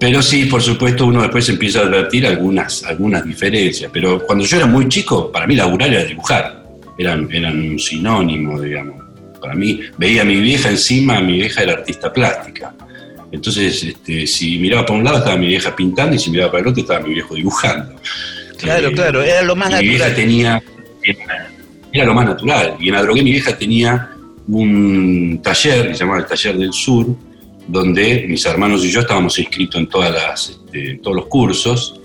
Pero 0.00 0.20
sí, 0.22 0.44
por 0.46 0.62
supuesto, 0.62 1.06
uno 1.06 1.22
después 1.22 1.48
empieza 1.48 1.80
a 1.80 1.82
advertir 1.82 2.26
algunas, 2.26 2.82
algunas 2.84 3.24
diferencias. 3.24 3.90
Pero 3.92 4.24
cuando 4.24 4.44
yo 4.44 4.56
era 4.56 4.66
muy 4.66 4.88
chico, 4.88 5.30
para 5.32 5.46
mí 5.46 5.54
laburar 5.56 5.92
era 5.92 6.04
dibujar. 6.04 6.64
Eran, 6.96 7.28
eran 7.32 7.56
un 7.60 7.78
sinónimo, 7.78 8.60
digamos. 8.60 8.96
Para 9.40 9.54
mí, 9.54 9.80
veía 9.96 10.22
a 10.22 10.24
mi 10.24 10.36
vieja 10.36 10.68
encima, 10.68 11.20
mi 11.20 11.34
vieja 11.34 11.62
era 11.62 11.74
artista 11.74 12.12
plástica. 12.12 12.74
Entonces, 13.30 13.82
este, 13.82 14.26
si 14.26 14.58
miraba 14.58 14.86
para 14.86 14.98
un 14.98 15.04
lado 15.04 15.18
estaba 15.18 15.36
mi 15.36 15.46
vieja 15.46 15.74
pintando 15.76 16.16
y 16.16 16.18
si 16.18 16.30
miraba 16.30 16.50
para 16.50 16.62
el 16.62 16.68
otro 16.68 16.82
estaba 16.82 17.00
mi 17.00 17.14
viejo 17.14 17.34
dibujando. 17.34 17.94
Claro, 18.58 18.88
Eh, 18.88 18.92
claro, 18.92 19.22
era 19.22 19.42
lo 19.42 19.54
más 19.54 19.70
y 19.70 19.82
Mi 19.82 19.88
vieja 19.90 20.08
natural. 20.08 20.16
tenía, 20.16 20.62
era, 21.02 21.50
era 21.92 22.04
lo 22.04 22.14
más 22.14 22.26
natural. 22.26 22.76
Y 22.80 22.88
en 22.88 22.94
Adrogué 22.94 23.22
mi 23.22 23.32
vieja 23.32 23.56
tenía 23.56 24.10
un 24.48 25.40
taller, 25.42 25.88
que 25.88 25.94
se 25.94 26.00
llamaba 26.00 26.20
el 26.20 26.26
Taller 26.26 26.56
del 26.56 26.72
Sur, 26.72 27.06
donde 27.66 28.24
mis 28.28 28.44
hermanos 28.46 28.84
y 28.84 28.90
yo 28.90 29.00
estábamos 29.00 29.38
inscritos 29.38 29.80
en, 29.80 29.86
todas 29.88 30.10
las, 30.10 30.48
este, 30.48 30.92
en 30.92 31.02
todos 31.02 31.16
los 31.16 31.26
cursos. 31.26 32.00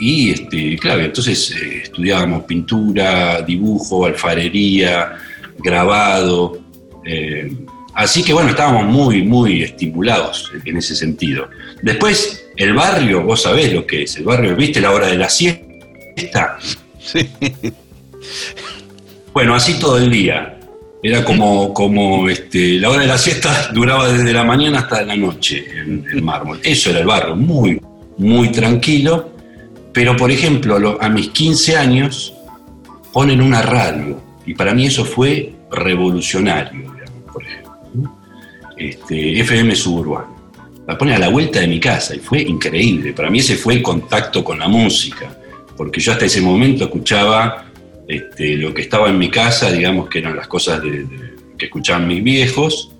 Y 0.00 0.30
este, 0.30 0.76
claro, 0.78 1.02
entonces 1.02 1.52
eh, 1.52 1.82
estudiábamos 1.84 2.44
pintura, 2.44 3.42
dibujo, 3.42 4.06
alfarería, 4.06 5.12
grabado. 5.58 6.58
Eh, 7.04 7.52
así 7.94 8.22
que 8.22 8.32
bueno, 8.32 8.50
estábamos 8.50 8.86
muy, 8.86 9.22
muy 9.22 9.62
estimulados 9.62 10.50
en 10.64 10.76
ese 10.76 10.94
sentido. 10.96 11.48
Después, 11.82 12.46
el 12.56 12.74
barrio, 12.74 13.22
vos 13.22 13.42
sabés 13.42 13.72
lo 13.72 13.86
que 13.86 14.02
es, 14.02 14.16
el 14.16 14.24
barrio, 14.24 14.56
¿viste 14.56 14.80
la 14.80 14.92
hora 14.92 15.06
de 15.06 15.16
la 15.16 15.28
siesta? 15.28 16.58
Sí. 16.98 17.28
Bueno, 19.34 19.54
así 19.56 19.78
todo 19.80 19.98
el 19.98 20.10
día. 20.10 20.58
Era 21.02 21.24
como, 21.24 21.74
como 21.74 22.28
este, 22.30 22.78
la 22.78 22.88
hora 22.88 23.02
de 23.02 23.08
la 23.08 23.18
siesta 23.18 23.70
duraba 23.74 24.08
desde 24.08 24.32
la 24.32 24.44
mañana 24.44 24.78
hasta 24.78 25.02
la 25.02 25.16
noche 25.16 25.66
en 25.76 26.06
el 26.10 26.22
mármol. 26.22 26.60
Eso 26.62 26.90
era 26.90 27.00
el 27.00 27.06
barrio, 27.06 27.34
muy, 27.34 27.80
muy 28.16 28.50
tranquilo. 28.52 29.32
Pero, 29.92 30.16
por 30.16 30.30
ejemplo, 30.30 30.98
a, 31.00 31.08
mis 31.08 31.28
15 31.28 31.76
años 31.76 32.32
ponen 33.12 33.42
una 33.42 33.60
radio. 33.60 34.22
Y 34.46 34.54
para 34.54 34.72
mí 34.72 34.86
eso 34.86 35.04
fue 35.04 35.52
revolucionario, 35.70 36.93
por 37.34 37.42
ejemplo. 37.44 37.72
¿no? 37.94 38.18
Este, 38.78 39.40
FM 39.40 39.74
Suburbano. 39.76 40.34
La 40.86 40.96
ponen 40.98 41.14
a 41.16 41.18
la 41.18 41.28
vuelta 41.28 41.60
de 41.60 41.66
mi 41.66 41.80
casa 41.80 42.14
y 42.14 42.18
fue 42.20 42.40
increíble. 42.42 43.12
Para 43.12 43.28
mí 43.30 43.38
ese 43.40 43.56
fue 43.56 43.74
el 43.74 43.82
contacto 43.82 44.42
con 44.44 44.58
la 44.58 44.68
música. 44.68 45.36
Porque 45.76 46.00
yo 46.00 46.12
hasta 46.12 46.24
ese 46.26 46.40
momento 46.40 46.84
escuchaba 46.84 47.66
este, 48.08 48.56
lo 48.56 48.72
que 48.74 48.82
estaba 48.82 49.08
en 49.10 49.18
mi 49.18 49.30
casa, 49.30 49.70
digamos 49.72 50.08
que 50.08 50.18
eran 50.20 50.36
las 50.36 50.46
cosas 50.46 50.82
de- 50.82 51.04
de- 51.04 51.34
que 51.58 51.66
escuchaban 51.66 52.06
mis 52.06 52.22
viejos, 52.22 52.90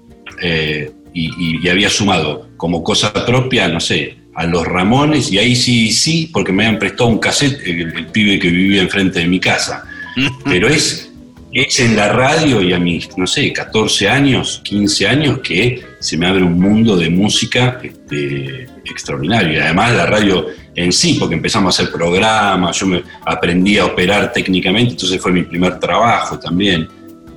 eh, 0.43 0.91
y, 1.13 1.27
y- 1.27 1.61
y 1.63 1.69
había 1.69 1.91
sumado 1.91 2.49
como 2.57 2.83
cosa 2.83 3.13
propia, 3.13 3.69
no 3.69 3.81
sé, 3.81 4.17
a 4.35 4.47
los 4.47 4.67
Ramones, 4.67 5.31
y 5.31 5.39
ahí 5.39 5.55
sí, 5.55 5.93
sí, 5.93 6.31
porque 6.33 6.53
me 6.53 6.65
habían 6.67 6.79
prestado 6.81 7.07
un 7.11 7.19
cassette 7.19 7.61
el, 7.67 7.81
el 7.97 8.07
pibe 8.07 8.39
que 8.41 8.49
vivía 8.49 8.83
enfrente 8.83 9.21
de 9.21 9.27
mi 9.29 9.39
casa. 9.39 9.85
Pero 10.45 10.67
es, 10.69 11.13
es 11.55 11.79
en 11.79 11.95
la 11.95 12.09
radio 12.09 12.61
y 12.61 12.73
a 12.73 12.81
mis, 12.81 13.17
no 13.17 13.29
sé, 13.29 13.53
14 13.53 14.09
años, 14.09 14.61
15 14.65 15.07
años, 15.07 15.39
que 15.39 15.85
se 16.01 16.17
me 16.17 16.27
abre 16.27 16.43
un 16.43 16.59
mundo 16.59 16.97
de 16.97 17.09
música 17.09 17.79
este, 17.81 18.65
extraordinario. 18.85 19.53
Y 19.53 19.63
además 19.63 19.93
la 19.95 20.07
radio 20.07 20.49
en 20.75 20.93
sí, 20.93 21.17
porque 21.19 21.37
empezamos 21.37 21.79
a 21.79 21.83
hacer 21.83 21.93
programas, 21.93 22.77
yo 22.77 22.87
me 22.87 23.05
aprendí 23.25 23.79
a 23.79 23.87
operar 23.87 24.33
técnicamente, 24.33 24.93
entonces 24.95 25.21
fue 25.23 25.31
mi 25.31 25.45
primer 25.45 25.79
trabajo 25.79 26.41
también. 26.41 26.89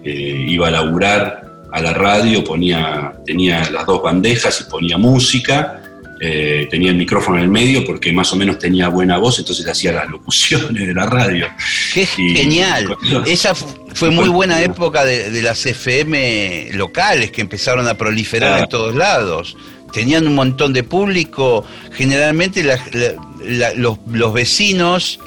Eh, 0.03 0.45
iba 0.49 0.67
a 0.67 0.71
laburar 0.71 1.47
a 1.71 1.79
la 1.79 1.93
radio, 1.93 2.43
ponía, 2.43 3.13
tenía 3.23 3.69
las 3.69 3.85
dos 3.85 4.01
bandejas 4.01 4.61
y 4.61 4.71
ponía 4.71 4.97
música. 4.97 5.83
Eh, 6.19 6.67
tenía 6.71 6.89
el 6.91 6.97
micrófono 6.97 7.37
en 7.37 7.43
el 7.43 7.49
medio 7.49 7.85
porque 7.85 8.11
más 8.11 8.31
o 8.33 8.35
menos 8.35 8.57
tenía 8.59 8.87
buena 8.89 9.17
voz, 9.17 9.39
entonces 9.39 9.67
hacía 9.67 9.91
las 9.91 10.09
locuciones 10.09 10.87
de 10.87 10.93
la 10.93 11.05
radio. 11.05 11.47
Qué 11.93 12.07
Y- 12.17 12.35
genial. 12.35 12.95
Esa 13.25 13.53
fu- 13.53 13.67
fue 13.93 14.09
muy 14.11 14.27
buena 14.29 14.61
época 14.61 15.05
de, 15.05 15.29
de 15.29 15.41
las 15.41 15.65
FM 15.65 16.69
locales 16.73 17.31
que 17.31 17.41
empezaron 17.41 17.87
a 17.87 17.93
proliferar 17.95 18.59
en 18.61 18.67
todos 18.69 18.95
lados. 18.95 19.55
Tenían 19.93 20.27
un 20.27 20.35
montón 20.35 20.73
de 20.73 20.83
público. 20.83 21.65
Generalmente 21.93 22.63
la- 22.63 22.79
la- 22.93 23.13
la- 23.45 23.73
los, 23.75 23.97
los 24.11 24.33
vecinos 24.33 25.19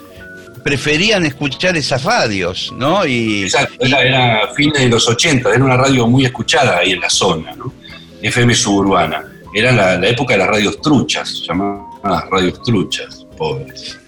preferían 0.64 1.24
escuchar 1.24 1.76
esas 1.76 2.04
radios, 2.04 2.72
¿no? 2.76 3.06
Y, 3.06 3.44
Exacto, 3.44 3.74
y- 3.86 3.88
era, 3.88 4.02
era 4.02 4.40
fines 4.54 4.78
de 4.82 4.88
los 4.88 5.08
80, 5.08 5.48
era 5.54 5.64
una 5.64 5.76
radio 5.76 6.06
muy 6.06 6.24
escuchada 6.26 6.78
ahí 6.78 6.92
en 6.92 7.00
la 7.00 7.08
zona, 7.10 7.52
¿no? 7.56 7.72
FM 8.20 8.54
suburbana. 8.54 9.24
Era 9.54 9.72
la, 9.72 9.96
la 9.98 10.08
época 10.08 10.34
de 10.34 10.38
las 10.38 10.48
radios 10.48 10.80
truchas, 10.80 11.42
llamadas 11.48 12.28
radios 12.30 12.62
truchas, 12.62 13.26
pobres. 13.36 13.98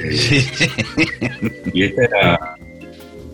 Eh, 0.00 0.16
sí, 0.16 0.46
y, 1.72 1.82
esta 1.84 2.04
era- 2.04 2.54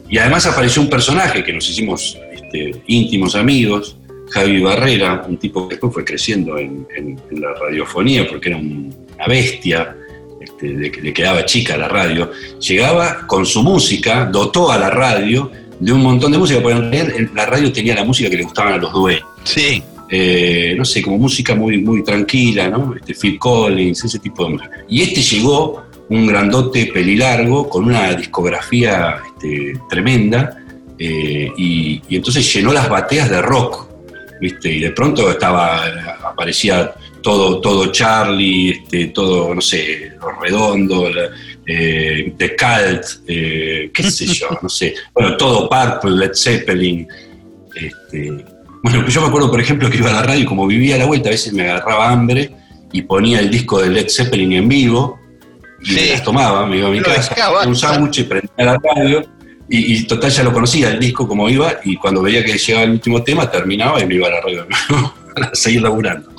y 0.09 0.19
además 0.19 0.47
apareció 0.47 0.83
un 0.83 0.91
personaje 0.91 1.43
que 1.45 1.53
nos 1.53 1.69
hicimos 1.69 2.19
este, 2.33 2.83
íntimos 2.87 3.35
amigos, 3.35 3.97
Javi 4.31 4.61
Barrera, 4.61 5.25
un 5.29 5.37
tipo 5.39 5.69
que 5.69 5.75
después 5.75 5.93
fue 5.93 6.05
creciendo 6.05 6.59
en, 6.59 6.87
en- 6.97 7.21
en 7.31 7.41
la 7.41 7.53
radiofonía 7.55 8.27
porque 8.29 8.49
era 8.51 8.59
un- 8.59 8.95
una 9.15 9.27
bestia, 9.27 9.97
este, 10.41 10.69
le, 10.69 10.91
le 10.91 11.13
quedaba 11.13 11.45
chica 11.45 11.77
la 11.77 11.89
radio. 11.89 12.31
Llegaba 12.61 13.27
con 13.27 13.45
su 13.45 13.63
música, 13.63 14.25
dotó 14.27 14.71
a 14.73 14.79
la 14.79 14.89
radio 14.91 15.51
de 15.79 15.93
un 15.93 16.03
montón 16.03 16.33
de 16.33 16.39
música, 16.39 16.61
porque 16.61 16.77
en 16.79 16.91
realidad 16.93 17.17
en 17.17 17.31
la 17.35 17.47
radio 17.47 17.73
tenía 17.73 17.95
la 17.95 18.05
música 18.05 18.29
que 18.31 18.37
le 18.37 18.43
gustaban 18.45 18.75
a 18.75 18.77
los 18.79 18.93
dueños. 18.93 19.25
sí. 19.45 19.83
Eh, 20.13 20.75
no 20.77 20.85
sé, 20.85 21.03
como 21.03 21.19
música 21.19 21.55
muy, 21.55 21.79
muy 21.79 22.03
tranquila, 22.03 22.69
¿no? 22.69 22.95
Este, 22.97 23.15
Phil 23.15 23.39
Collins, 23.39 24.05
ese 24.05 24.19
tipo 24.19 24.45
de 24.45 24.51
música. 24.51 24.85
Y 24.89 25.03
este 25.03 25.23
llegó, 25.23 25.85
un 26.09 26.27
grandote 26.27 26.87
pelilargo, 26.87 27.69
con 27.69 27.85
una 27.85 28.13
discografía 28.15 29.23
este, 29.25 29.75
tremenda, 29.89 30.59
eh, 30.99 31.51
y, 31.57 32.03
entonces 32.11 32.53
llenó 32.53 32.73
las 32.73 32.89
bateas 32.89 33.31
de 33.31 33.41
rock, 33.41 33.89
¿viste? 34.41 34.71
Y 34.71 34.81
de 34.81 34.91
pronto 34.91 35.31
estaba, 35.31 35.85
aparecía 36.25 36.93
todo, 37.23 37.61
todo 37.61 37.93
Charlie, 37.93 38.71
este, 38.71 39.07
todo, 39.07 39.55
no 39.55 39.61
sé, 39.61 40.13
Los 40.21 40.39
Redondos, 40.41 41.13
eh, 41.65 42.35
The 42.37 42.57
Cult, 42.57 43.05
eh, 43.29 43.91
qué 43.95 44.03
sé 44.11 44.27
yo, 44.27 44.49
no 44.61 44.69
sé, 44.69 44.95
bueno, 45.15 45.37
todo 45.37 45.69
Purple, 45.69 46.17
Led 46.17 46.35
Zeppelin, 46.35 47.07
este, 47.75 48.45
bueno, 48.83 49.07
yo 49.09 49.21
me 49.21 49.29
acuerdo, 49.29 49.51
por 49.51 49.61
ejemplo, 49.61 49.91
que 49.91 49.99
iba 49.99 50.11
a 50.11 50.15
la 50.15 50.23
radio 50.23 50.43
y 50.43 50.45
como 50.47 50.67
vivía 50.67 50.95
a 50.95 50.99
la 50.99 51.07
vuelta, 51.07 51.29
a 51.29 51.33
veces 51.33 51.53
me 51.53 51.69
agarraba 51.69 52.11
hambre 52.11 52.51
y 52.93 53.03
ponía 53.03 53.41
el 53.41 53.51
disco 53.51 53.81
de 53.81 53.91
Led 53.91 54.09
Zeppelin 54.09 54.53
en 54.53 54.69
vivo 54.69 55.19
y 55.83 55.93
me 55.93 56.07
las 56.07 56.23
tomaba, 56.23 56.67
me 56.67 56.79
iba 56.79 56.89
a 56.89 56.91
mi 56.91 57.01
casa, 57.01 57.35
dejaba. 57.35 57.67
un 57.67 57.77
sándwich 57.77 58.19
y 58.19 58.25
prendía 58.25 58.51
la 58.57 58.79
radio 58.79 59.23
y, 59.69 59.95
y 59.95 60.03
total 60.05 60.31
ya 60.31 60.43
lo 60.43 60.53
conocía 60.53 60.91
el 60.91 60.99
disco 60.99 61.27
como 61.29 61.49
iba 61.49 61.75
y 61.85 61.97
cuando 61.97 62.23
veía 62.23 62.45
que 62.45 62.59
llegaba 62.59 62.85
el 62.85 62.91
último 62.91 63.23
tema 63.23 63.51
terminaba 63.51 64.01
y 64.01 64.07
me 64.07 64.17
iba 64.17 64.27
a 64.27 64.31
la 64.31 64.41
radio 64.41 64.65
de 64.65 64.69
nuevo 64.89 65.15
a 65.37 65.55
seguir 65.55 65.83
laburando. 65.83 66.31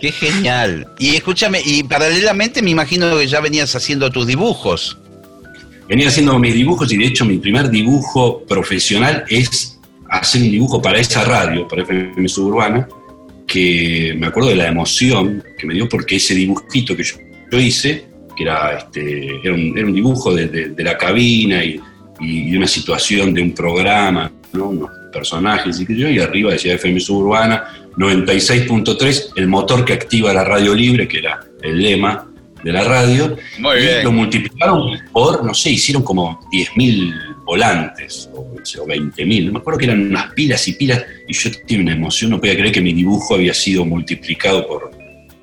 Qué 0.00 0.12
genial. 0.12 0.88
Y 0.98 1.14
escúchame, 1.16 1.60
y 1.62 1.82
paralelamente 1.82 2.62
me 2.62 2.70
imagino 2.70 3.18
que 3.18 3.26
ya 3.26 3.40
venías 3.40 3.74
haciendo 3.76 4.10
tus 4.10 4.26
dibujos. 4.26 4.96
Venía 5.88 6.08
haciendo 6.08 6.38
mis 6.38 6.54
dibujos 6.54 6.90
y 6.92 6.96
de 6.96 7.06
hecho 7.06 7.24
mi 7.24 7.38
primer 7.38 7.68
dibujo 7.68 8.42
profesional 8.46 9.24
es 9.28 9.78
hacer 10.10 10.42
un 10.42 10.50
dibujo 10.50 10.80
para 10.82 10.98
esa 10.98 11.24
radio, 11.24 11.66
para 11.68 11.82
FM 11.82 12.28
Suburbana, 12.28 12.88
que 13.46 14.14
me 14.18 14.26
acuerdo 14.28 14.50
de 14.50 14.56
la 14.56 14.68
emoción 14.68 15.42
que 15.58 15.66
me 15.66 15.74
dio 15.74 15.88
porque 15.88 16.16
ese 16.16 16.34
dibujito 16.34 16.96
que 16.96 17.02
yo, 17.02 17.16
yo 17.50 17.58
hice, 17.58 18.04
que 18.36 18.44
era, 18.44 18.78
este, 18.78 19.40
era, 19.42 19.54
un, 19.54 19.76
era 19.76 19.86
un 19.86 19.92
dibujo 19.94 20.34
de, 20.34 20.46
de- 20.46 20.68
de 20.70 20.84
la 20.84 20.96
cabina 20.96 21.64
y, 21.64 21.80
y 22.20 22.56
una 22.56 22.66
situación 22.66 23.32
de 23.34 23.42
un 23.42 23.52
programa, 23.52 24.30
¿no? 24.52 24.68
unos 24.68 24.90
personajes 25.12 25.80
y, 25.80 25.86
sé 25.86 25.96
yo, 25.96 26.08
y 26.08 26.20
arriba 26.20 26.52
decía 26.52 26.74
FM 26.74 27.00
Suburbana 27.00 27.64
96.3, 27.96 29.32
el 29.36 29.48
motor 29.48 29.84
que 29.84 29.92
activa 29.92 30.32
la 30.32 30.44
radio 30.44 30.74
libre, 30.74 31.08
que 31.08 31.18
era 31.18 31.40
el 31.62 31.82
lema 31.82 32.26
de 32.62 32.72
la 32.72 32.84
radio, 32.84 33.36
Muy 33.58 33.78
y 33.78 34.04
lo 34.04 34.12
multiplicaron 34.12 34.98
por, 35.12 35.44
no 35.44 35.54
sé, 35.54 35.70
hicieron 35.70 36.02
como 36.02 36.40
10.000 36.52 37.29
volantes 37.50 38.28
o, 38.32 38.40
o 38.40 38.86
20.000. 38.86 39.46
No 39.46 39.52
me 39.52 39.58
acuerdo 39.58 39.78
que 39.78 39.86
eran 39.86 40.02
unas 40.02 40.32
pilas 40.34 40.66
y 40.68 40.72
pilas. 40.74 41.02
Y 41.28 41.32
yo 41.34 41.50
tenía 41.66 41.82
una 41.82 41.92
emoción, 41.94 42.30
no 42.30 42.38
podía 42.38 42.54
creer 42.56 42.72
que 42.72 42.80
mi 42.80 42.92
dibujo 42.92 43.34
había 43.34 43.52
sido 43.54 43.84
multiplicado 43.84 44.66
por, 44.68 44.90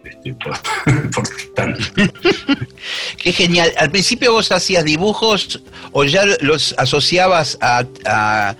este, 0.05 0.33
por, 0.35 0.53
por 1.11 1.27
tanto. 1.55 1.79
Qué 3.17 3.31
genial. 3.33 3.71
Al 3.77 3.91
principio 3.91 4.31
vos 4.31 4.51
hacías 4.51 4.85
dibujos 4.85 5.61
o 5.91 6.03
ya 6.05 6.23
los 6.41 6.73
asociabas 6.77 7.57
a, 7.61 7.83
a- 8.05 8.55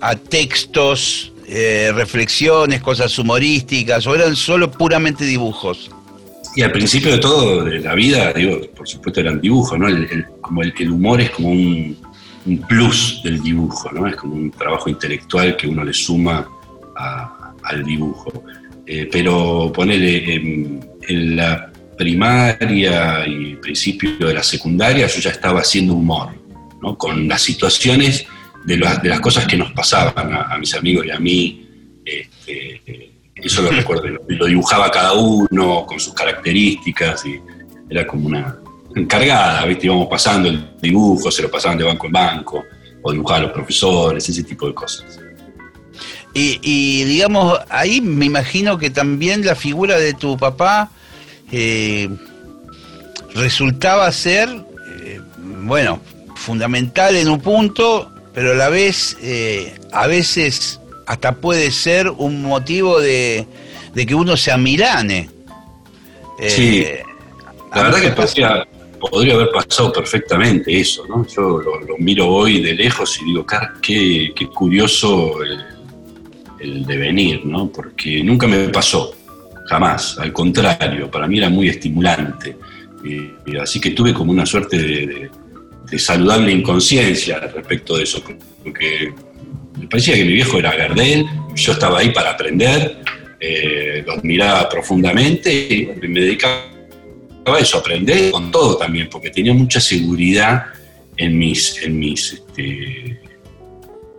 a 0.00 0.14
textos 0.14 1.32
eh, 1.48 1.90
reflexiones, 1.94 2.82
cosas 2.82 3.18
humorísticas, 3.18 4.06
o 4.06 4.14
eran 4.14 4.36
solo 4.36 4.70
puramente 4.70 5.24
dibujos? 5.24 5.90
Y 6.54 6.62
al 6.62 6.70
principio 6.72 7.12
de 7.12 7.18
todo, 7.18 7.64
de 7.64 7.80
la 7.80 7.94
vida, 7.94 8.32
digo, 8.34 8.60
por 8.76 8.86
supuesto 8.88 9.20
eran 9.20 9.40
dibujos, 9.40 9.78
¿no? 9.78 9.88
El, 9.88 10.04
el- 10.10 10.26
como 10.42 10.62
el, 10.62 10.72
el 10.78 10.90
humor 10.90 11.20
es 11.20 11.30
como 11.30 11.48
un, 11.50 11.96
un 12.46 12.58
plus 12.66 13.20
del 13.24 13.42
dibujo, 13.42 13.90
¿no? 13.92 14.06
Es 14.06 14.16
como 14.16 14.34
un 14.34 14.50
trabajo 14.50 14.88
intelectual 14.88 15.56
que 15.56 15.66
uno 15.66 15.82
le 15.84 15.92
suma 15.92 16.46
a- 16.96 17.52
al 17.62 17.84
dibujo. 17.84 18.44
Eh, 18.86 19.08
pero 19.10 19.72
ponerle 19.74 20.34
en, 20.34 20.88
en 21.08 21.36
la 21.36 21.72
primaria 21.98 23.26
y 23.26 23.56
principio 23.56 24.28
de 24.28 24.34
la 24.34 24.42
secundaria 24.42 25.06
yo 25.08 25.20
ya 25.20 25.30
estaba 25.30 25.60
haciendo 25.60 25.94
humor, 25.94 26.28
¿no? 26.80 26.96
Con 26.96 27.26
las 27.26 27.42
situaciones 27.42 28.26
de, 28.64 28.76
las- 28.76 29.02
de 29.02 29.08
las 29.08 29.20
cosas 29.20 29.46
que 29.46 29.56
nos 29.56 29.72
pasaban 29.72 30.32
a, 30.32 30.42
a 30.42 30.58
mis 30.58 30.74
amigos 30.74 31.04
y 31.06 31.10
a 31.10 31.18
mí. 31.18 31.62
Este, 32.04 33.10
eso 33.34 33.62
lo 33.62 33.70
recuerdo, 33.70 34.06
lo, 34.06 34.20
lo 34.28 34.46
dibujaba 34.46 34.90
cada 34.90 35.12
uno 35.14 35.84
con 35.84 35.98
sus 36.00 36.14
características 36.14 37.26
y 37.26 37.40
era 37.90 38.06
como 38.06 38.28
una 38.28 38.56
encargada, 39.00 39.64
¿viste? 39.66 39.86
Íbamos 39.86 40.08
pasando 40.08 40.48
el 40.48 40.68
dibujo, 40.80 41.30
se 41.30 41.42
lo 41.42 41.50
pasaban 41.50 41.78
de 41.78 41.84
banco 41.84 42.06
en 42.06 42.12
banco, 42.12 42.64
o 43.02 43.12
dibujaban 43.12 43.42
los 43.44 43.52
profesores, 43.52 44.28
ese 44.28 44.42
tipo 44.42 44.66
de 44.66 44.74
cosas. 44.74 45.20
Y, 46.34 46.58
y, 46.62 47.04
digamos, 47.04 47.58
ahí 47.70 48.00
me 48.00 48.26
imagino 48.26 48.76
que 48.78 48.90
también 48.90 49.44
la 49.44 49.54
figura 49.54 49.98
de 49.98 50.12
tu 50.14 50.36
papá 50.36 50.90
eh, 51.50 52.08
resultaba 53.34 54.10
ser, 54.12 54.48
eh, 55.02 55.20
bueno, 55.38 56.00
fundamental 56.34 57.16
en 57.16 57.28
un 57.28 57.40
punto, 57.40 58.10
pero 58.34 58.52
a 58.52 58.54
la 58.54 58.68
vez, 58.68 59.16
eh, 59.22 59.78
a 59.92 60.06
veces 60.06 60.80
hasta 61.06 61.32
puede 61.32 61.70
ser 61.70 62.10
un 62.10 62.42
motivo 62.42 63.00
de, 63.00 63.46
de 63.94 64.06
que 64.06 64.14
uno 64.14 64.36
se 64.36 64.52
amilane. 64.52 65.30
Sí. 66.48 66.84
a 67.70 67.76
La 67.78 67.82
verdad 67.84 68.00
que 68.00 68.08
pasa- 68.10 68.34
podría, 68.34 68.68
podría 68.98 69.34
haber 69.34 69.50
pasado 69.50 69.92
perfectamente 69.92 70.78
eso, 70.78 71.06
¿no? 71.06 71.26
Yo 71.26 71.60
lo, 71.60 71.96
miro 71.98 72.28
hoy 72.28 72.60
de 72.60 72.74
lejos 72.74 73.18
y 73.20 73.24
digo, 73.26 73.44
"Car, 73.44 73.74
qué, 73.80 74.32
curioso 74.54 75.38
el, 76.58 76.84
devenir, 76.84 77.44
¿no? 77.46 77.68
Porque 77.68 78.24
nunca 78.24 78.46
me 78.46 78.68
pasó, 78.68 79.14
jamás, 79.68 80.18
al 80.18 80.32
contrario, 80.32 81.10
para 81.10 81.26
mí 81.26 81.38
era 81.38 81.48
muy 81.48 81.68
estimulante. 81.68 82.56
Así 83.60 83.80
que 83.80 83.90
tuve 83.90 84.12
como 84.12 84.32
una 84.32 84.44
suerte 84.44 84.76
de, 84.76 85.98
saludable 85.98 86.50
inconsciencia 86.50 87.38
respecto 87.38 87.96
de 87.96 88.02
eso, 88.02 88.20
porque 88.64 89.12
me 89.78 89.86
parecía 89.86 90.14
que 90.14 90.24
mi 90.24 90.32
viejo 90.32 90.58
era 90.58 90.74
Gardel, 90.74 91.24
yo 91.54 91.72
estaba 91.72 92.00
ahí 92.00 92.10
para 92.10 92.32
aprender, 92.32 92.98
eh, 93.38 94.02
lo 94.04 94.14
admiraba 94.14 94.68
profundamente 94.68 95.52
y 95.52 96.08
me 96.08 96.20
dedicaba 96.20 96.75
a 97.54 97.58
eso, 97.58 97.78
aprender 97.78 98.30
con 98.30 98.50
todo 98.50 98.76
también, 98.76 99.08
porque 99.10 99.30
tenía 99.30 99.54
mucha 99.54 99.80
seguridad 99.80 100.66
en 101.16 101.38
mis, 101.38 101.80
en 101.82 101.98
mis 101.98 102.32
este, 102.32 103.20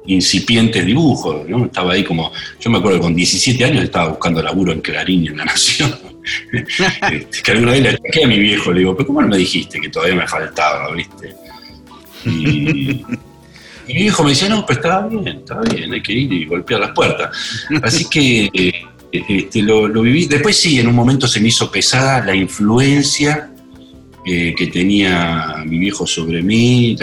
incipientes 0.05 0.85
dibujos, 0.85 1.47
¿no? 1.47 1.65
Estaba 1.65 1.93
ahí 1.93 2.03
como, 2.03 2.31
yo 2.59 2.69
me 2.69 2.77
acuerdo 2.77 2.99
que 2.99 3.03
con 3.03 3.15
17 3.15 3.65
años 3.65 3.83
estaba 3.83 4.09
buscando 4.09 4.41
laburo 4.41 4.71
en 4.71 4.81
Clarín 4.81 5.27
en 5.27 5.37
La 5.37 5.45
Nación. 5.45 5.95
Este, 6.51 7.41
que 7.41 7.51
alguna 7.51 7.71
vez 7.71 7.83
le 7.83 7.89
ataqué 7.91 8.25
a 8.25 8.27
mi 8.27 8.37
viejo, 8.37 8.73
le 8.73 8.79
digo, 8.79 8.97
pero 8.97 9.07
¿cómo 9.07 9.21
no 9.21 9.29
me 9.29 9.37
dijiste 9.37 9.79
que 9.79 9.87
todavía 9.87 10.15
me 10.15 10.27
faltaba, 10.27 10.91
viste? 10.91 11.33
Y, 12.25 12.29
y 13.87 13.93
mi 13.93 13.93
viejo 13.93 14.23
me 14.25 14.31
decía, 14.31 14.49
no, 14.49 14.65
pero 14.65 14.81
estaba 14.81 15.07
bien, 15.07 15.37
estaba 15.37 15.61
bien, 15.61 15.93
hay 15.93 16.01
que 16.01 16.11
ir 16.11 16.33
y 16.33 16.45
golpear 16.45 16.81
las 16.81 16.91
puertas. 16.91 17.29
Así 17.81 18.09
que 18.09 18.49
eh, 18.53 18.73
este, 19.11 19.61
lo, 19.61 19.89
viví. 20.01 20.25
Después 20.25 20.57
sí, 20.57 20.79
en 20.79 20.87
un 20.87 20.95
momento 20.95 21.27
se 21.27 21.39
me 21.39 21.47
hizo 21.49 21.71
pesada 21.71 22.23
la 22.25 22.35
influencia 22.35 23.49
eh, 24.25 24.53
que 24.55 24.67
tenía 24.67 25.63
mi 25.65 25.79
viejo 25.79 26.05
sobre 26.05 26.41
mí, 26.41 26.95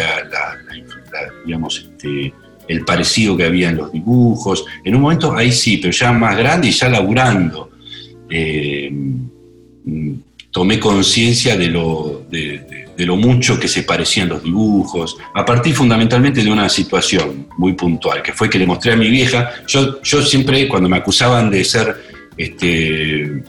este, 1.79 2.35
el 2.69 2.85
parecido 2.85 3.37
que 3.37 3.45
había 3.45 3.71
en 3.71 3.77
los 3.77 3.93
dibujos. 3.93 4.65
En 4.85 4.95
un 4.95 5.03
momento 5.03 5.35
ahí 5.35 5.53
sí, 5.53 5.79
pero 5.79 5.93
ya 5.93 6.13
más 6.13 6.37
grande 6.37 6.69
y 6.69 6.73
ya 6.73 6.89
laburando. 6.89 7.71
eh, 8.31 8.91
mm, 9.85 10.13
tomé 10.51 10.79
conciencia 10.79 11.57
de 11.57 11.69
de, 12.31 12.65
de- 12.97 13.07
lo 13.07 13.17
mucho 13.17 13.59
que 13.59 13.69
se 13.69 13.83
parecían 13.83 14.29
los 14.29 14.43
dibujos, 14.43 15.17
a 15.35 15.45
partir 15.45 15.75
fundamentalmente 15.75 16.43
de 16.43 16.51
una 16.51 16.69
situación 16.69 17.49
muy 17.59 17.73
puntual, 17.75 18.23
que 18.23 18.33
fue 18.33 18.49
que 18.51 18.59
le 18.59 18.67
mostré 18.67 18.93
a 18.93 18.97
mi 18.97 19.09
vieja, 19.09 19.51
yo, 19.67 20.01
yo 20.03 20.23
siempre 20.23 20.67
cuando 20.69 20.89
me 20.89 20.97
acusaban 20.97 21.51
de 21.51 21.65
ser 21.65 21.97
este, 22.37 23.43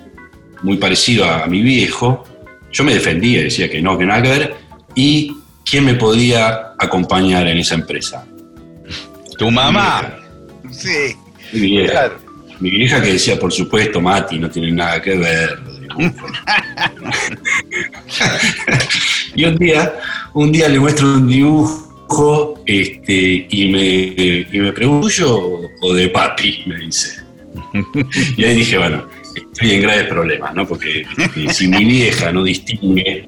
muy 0.64 0.78
parecido 0.78 1.26
a, 1.26 1.44
a 1.44 1.48
mi 1.48 1.62
viejo, 1.62 2.24
yo 2.72 2.84
me 2.84 2.94
defendía, 2.94 3.42
decía 3.44 3.70
que 3.70 3.82
no, 3.82 3.98
que 3.98 4.06
nada 4.06 4.22
que 4.22 4.30
ver, 4.30 4.56
y 4.96 5.32
quién 5.70 5.86
me 5.86 5.96
podía 5.96 6.74
acompañar 6.78 7.48
en 7.48 7.58
esa 7.58 7.76
empresa. 7.76 8.26
Tu 9.38 9.50
mamá. 9.52 10.16
Sí, 10.72 11.16
Mi 11.54 11.60
vieja. 11.62 11.92
claro. 11.92 12.16
Mi 12.60 12.70
vieja 12.70 13.02
que 13.02 13.14
decía, 13.14 13.38
por 13.40 13.52
supuesto, 13.52 14.00
Mati, 14.00 14.40
no 14.40 14.50
tiene 14.50 14.72
nada 14.72 15.02
que 15.02 15.16
ver. 15.18 15.60
Los 15.98 16.14
dibujos". 16.14 16.32
y 19.36 19.46
un 19.46 19.58
día, 19.58 19.94
un 20.34 20.52
día 20.52 20.70
le 20.70 20.80
muestro 20.80 21.14
un 21.14 21.28
dibujo 21.28 21.86
este, 22.66 23.48
y, 23.50 23.70
me, 23.70 24.46
y 24.52 24.60
me 24.60 24.72
pregunto, 24.72 25.08
¿tuyo 25.08 25.62
o 25.82 25.94
de 25.94 26.10
papi? 26.10 26.64
Me 26.68 26.78
dice. 26.78 27.24
Y 28.38 28.44
ahí 28.44 28.56
dije, 28.56 28.78
bueno, 28.78 29.08
estoy 29.36 29.72
en 29.72 29.82
graves 29.82 30.08
problemas, 30.08 30.54
¿no? 30.54 30.68
Porque 30.68 31.06
este, 31.18 31.54
si 31.54 31.68
mi 31.68 31.84
vieja 31.84 32.32
no 32.32 32.44
distingue 32.44 33.28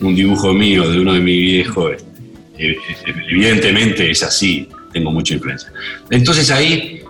un 0.00 0.14
dibujo 0.14 0.52
mío 0.52 0.88
de 0.90 1.00
uno 1.00 1.14
de 1.14 1.20
mi 1.20 1.38
viejo, 1.38 1.90
este, 1.90 2.10
eh, 2.58 2.76
eh, 3.06 3.14
evidentemente 3.30 4.10
es 4.10 4.22
así, 4.22 4.68
tengo 4.92 5.10
mucha 5.10 5.34
influencia. 5.34 5.72
Entonces 6.10 6.50
ahí, 6.50 7.02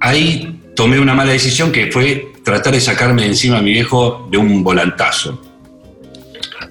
ahí 0.00 0.60
tomé 0.74 0.98
una 0.98 1.14
mala 1.14 1.32
decisión 1.32 1.72
que 1.72 1.90
fue 1.90 2.26
tratar 2.44 2.74
de 2.74 2.80
sacarme 2.80 3.22
de 3.22 3.28
encima 3.28 3.58
a 3.58 3.62
mi 3.62 3.72
viejo 3.72 4.28
de 4.30 4.38
un 4.38 4.62
volantazo. 4.62 5.40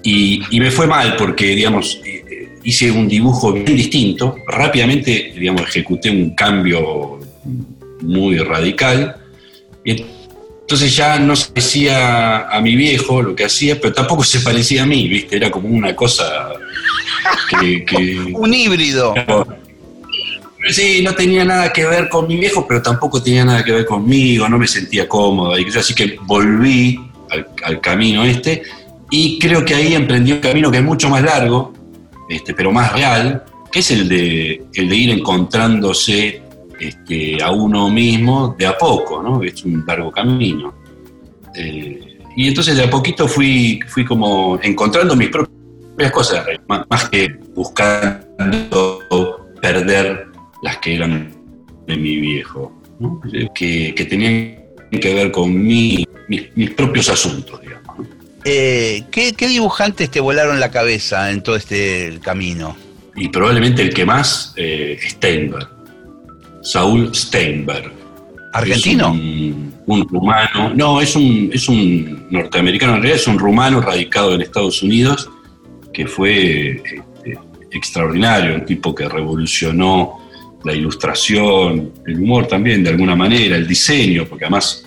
Y, 0.02 0.40
y 0.50 0.60
me 0.60 0.70
fue 0.70 0.86
mal 0.86 1.16
porque, 1.16 1.46
digamos, 1.56 2.00
eh, 2.04 2.24
eh, 2.30 2.48
hice 2.62 2.90
un 2.90 3.08
dibujo 3.08 3.52
bien 3.52 3.76
distinto, 3.76 4.36
rápidamente, 4.46 5.32
digamos, 5.36 5.62
ejecuté 5.62 6.10
un 6.10 6.34
cambio 6.34 7.18
muy 8.02 8.38
radical. 8.38 9.16
Y 9.84 10.04
entonces 10.60 10.94
ya 10.94 11.18
no 11.18 11.34
se 11.36 11.48
parecía 11.50 12.48
a 12.48 12.60
mi 12.60 12.76
viejo 12.76 13.22
lo 13.22 13.34
que 13.34 13.44
hacía, 13.46 13.80
pero 13.80 13.92
tampoco 13.92 14.22
se 14.24 14.40
parecía 14.40 14.82
a 14.82 14.86
mí, 14.86 15.08
¿viste? 15.08 15.36
Era 15.36 15.50
como 15.50 15.68
una 15.68 15.94
cosa 15.96 16.24
que- 17.60 17.84
que 17.84 18.18
Un 18.34 18.52
híbrido. 18.54 19.14
Sí, 20.70 21.02
no 21.02 21.14
tenía 21.14 21.44
nada 21.44 21.72
que 21.72 21.84
ver 21.86 22.08
con 22.08 22.26
mi 22.26 22.36
viejo, 22.36 22.66
pero 22.66 22.80
tampoco 22.80 23.22
tenía 23.22 23.44
nada 23.44 23.64
que 23.64 23.72
ver 23.72 23.84
conmigo, 23.84 24.48
no 24.48 24.58
me 24.58 24.66
sentía 24.66 25.08
cómodo. 25.08 25.54
Así 25.76 25.94
que 25.94 26.16
volví 26.22 26.98
al, 27.30 27.48
al 27.64 27.80
camino 27.80 28.24
este 28.24 28.62
y 29.10 29.38
creo 29.38 29.64
que 29.64 29.74
ahí 29.74 29.94
emprendí 29.94 30.32
un 30.32 30.40
camino 30.40 30.70
que 30.70 30.78
es 30.78 30.84
mucho 30.84 31.08
más 31.08 31.22
largo, 31.22 31.72
este, 32.28 32.54
pero 32.54 32.72
más 32.72 32.92
real, 32.92 33.44
que 33.70 33.80
es 33.80 33.90
el 33.90 34.08
de, 34.08 34.64
el 34.74 34.88
de 34.88 34.96
ir 34.96 35.10
encontrándose 35.10 36.42
este, 36.80 37.42
a 37.42 37.52
uno 37.52 37.90
mismo 37.90 38.56
de 38.58 38.66
a 38.66 38.76
poco, 38.76 39.22
¿no? 39.22 39.42
Es 39.42 39.64
un 39.64 39.84
largo 39.86 40.10
camino. 40.10 40.74
Eh, 41.54 42.18
y 42.36 42.48
entonces 42.48 42.76
de 42.76 42.84
a 42.84 42.90
poquito 42.90 43.28
fui, 43.28 43.78
fui 43.86 44.04
como 44.04 44.58
encontrando 44.60 45.14
mis 45.14 45.28
propias 45.28 46.10
cosas, 46.10 46.44
más, 46.66 46.84
más 46.90 47.08
que 47.08 47.38
buscando 47.54 49.00
perder 49.62 50.26
las 50.64 50.78
que 50.78 50.94
eran 50.96 51.30
de 51.86 51.96
mi 51.96 52.16
viejo, 52.16 52.72
¿no? 52.98 53.20
que, 53.54 53.94
que 53.94 54.04
tenían 54.06 54.56
que 55.00 55.14
ver 55.14 55.30
con 55.30 55.62
mi- 55.62 56.06
mis, 56.28 56.56
mis 56.56 56.70
propios 56.70 57.10
asuntos, 57.10 57.60
digamos. 57.60 57.98
¿no? 57.98 58.06
Eh, 58.46 59.04
¿qué, 59.10 59.34
qué 59.34 59.46
dibujantes 59.48 60.10
te 60.10 60.20
volaron 60.20 60.58
la 60.58 60.70
cabeza 60.70 61.30
en 61.30 61.42
todo 61.42 61.56
este 61.56 62.18
camino? 62.22 62.76
Y 63.14 63.28
probablemente 63.28 63.82
el 63.82 63.92
que 63.92 64.04
más, 64.06 64.54
eh, 64.56 64.98
Steinberg, 65.02 65.68
Saúl 66.62 67.14
Steinberg. 67.14 67.92
¿Argentino? 68.54 69.12
Un 69.12 70.08
rumano, 70.08 70.72
no, 70.74 71.00
es 71.00 71.14
un, 71.16 71.50
es 71.52 71.68
un 71.68 72.26
norteamericano, 72.30 72.94
en 72.94 73.02
realidad 73.02 73.20
es 73.20 73.28
un 73.28 73.38
rumano 73.38 73.80
radicado 73.82 74.34
en 74.34 74.40
Estados 74.40 74.82
Unidos, 74.82 75.28
que 75.92 76.06
fue 76.06 76.70
este, 76.70 77.02
extraordinario, 77.72 78.54
un 78.54 78.64
tipo 78.64 78.94
que 78.94 79.08
revolucionó 79.08 80.20
la 80.64 80.72
ilustración, 80.72 81.92
el 82.06 82.20
humor 82.20 82.46
también 82.46 82.82
de 82.82 82.90
alguna 82.90 83.14
manera, 83.14 83.56
el 83.56 83.66
diseño, 83.66 84.24
porque 84.26 84.44
además 84.46 84.84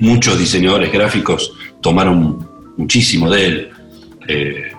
muchos 0.00 0.38
diseñadores 0.38 0.92
gráficos 0.92 1.52
tomaron 1.80 2.48
muchísimo 2.76 3.30
de 3.30 3.46
él. 3.46 3.70
Eh, 4.28 4.72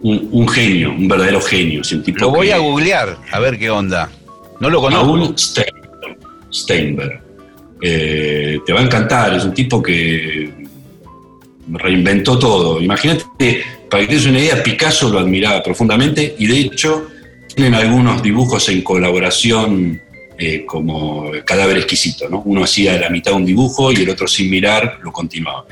un, 0.00 0.28
un 0.30 0.48
genio, 0.48 0.90
un 0.90 1.08
verdadero 1.08 1.40
genio. 1.40 1.82
un 1.92 2.02
tipo 2.02 2.18
Lo 2.20 2.30
voy 2.30 2.46
que- 2.48 2.52
a 2.54 2.58
googlear, 2.58 3.16
a 3.32 3.38
ver 3.40 3.58
qué 3.58 3.68
onda. 3.70 4.10
No 4.60 4.70
lo 4.70 4.80
conozco. 4.80 5.04
Saúl 5.06 5.34
Steinberg. 5.38 6.18
Steinberg. 6.52 7.20
Eh, 7.82 8.58
te 8.66 8.72
va 8.72 8.80
a 8.80 8.82
encantar, 8.84 9.34
es 9.34 9.44
un 9.44 9.54
tipo 9.54 9.82
que 9.82 10.52
reinventó 11.70 12.38
todo. 12.38 12.80
Imagínate, 12.80 13.24
para 13.90 14.02
que 14.02 14.08
te 14.08 14.14
des 14.14 14.26
una 14.26 14.38
idea, 14.38 14.62
Picasso 14.62 15.08
lo 15.10 15.18
admiraba 15.18 15.62
profundamente 15.62 16.34
y 16.38 16.46
de 16.46 16.60
hecho 16.60 17.08
tienen 17.58 17.74
algunos 17.74 18.22
dibujos 18.22 18.68
en 18.68 18.82
colaboración 18.82 20.00
eh, 20.38 20.64
como 20.64 21.32
cadáver 21.44 21.78
exquisito, 21.78 22.28
¿no? 22.28 22.40
Uno 22.44 22.62
hacía 22.62 22.96
la 23.00 23.10
mitad 23.10 23.32
de 23.32 23.38
un 23.38 23.44
dibujo 23.44 23.90
y 23.90 23.96
el 23.96 24.10
otro 24.10 24.28
sin 24.28 24.48
mirar 24.48 25.00
lo 25.02 25.10
continuaba. 25.10 25.64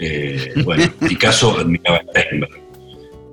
Eh, 0.00 0.54
bueno, 0.64 0.90
Picasso 1.06 1.58
admiraba 1.58 1.98
a 1.98 2.20
Steinberg. 2.22 2.52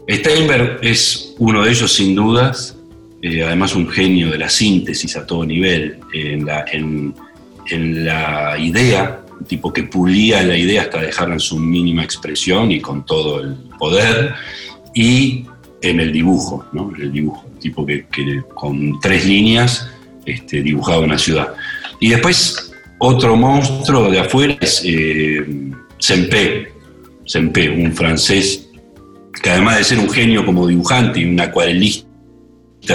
Steinberg 0.09 0.79
es 0.81 1.35
uno 1.37 1.63
de 1.63 1.71
ellos 1.71 1.93
sin 1.93 2.15
dudas, 2.15 2.75
eh, 3.21 3.43
además 3.43 3.73
un 3.75 3.87
genio 3.87 4.29
de 4.29 4.39
la 4.39 4.49
síntesis 4.49 5.15
a 5.15 5.25
todo 5.25 5.45
nivel, 5.45 5.99
en 6.13 6.45
la, 6.45 6.65
en, 6.69 7.15
en 7.69 8.05
la 8.05 8.57
idea, 8.59 9.21
un 9.39 9.45
tipo 9.45 9.71
que 9.71 9.83
pulía 9.83 10.43
la 10.43 10.57
idea 10.57 10.81
hasta 10.81 10.99
dejarla 10.99 11.35
en 11.35 11.39
su 11.39 11.57
mínima 11.57 12.03
expresión 12.03 12.73
y 12.73 12.81
con 12.81 13.05
todo 13.05 13.39
el 13.39 13.55
poder, 13.79 14.33
y 14.93 15.45
en 15.81 16.01
el 16.01 16.11
dibujo, 16.11 16.65
¿no? 16.73 16.91
El 16.99 17.13
dibujo, 17.13 17.48
tipo 17.59 17.85
que, 17.85 18.05
con 18.53 18.99
tres 18.99 19.25
líneas 19.25 19.89
este, 20.25 20.61
dibujaba 20.61 20.99
una 20.99 21.17
ciudad. 21.17 21.53
Y 21.99 22.09
después 22.09 22.71
otro 22.97 23.35
monstruo 23.35 24.09
de 24.09 24.19
afuera 24.19 24.57
es 24.59 24.81
eh, 24.85 25.45
Sempé, 25.99 26.71
un 27.69 27.93
francés 27.93 28.69
que 29.43 29.49
además 29.49 29.77
de 29.77 29.83
ser 29.83 29.99
un 29.99 30.09
genio 30.09 30.45
como 30.45 30.67
dibujante 30.67 31.19
y 31.19 31.25
un 31.25 31.39
acuarelista 31.39 32.07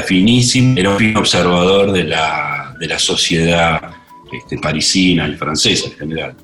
finísimo, 0.04 0.76
era 0.76 0.90
un 0.90 1.16
observador 1.16 1.92
de 1.92 2.04
la, 2.04 2.74
de 2.80 2.88
la 2.88 2.98
sociedad 2.98 3.80
este, 4.32 4.58
parisina 4.58 5.28
y 5.28 5.36
francesa 5.36 5.86
en 5.86 5.92
general, 5.92 6.36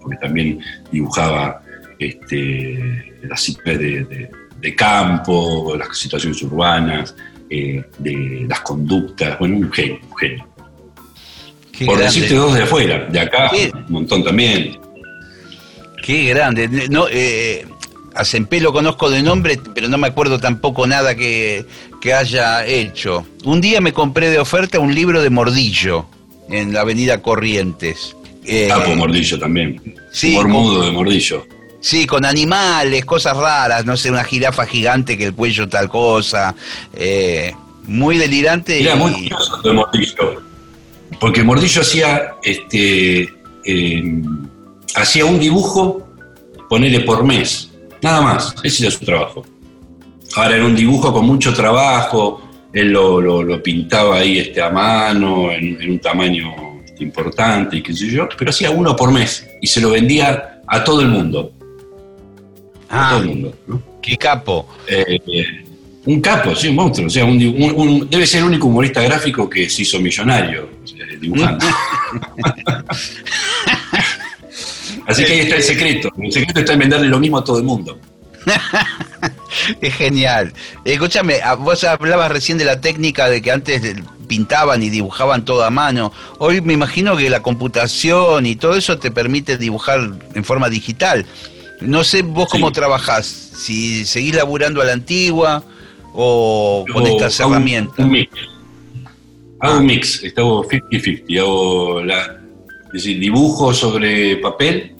porque 0.00 0.16
también 0.16 0.58
dibujaba 0.90 1.62
este, 1.98 3.14
las 3.22 3.40
situaciones 3.40 4.08
de, 4.60 4.74
campo, 4.74 5.76
las 5.78 5.96
situaciones 5.96 6.42
urbanas, 6.42 7.14
eh, 7.50 7.82
de 7.98 8.46
las 8.48 8.60
conductas, 8.60 9.38
bueno, 9.38 9.56
un 9.56 9.72
genio, 9.72 9.98
un 10.10 10.16
genio. 10.16 10.46
Qué 11.72 11.84
Por 11.86 11.98
grande. 11.98 12.14
decirte 12.14 12.34
dos 12.36 12.54
de 12.54 12.62
afuera, 12.62 13.06
de 13.10 13.20
acá, 13.20 13.50
Qué- 13.50 13.70
un 13.74 13.92
montón 13.92 14.24
también. 14.24 14.78
Qué 16.02 16.24
grande. 16.24 16.68
No, 16.88 17.06
eh, 17.10 17.66
a 18.14 18.24
Sempé 18.24 18.60
lo 18.60 18.72
conozco 18.72 19.10
de 19.10 19.22
nombre, 19.22 19.58
pero 19.74 19.88
no 19.88 19.98
me 19.98 20.06
acuerdo 20.06 20.38
tampoco 20.38 20.86
nada 20.86 21.14
que, 21.14 21.64
que 22.00 22.14
haya 22.14 22.64
hecho. 22.66 23.26
Un 23.44 23.60
día 23.60 23.80
me 23.80 23.92
compré 23.92 24.30
de 24.30 24.38
oferta 24.38 24.78
un 24.78 24.94
libro 24.94 25.20
de 25.22 25.30
Mordillo 25.30 26.06
en 26.48 26.72
la 26.72 26.80
avenida 26.82 27.20
Corrientes. 27.22 28.16
Eh, 28.44 28.68
Capo 28.68 28.94
Mordillo 28.94 29.38
también. 29.38 29.80
sí, 30.12 30.30
Humor 30.32 30.42
con- 30.44 30.52
mudo 30.52 30.84
de 30.86 30.92
Mordillo. 30.92 31.46
Sí, 31.86 32.04
con 32.04 32.24
animales, 32.24 33.04
cosas 33.04 33.36
raras, 33.36 33.84
no 33.86 33.96
sé, 33.96 34.10
una 34.10 34.24
jirafa 34.24 34.66
gigante 34.66 35.16
que 35.16 35.26
el 35.26 35.34
cuello 35.34 35.68
tal 35.68 35.88
cosa. 35.88 36.52
eh, 36.92 37.52
muy 37.84 38.18
delirante. 38.18 38.82
Era 38.82 38.96
y- 38.96 38.98
muy 38.98 39.12
curioso 39.12 39.56
de 39.62 39.72
Mordillo. 39.72 40.42
Porque 41.20 41.44
Mordillo 41.44 41.82
hacía 41.82 42.32
este 42.42 43.32
eh, 43.64 44.02
hacía 44.96 45.26
un 45.26 45.38
dibujo, 45.38 46.08
ponele 46.68 47.00
por 47.02 47.22
mes. 47.22 47.70
Nada 48.02 48.20
más. 48.20 48.52
Ese 48.64 48.82
era 48.86 48.90
su 48.90 49.04
trabajo. 49.04 49.46
Ahora 50.34 50.56
era 50.56 50.64
un 50.66 50.74
dibujo 50.74 51.12
con 51.12 51.24
mucho 51.24 51.54
trabajo. 51.54 52.42
Él 52.72 52.88
lo, 52.90 53.20
lo- 53.20 53.44
lo 53.44 53.62
pintaba 53.62 54.16
ahí 54.16 54.38
este, 54.40 54.60
a 54.60 54.70
mano, 54.70 55.52
en, 55.52 55.80
en 55.80 55.90
un 55.92 55.98
tamaño 56.00 56.52
este, 56.84 57.04
importante 57.04 57.76
y 57.76 57.82
qué 57.82 57.94
sé 57.94 58.08
yo. 58.10 58.28
Pero 58.36 58.50
hacía 58.50 58.72
uno 58.72 58.96
por 58.96 59.12
mes. 59.12 59.46
Y 59.62 59.68
se 59.68 59.80
lo 59.80 59.90
vendía 59.90 60.60
a 60.66 60.82
todo 60.82 61.00
el 61.02 61.08
mundo. 61.08 61.52
Ah, 62.88 63.10
todo 63.12 63.22
el 63.22 63.28
mundo. 63.28 63.54
¿no? 63.66 63.82
qué 64.02 64.16
capo. 64.16 64.68
Eh, 64.86 65.18
un 66.04 66.20
capo, 66.20 66.54
sí, 66.54 66.68
un 66.68 66.76
monstruo. 66.76 67.08
O 67.08 67.10
sea, 67.10 67.24
un, 67.24 67.32
un- 67.44 67.72
un- 67.74 68.08
debe 68.10 68.26
ser 68.26 68.40
el 68.40 68.46
único 68.46 68.68
humorista 68.68 69.02
gráfico 69.02 69.48
que 69.50 69.68
se 69.68 69.82
hizo 69.82 69.98
millonario 70.00 70.68
dibujando. 71.20 71.66
Así 75.06 75.24
que 75.24 75.32
ahí 75.32 75.38
está 75.40 75.56
el 75.56 75.62
secreto. 75.62 76.10
El 76.18 76.32
secreto 76.32 76.60
está 76.60 76.72
en 76.72 76.78
venderle 76.80 77.08
lo 77.08 77.18
mismo 77.18 77.38
a 77.38 77.44
todo 77.44 77.58
el 77.58 77.64
mundo. 77.64 77.98
Es 79.80 79.94
genial. 79.94 80.52
Escúchame, 80.84 81.40
a- 81.42 81.54
vos 81.54 81.82
hablabas 81.84 82.30
recién 82.30 82.58
de 82.58 82.64
la 82.64 82.80
técnica 82.80 83.28
de 83.28 83.40
que 83.42 83.50
antes 83.50 83.82
pintaban 84.28 84.82
y 84.82 84.90
dibujaban 84.90 85.44
todo 85.44 85.64
a 85.64 85.70
mano. 85.70 86.12
Hoy 86.38 86.60
me 86.60 86.72
imagino 86.74 87.16
que 87.16 87.30
la 87.30 87.40
computación 87.42 88.44
y 88.46 88.56
todo 88.56 88.76
eso 88.76 88.98
te 88.98 89.10
permite 89.10 89.56
dibujar 89.58 90.10
en 90.34 90.44
forma 90.44 90.68
digital. 90.68 91.24
No 91.80 92.04
sé 92.04 92.22
vos 92.22 92.48
cómo 92.50 92.68
Sí. 92.68 92.74
trabajás, 92.74 93.26
si 93.26 94.04
seguís 94.06 94.34
laburando 94.34 94.80
a 94.80 94.84
la 94.84 94.92
antigua 94.92 95.62
o 96.14 96.84
con 96.92 97.04
Yo 97.04 97.10
estas 97.10 97.40
hago 97.40 97.52
herramientas. 97.52 97.98
Un 97.98 98.10
mix. 98.10 98.30
Hago 99.60 99.78
un 99.78 99.86
mix, 99.86 100.22
hago 100.36 100.64
50-50. 100.68 101.38
Hago 101.40 102.02
la, 102.04 102.40
es 102.86 102.92
decir, 102.92 103.18
dibujo 103.18 103.72
sobre 103.74 104.36
papel 104.36 104.92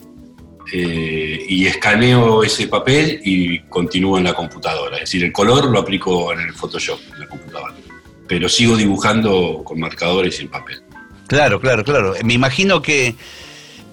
eh, 0.73 1.45
y 1.47 1.65
escaneo 1.65 2.43
ese 2.43 2.67
papel 2.67 3.21
y 3.23 3.59
continúo 3.69 4.17
en 4.17 4.25
la 4.25 4.33
computadora. 4.33 4.95
Es 4.97 5.01
decir, 5.03 5.23
el 5.23 5.31
color 5.31 5.65
lo 5.71 5.79
aplico 5.79 6.31
en 6.33 6.41
el 6.41 6.53
Photoshop, 6.53 6.99
en 7.13 7.19
la 7.21 7.27
computadora. 7.27 7.73
Pero 8.27 8.49
sigo 8.49 8.75
dibujando 8.75 9.61
con 9.63 9.79
marcadores 9.79 10.39
y 10.39 10.43
en 10.43 10.49
papel. 10.49 10.81
Claro, 11.27 11.59
claro, 11.61 11.83
claro. 11.83 12.13
Me 12.23 12.33
imagino 12.33 12.81
que, 12.81 13.15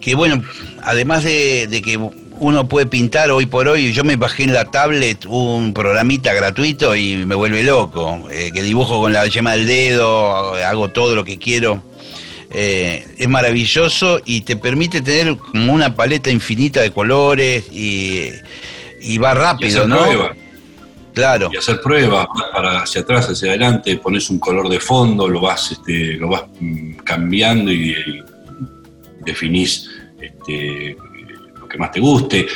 que 0.01 0.15
bueno, 0.17 0.43
además 0.83 1.23
de, 1.25 1.67
de 1.69 1.83
que 1.83 1.99
uno 2.41 2.69
puede 2.69 2.87
pintar 2.87 3.31
hoy 3.31 3.47
por 3.47 3.69
hoy, 3.69 3.93
yo 3.93 4.05
me 4.05 4.17
bajé 4.17 4.45
en 4.45 4.53
la 4.53 4.65
tablet 4.65 5.25
un 5.27 5.73
programita 5.73 6.33
gratuito 6.35 6.97
y 6.97 7.25
me 7.25 7.35
vuelve 7.35 7.63
loco, 7.63 8.29
eh, 8.31 8.51
que 8.53 8.63
dibujo 8.63 9.01
con 9.01 9.13
la 9.13 9.27
yema 9.27 9.53
del 9.53 9.67
dedo, 9.67 10.55
hago 10.55 10.91
todo 10.91 11.15
lo 11.15 11.25
que 11.25 11.39
quiero. 11.39 11.83
Eh, 12.51 13.05
es 13.19 13.29
maravilloso 13.29 14.21
y 14.25 14.43
te 14.43 14.57
permite 14.57 15.01
tener 15.01 15.37
como 15.37 15.73
una 15.73 15.95
paleta 15.95 16.31
infinita 16.31 16.83
de 16.83 16.93
colores 16.93 17.65
y, 17.73 18.29
y 19.01 19.19
va 19.19 19.33
Y 19.33 19.35
rápido, 19.35 19.85
hacer 19.85 19.89
¿no? 19.89 20.45
Claro. 21.15 21.49
y 21.53 21.57
hacer 21.57 21.81
pruebas, 21.81 22.27
vas 22.35 22.51
para 22.53 22.83
hacia 22.83 23.03
atrás, 23.03 23.29
hacia 23.29 23.51
adelante, 23.51 23.97
pones 23.99 24.31
un 24.31 24.41
color 24.41 24.69
de 24.69 24.81
fondo, 24.81 25.29
lo 25.29 25.41
vas, 25.41 25.71
este, 25.71 26.15
lo 26.15 26.29
vas 26.29 26.45
mm, 26.59 26.95
cambiando 27.05 27.71
y, 27.71 27.91
y 27.91 28.23
definís 29.25 29.89
este, 30.21 30.97
que 31.75 31.79
más 31.79 31.91
te 31.91 32.01
guste. 32.01 32.47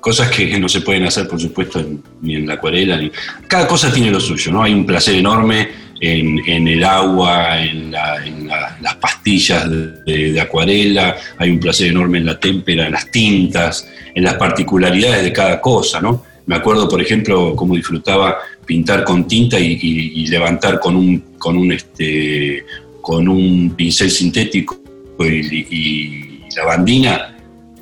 Cosas 0.00 0.30
que 0.30 0.58
no 0.58 0.68
se 0.68 0.82
pueden 0.82 1.04
hacer, 1.04 1.26
por 1.28 1.40
supuesto, 1.40 1.78
en- 1.80 2.02
ni 2.20 2.34
en 2.34 2.46
la 2.46 2.54
acuarela. 2.54 2.96
Ni... 2.98 3.10
Cada 3.48 3.66
cosa 3.66 3.90
tiene 3.92 4.10
lo 4.10 4.20
suyo, 4.20 4.52
¿no? 4.52 4.62
Hay 4.62 4.74
un 4.74 4.84
placer 4.84 5.14
enorme 5.14 5.68
en, 6.00 6.68
el 6.68 6.84
agua, 6.84 7.62
en, 7.62 7.90
la- 7.90 8.18
la- 8.44 8.76
las 8.82 8.94
pastillas 8.96 9.66
de, 10.04 10.38
acuarela, 10.38 11.16
hay 11.38 11.50
un 11.50 11.58
placer 11.60 11.86
enorme 11.88 12.18
en 12.18 12.26
la 12.26 12.38
témpera, 12.38 12.84
en 12.86 12.92
las 12.92 13.10
tintas, 13.10 13.88
en 14.14 14.24
las 14.24 14.34
particularidades 14.34 15.22
de 15.22 15.32
cada 15.32 15.60
cosa, 15.60 16.00
¿no? 16.02 16.22
Me 16.46 16.56
acuerdo, 16.56 16.86
por 16.88 17.00
ejemplo, 17.00 17.56
cómo 17.56 17.74
disfrutaba 17.74 18.36
pintar 18.66 19.04
con 19.04 19.26
tinta 19.26 19.58
y, 19.58 20.26
levantar 20.26 20.78
con 20.80 20.96
un, 20.96 21.18
con 21.38 21.56
un, 21.56 21.72
este, 21.72 22.66
con 23.00 23.26
un 23.28 23.70
pincel 23.74 24.10
sintético 24.10 24.78
y, 25.20 25.56
y 25.70 26.40
lavandina, 26.54 27.33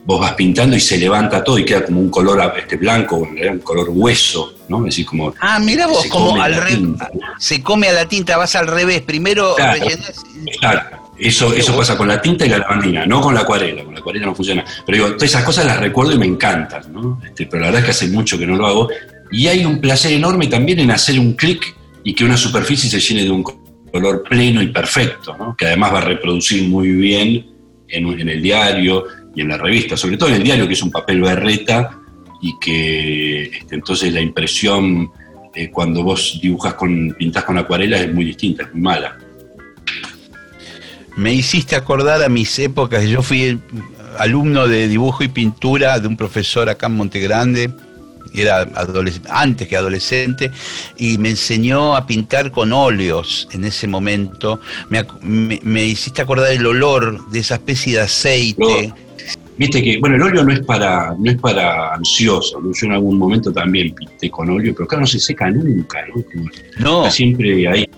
vos 0.05 0.21
vas 0.21 0.33
pintando 0.35 0.77
y 0.77 0.81
se 0.81 0.99
levanta 0.99 1.45
todo 1.45 1.59
y 1.59 1.65
queda 1.65 1.85
como 1.85 2.01
un 2.01 2.11
color 2.11 2.53
este, 2.59 2.77
blanco, 2.77 3.17
un 3.17 3.59
color 3.61 3.87
hueso, 3.91 4.55
¿no? 4.69 4.83
Decir, 4.83 5.07
como 5.07 5.33
Ah, 5.41 5.59
mira 5.61 5.87
vos, 5.87 6.07
como 6.07 6.41
al 6.43 6.65
tinta. 6.67 7.11
Se 7.39 7.63
come 7.63 7.89
a 7.89 7.93
la 7.93 8.07
tinta, 8.07 8.37
vas 8.37 8.55
al 8.57 8.67
revés. 8.67 9.03
Primero 9.03 9.55
Claro. 9.55 9.73
rellenás 9.81 10.23
y- 10.45 10.59
Claro, 10.59 10.83
eso, 11.19 11.53
eso 11.55 11.77
pasa 11.77 11.97
con 11.97 12.09
la 12.09 12.21
tinta 12.21 12.45
y 12.45 12.49
la 12.49 12.59
lavandina, 12.59 13.07
no 13.07 13.21
con 13.21 13.33
la 13.35 13.41
acuarela, 13.43 13.85
con 13.85 13.95
la 13.95 14.01
acuarela 14.01 14.27
no 14.27 14.35
funciona. 14.35 14.65
Pero 14.85 14.97
digo, 14.97 15.09
todas 15.15 15.31
esas 15.31 15.45
cosas 15.45 15.67
las 15.67 15.79
recuerdo 15.79 16.13
y 16.13 16.19
me 16.19 16.27
encantan, 16.27 16.93
¿no? 16.93 17.21
Este, 17.25 17.47
pero 17.47 17.61
la 17.61 17.67
verdad 17.69 17.81
es 17.81 17.85
que 17.85 17.91
hace 17.93 18.09
mucho 18.09 18.37
que 18.39 18.47
no 18.47 18.57
lo 18.57 18.67
hago. 18.67 18.89
Y 19.31 19.47
hay 19.47 19.65
un 19.65 19.81
placer 19.81 20.13
enorme 20.13 20.49
también 20.49 20.81
en 20.81 20.91
hacer 20.91 21.19
un 21.19 21.35
clic 21.35 21.75
y 22.03 22.13
que 22.15 22.25
una 22.25 22.37
superficie 22.37 22.91
se 22.91 22.99
llene 22.99 23.23
de 23.23 23.31
un 23.31 23.45
color 23.93 24.25
pleno 24.29 24.61
y 24.63 24.69
perfecto, 24.69 25.37
¿no? 25.39 25.55
Que 25.57 25.67
además 25.67 25.95
va 25.95 25.99
a 25.99 26.03
reproducir 26.05 26.65
muy 26.69 26.91
bien 26.91 27.47
en, 27.89 28.21
en 28.21 28.29
el 28.29 28.43
diario 28.43 29.05
y 29.35 29.41
en 29.41 29.49
la 29.49 29.57
revista, 29.59 29.97
sobre 29.97 30.17
todo 30.17 30.29
en 30.31 30.37
el 30.37 30.43
diario, 30.43 30.67
que 30.67 30.75
es 30.75 30.83
un 30.83 30.91
papel 30.91 31.21
berreta 31.21 31.99
y 32.41 32.53
que 32.61 33.45
este, 33.45 33.75
entonces 33.75 34.13
la 34.13 34.21
impresión 34.21 35.11
eh, 35.55 35.71
cuando 35.71 36.03
vos 36.03 36.39
dibujas 36.43 36.75
con, 36.75 37.15
pintás 37.19 37.45
con 37.45 37.57
acuarela 37.59 37.99
es 37.99 38.13
muy 38.13 38.25
distinta, 38.25 38.65
es 38.65 38.73
muy 38.73 38.83
mala. 38.83 39.19
Me 41.17 41.33
hiciste 41.35 41.77
acordar 41.77 42.23
a 42.23 42.29
mis 42.29 42.59
épocas. 42.59 43.05
Yo 43.05 43.23
fui 43.23 43.61
alumno 44.19 44.67
de 44.67 44.89
dibujo 44.89 45.23
y 45.25 45.29
pintura 45.29 45.99
de 45.99 46.09
un 46.09 46.17
profesor 46.17 46.69
acá 46.71 46.87
en 46.87 46.97
Montegrande, 46.97 47.71
era 48.35 48.67
antes 49.29 49.69
que 49.69 49.77
adolescente, 49.77 50.51
y 50.97 51.19
me 51.19 51.29
enseñó 51.31 51.95
a 51.97 52.07
pintar 52.07 52.51
con 52.51 52.73
óleos 52.73 53.47
en 53.53 53.65
ese 53.67 53.87
momento. 53.87 54.59
Me- 54.89 55.61
me 55.63 55.85
hiciste 55.85 56.23
acordar 56.23 56.51
el 56.53 56.65
olor 56.67 57.29
de 57.31 57.41
esa 57.41 57.57
especie 57.57 57.95
de 57.95 58.01
aceite. 58.01 58.93
Viste 59.63 59.83
que, 59.83 59.99
bueno, 59.99 60.17
el 60.17 60.23
óleo 60.23 60.45
no 60.45 60.53
es 60.53 60.61
para, 60.61 61.15
no 61.19 61.31
es 61.31 61.37
para 61.39 61.95
ansioso, 61.95 62.61
¿no? 62.61 62.73
Yo 62.73 62.87
en 62.87 62.93
algún 62.93 63.17
momento 63.19 63.53
también 63.53 63.95
pinté 63.95 64.31
con 64.31 64.51
óleo, 64.51 64.73
pero 64.75 64.85
acá 64.85 64.97
no 64.99 65.07
se 65.07 65.19
seca 65.21 65.51
nunca, 65.51 65.99
¿no? 66.09 66.23
No, 66.81 66.99
está 67.03 67.11
siempre 67.11 67.69
ahí, 67.69 67.89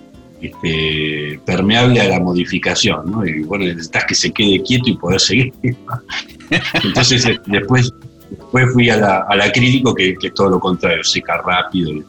este, 0.42 1.40
permeable 1.46 2.00
a 2.00 2.08
la 2.08 2.20
modificación, 2.20 3.10
¿no? 3.10 3.26
Y 3.26 3.42
bueno, 3.44 3.64
necesitas 3.64 4.04
que 4.04 4.14
se 4.14 4.30
quede 4.32 4.62
quieto 4.62 4.90
y 4.90 4.96
poder 4.96 5.20
seguir. 5.20 5.52
Entonces, 6.84 7.24
eh, 7.26 7.40
después, 7.46 7.90
después 8.30 8.72
fui 8.72 8.90
a 8.90 8.96
la- 8.96 9.24
al 9.28 9.40
acrílico, 9.40 9.94
que, 9.94 10.14
que 10.16 10.28
es 10.28 10.34
todo 10.34 10.50
lo 10.50 10.60
contrario, 10.60 11.02
seca 11.04 11.40
rápido, 11.42 11.90
en, 11.90 12.04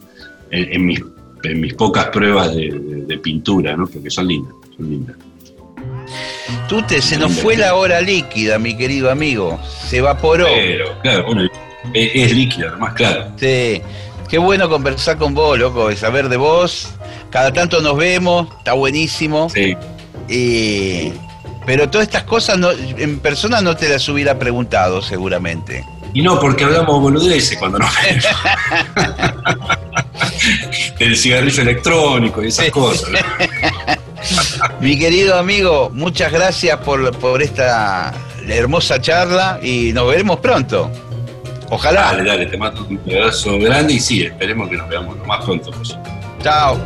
en 0.52 0.86
mis, 0.86 1.02
en 1.44 1.62
mis 1.62 1.74
pocas 1.76 2.08
pruebas 2.10 2.54
de, 2.56 2.72
de- 2.72 3.06
de 3.06 3.18
pintura, 3.20 3.76
¿no? 3.76 3.88
Porque 3.88 4.10
son 4.10 4.28
lindas, 4.28 4.54
son 4.76 4.90
lindas. 4.90 5.16
Tú 6.68 6.82
te, 6.84 7.02
se 7.02 7.18
nos 7.18 7.34
fue 7.34 7.56
la 7.58 7.76
hora 7.76 8.02
líquida, 8.02 8.60
mi 8.60 8.76
querido 8.76 9.12
amigo. 9.12 9.60
Se 9.88 9.98
evaporó. 9.98 10.46
Pero, 10.48 11.00
claro, 11.02 11.26
bueno, 11.26 11.44
es, 11.94 12.12
es 12.14 12.32
líquida, 12.34 12.68
además, 12.70 12.94
claro. 12.94 13.32
Sí. 13.40 13.82
Qué 14.30 14.38
bueno 14.40 14.68
conversar 14.70 15.18
con 15.18 15.34
vos, 15.34 15.58
loco, 15.58 15.92
y 15.92 15.96
saber 15.96 16.30
de 16.30 16.38
vos. 16.38 16.90
Cada 17.30 17.54
tanto 17.54 17.82
nos 17.82 17.96
vemos, 17.98 18.48
está 18.58 18.74
buenísimo. 18.74 19.50
Sí. 19.50 19.76
Y- 20.30 21.14
pero 21.66 21.90
todas 21.90 22.08
estas 22.08 22.24
cosas 22.24 22.58
no, 22.60 22.70
en 22.72 23.20
persona 23.20 23.60
no 23.60 23.76
te 23.76 23.90
las 23.90 24.08
hubiera 24.08 24.38
preguntado, 24.38 25.02
seguramente. 25.02 25.84
Y 26.14 26.22
no, 26.22 26.40
porque 26.40 26.64
hablamos 26.64 27.02
boludeces 27.02 27.58
cuando 27.58 27.80
nos 27.80 27.90
vemos. 28.04 28.26
Del 31.00 31.18
cigarrillo 31.18 31.62
electrónico 31.64 32.44
y 32.44 32.48
esas 32.48 32.70
cosas. 32.70 33.10
¿no? 33.10 33.18
Mi 34.80 34.98
querido 34.98 35.38
amigo, 35.38 35.90
muchas 35.94 36.32
gracias 36.32 36.78
por, 36.80 37.16
por 37.18 37.42
esta 37.42 38.14
hermosa 38.48 39.02
charla 39.02 39.60
y 39.62 39.92
nos 39.94 40.08
veremos 40.08 40.40
pronto. 40.40 40.92
Ojalá. 41.70 42.02
Dale, 42.14 42.24
dale, 42.24 42.46
te 42.46 42.58
mando 42.58 42.86
un 42.88 43.00
abrazo 43.12 43.58
grande 43.60 43.94
y 43.94 44.00
sí, 44.00 44.24
esperemos 44.24 44.70
que 44.70 44.78
nos 44.78 44.88
veamos 44.88 45.18
lo 45.18 45.26
más 45.26 45.44
pronto 45.44 45.72
posible. 45.72 46.04
Chao. 46.42 46.78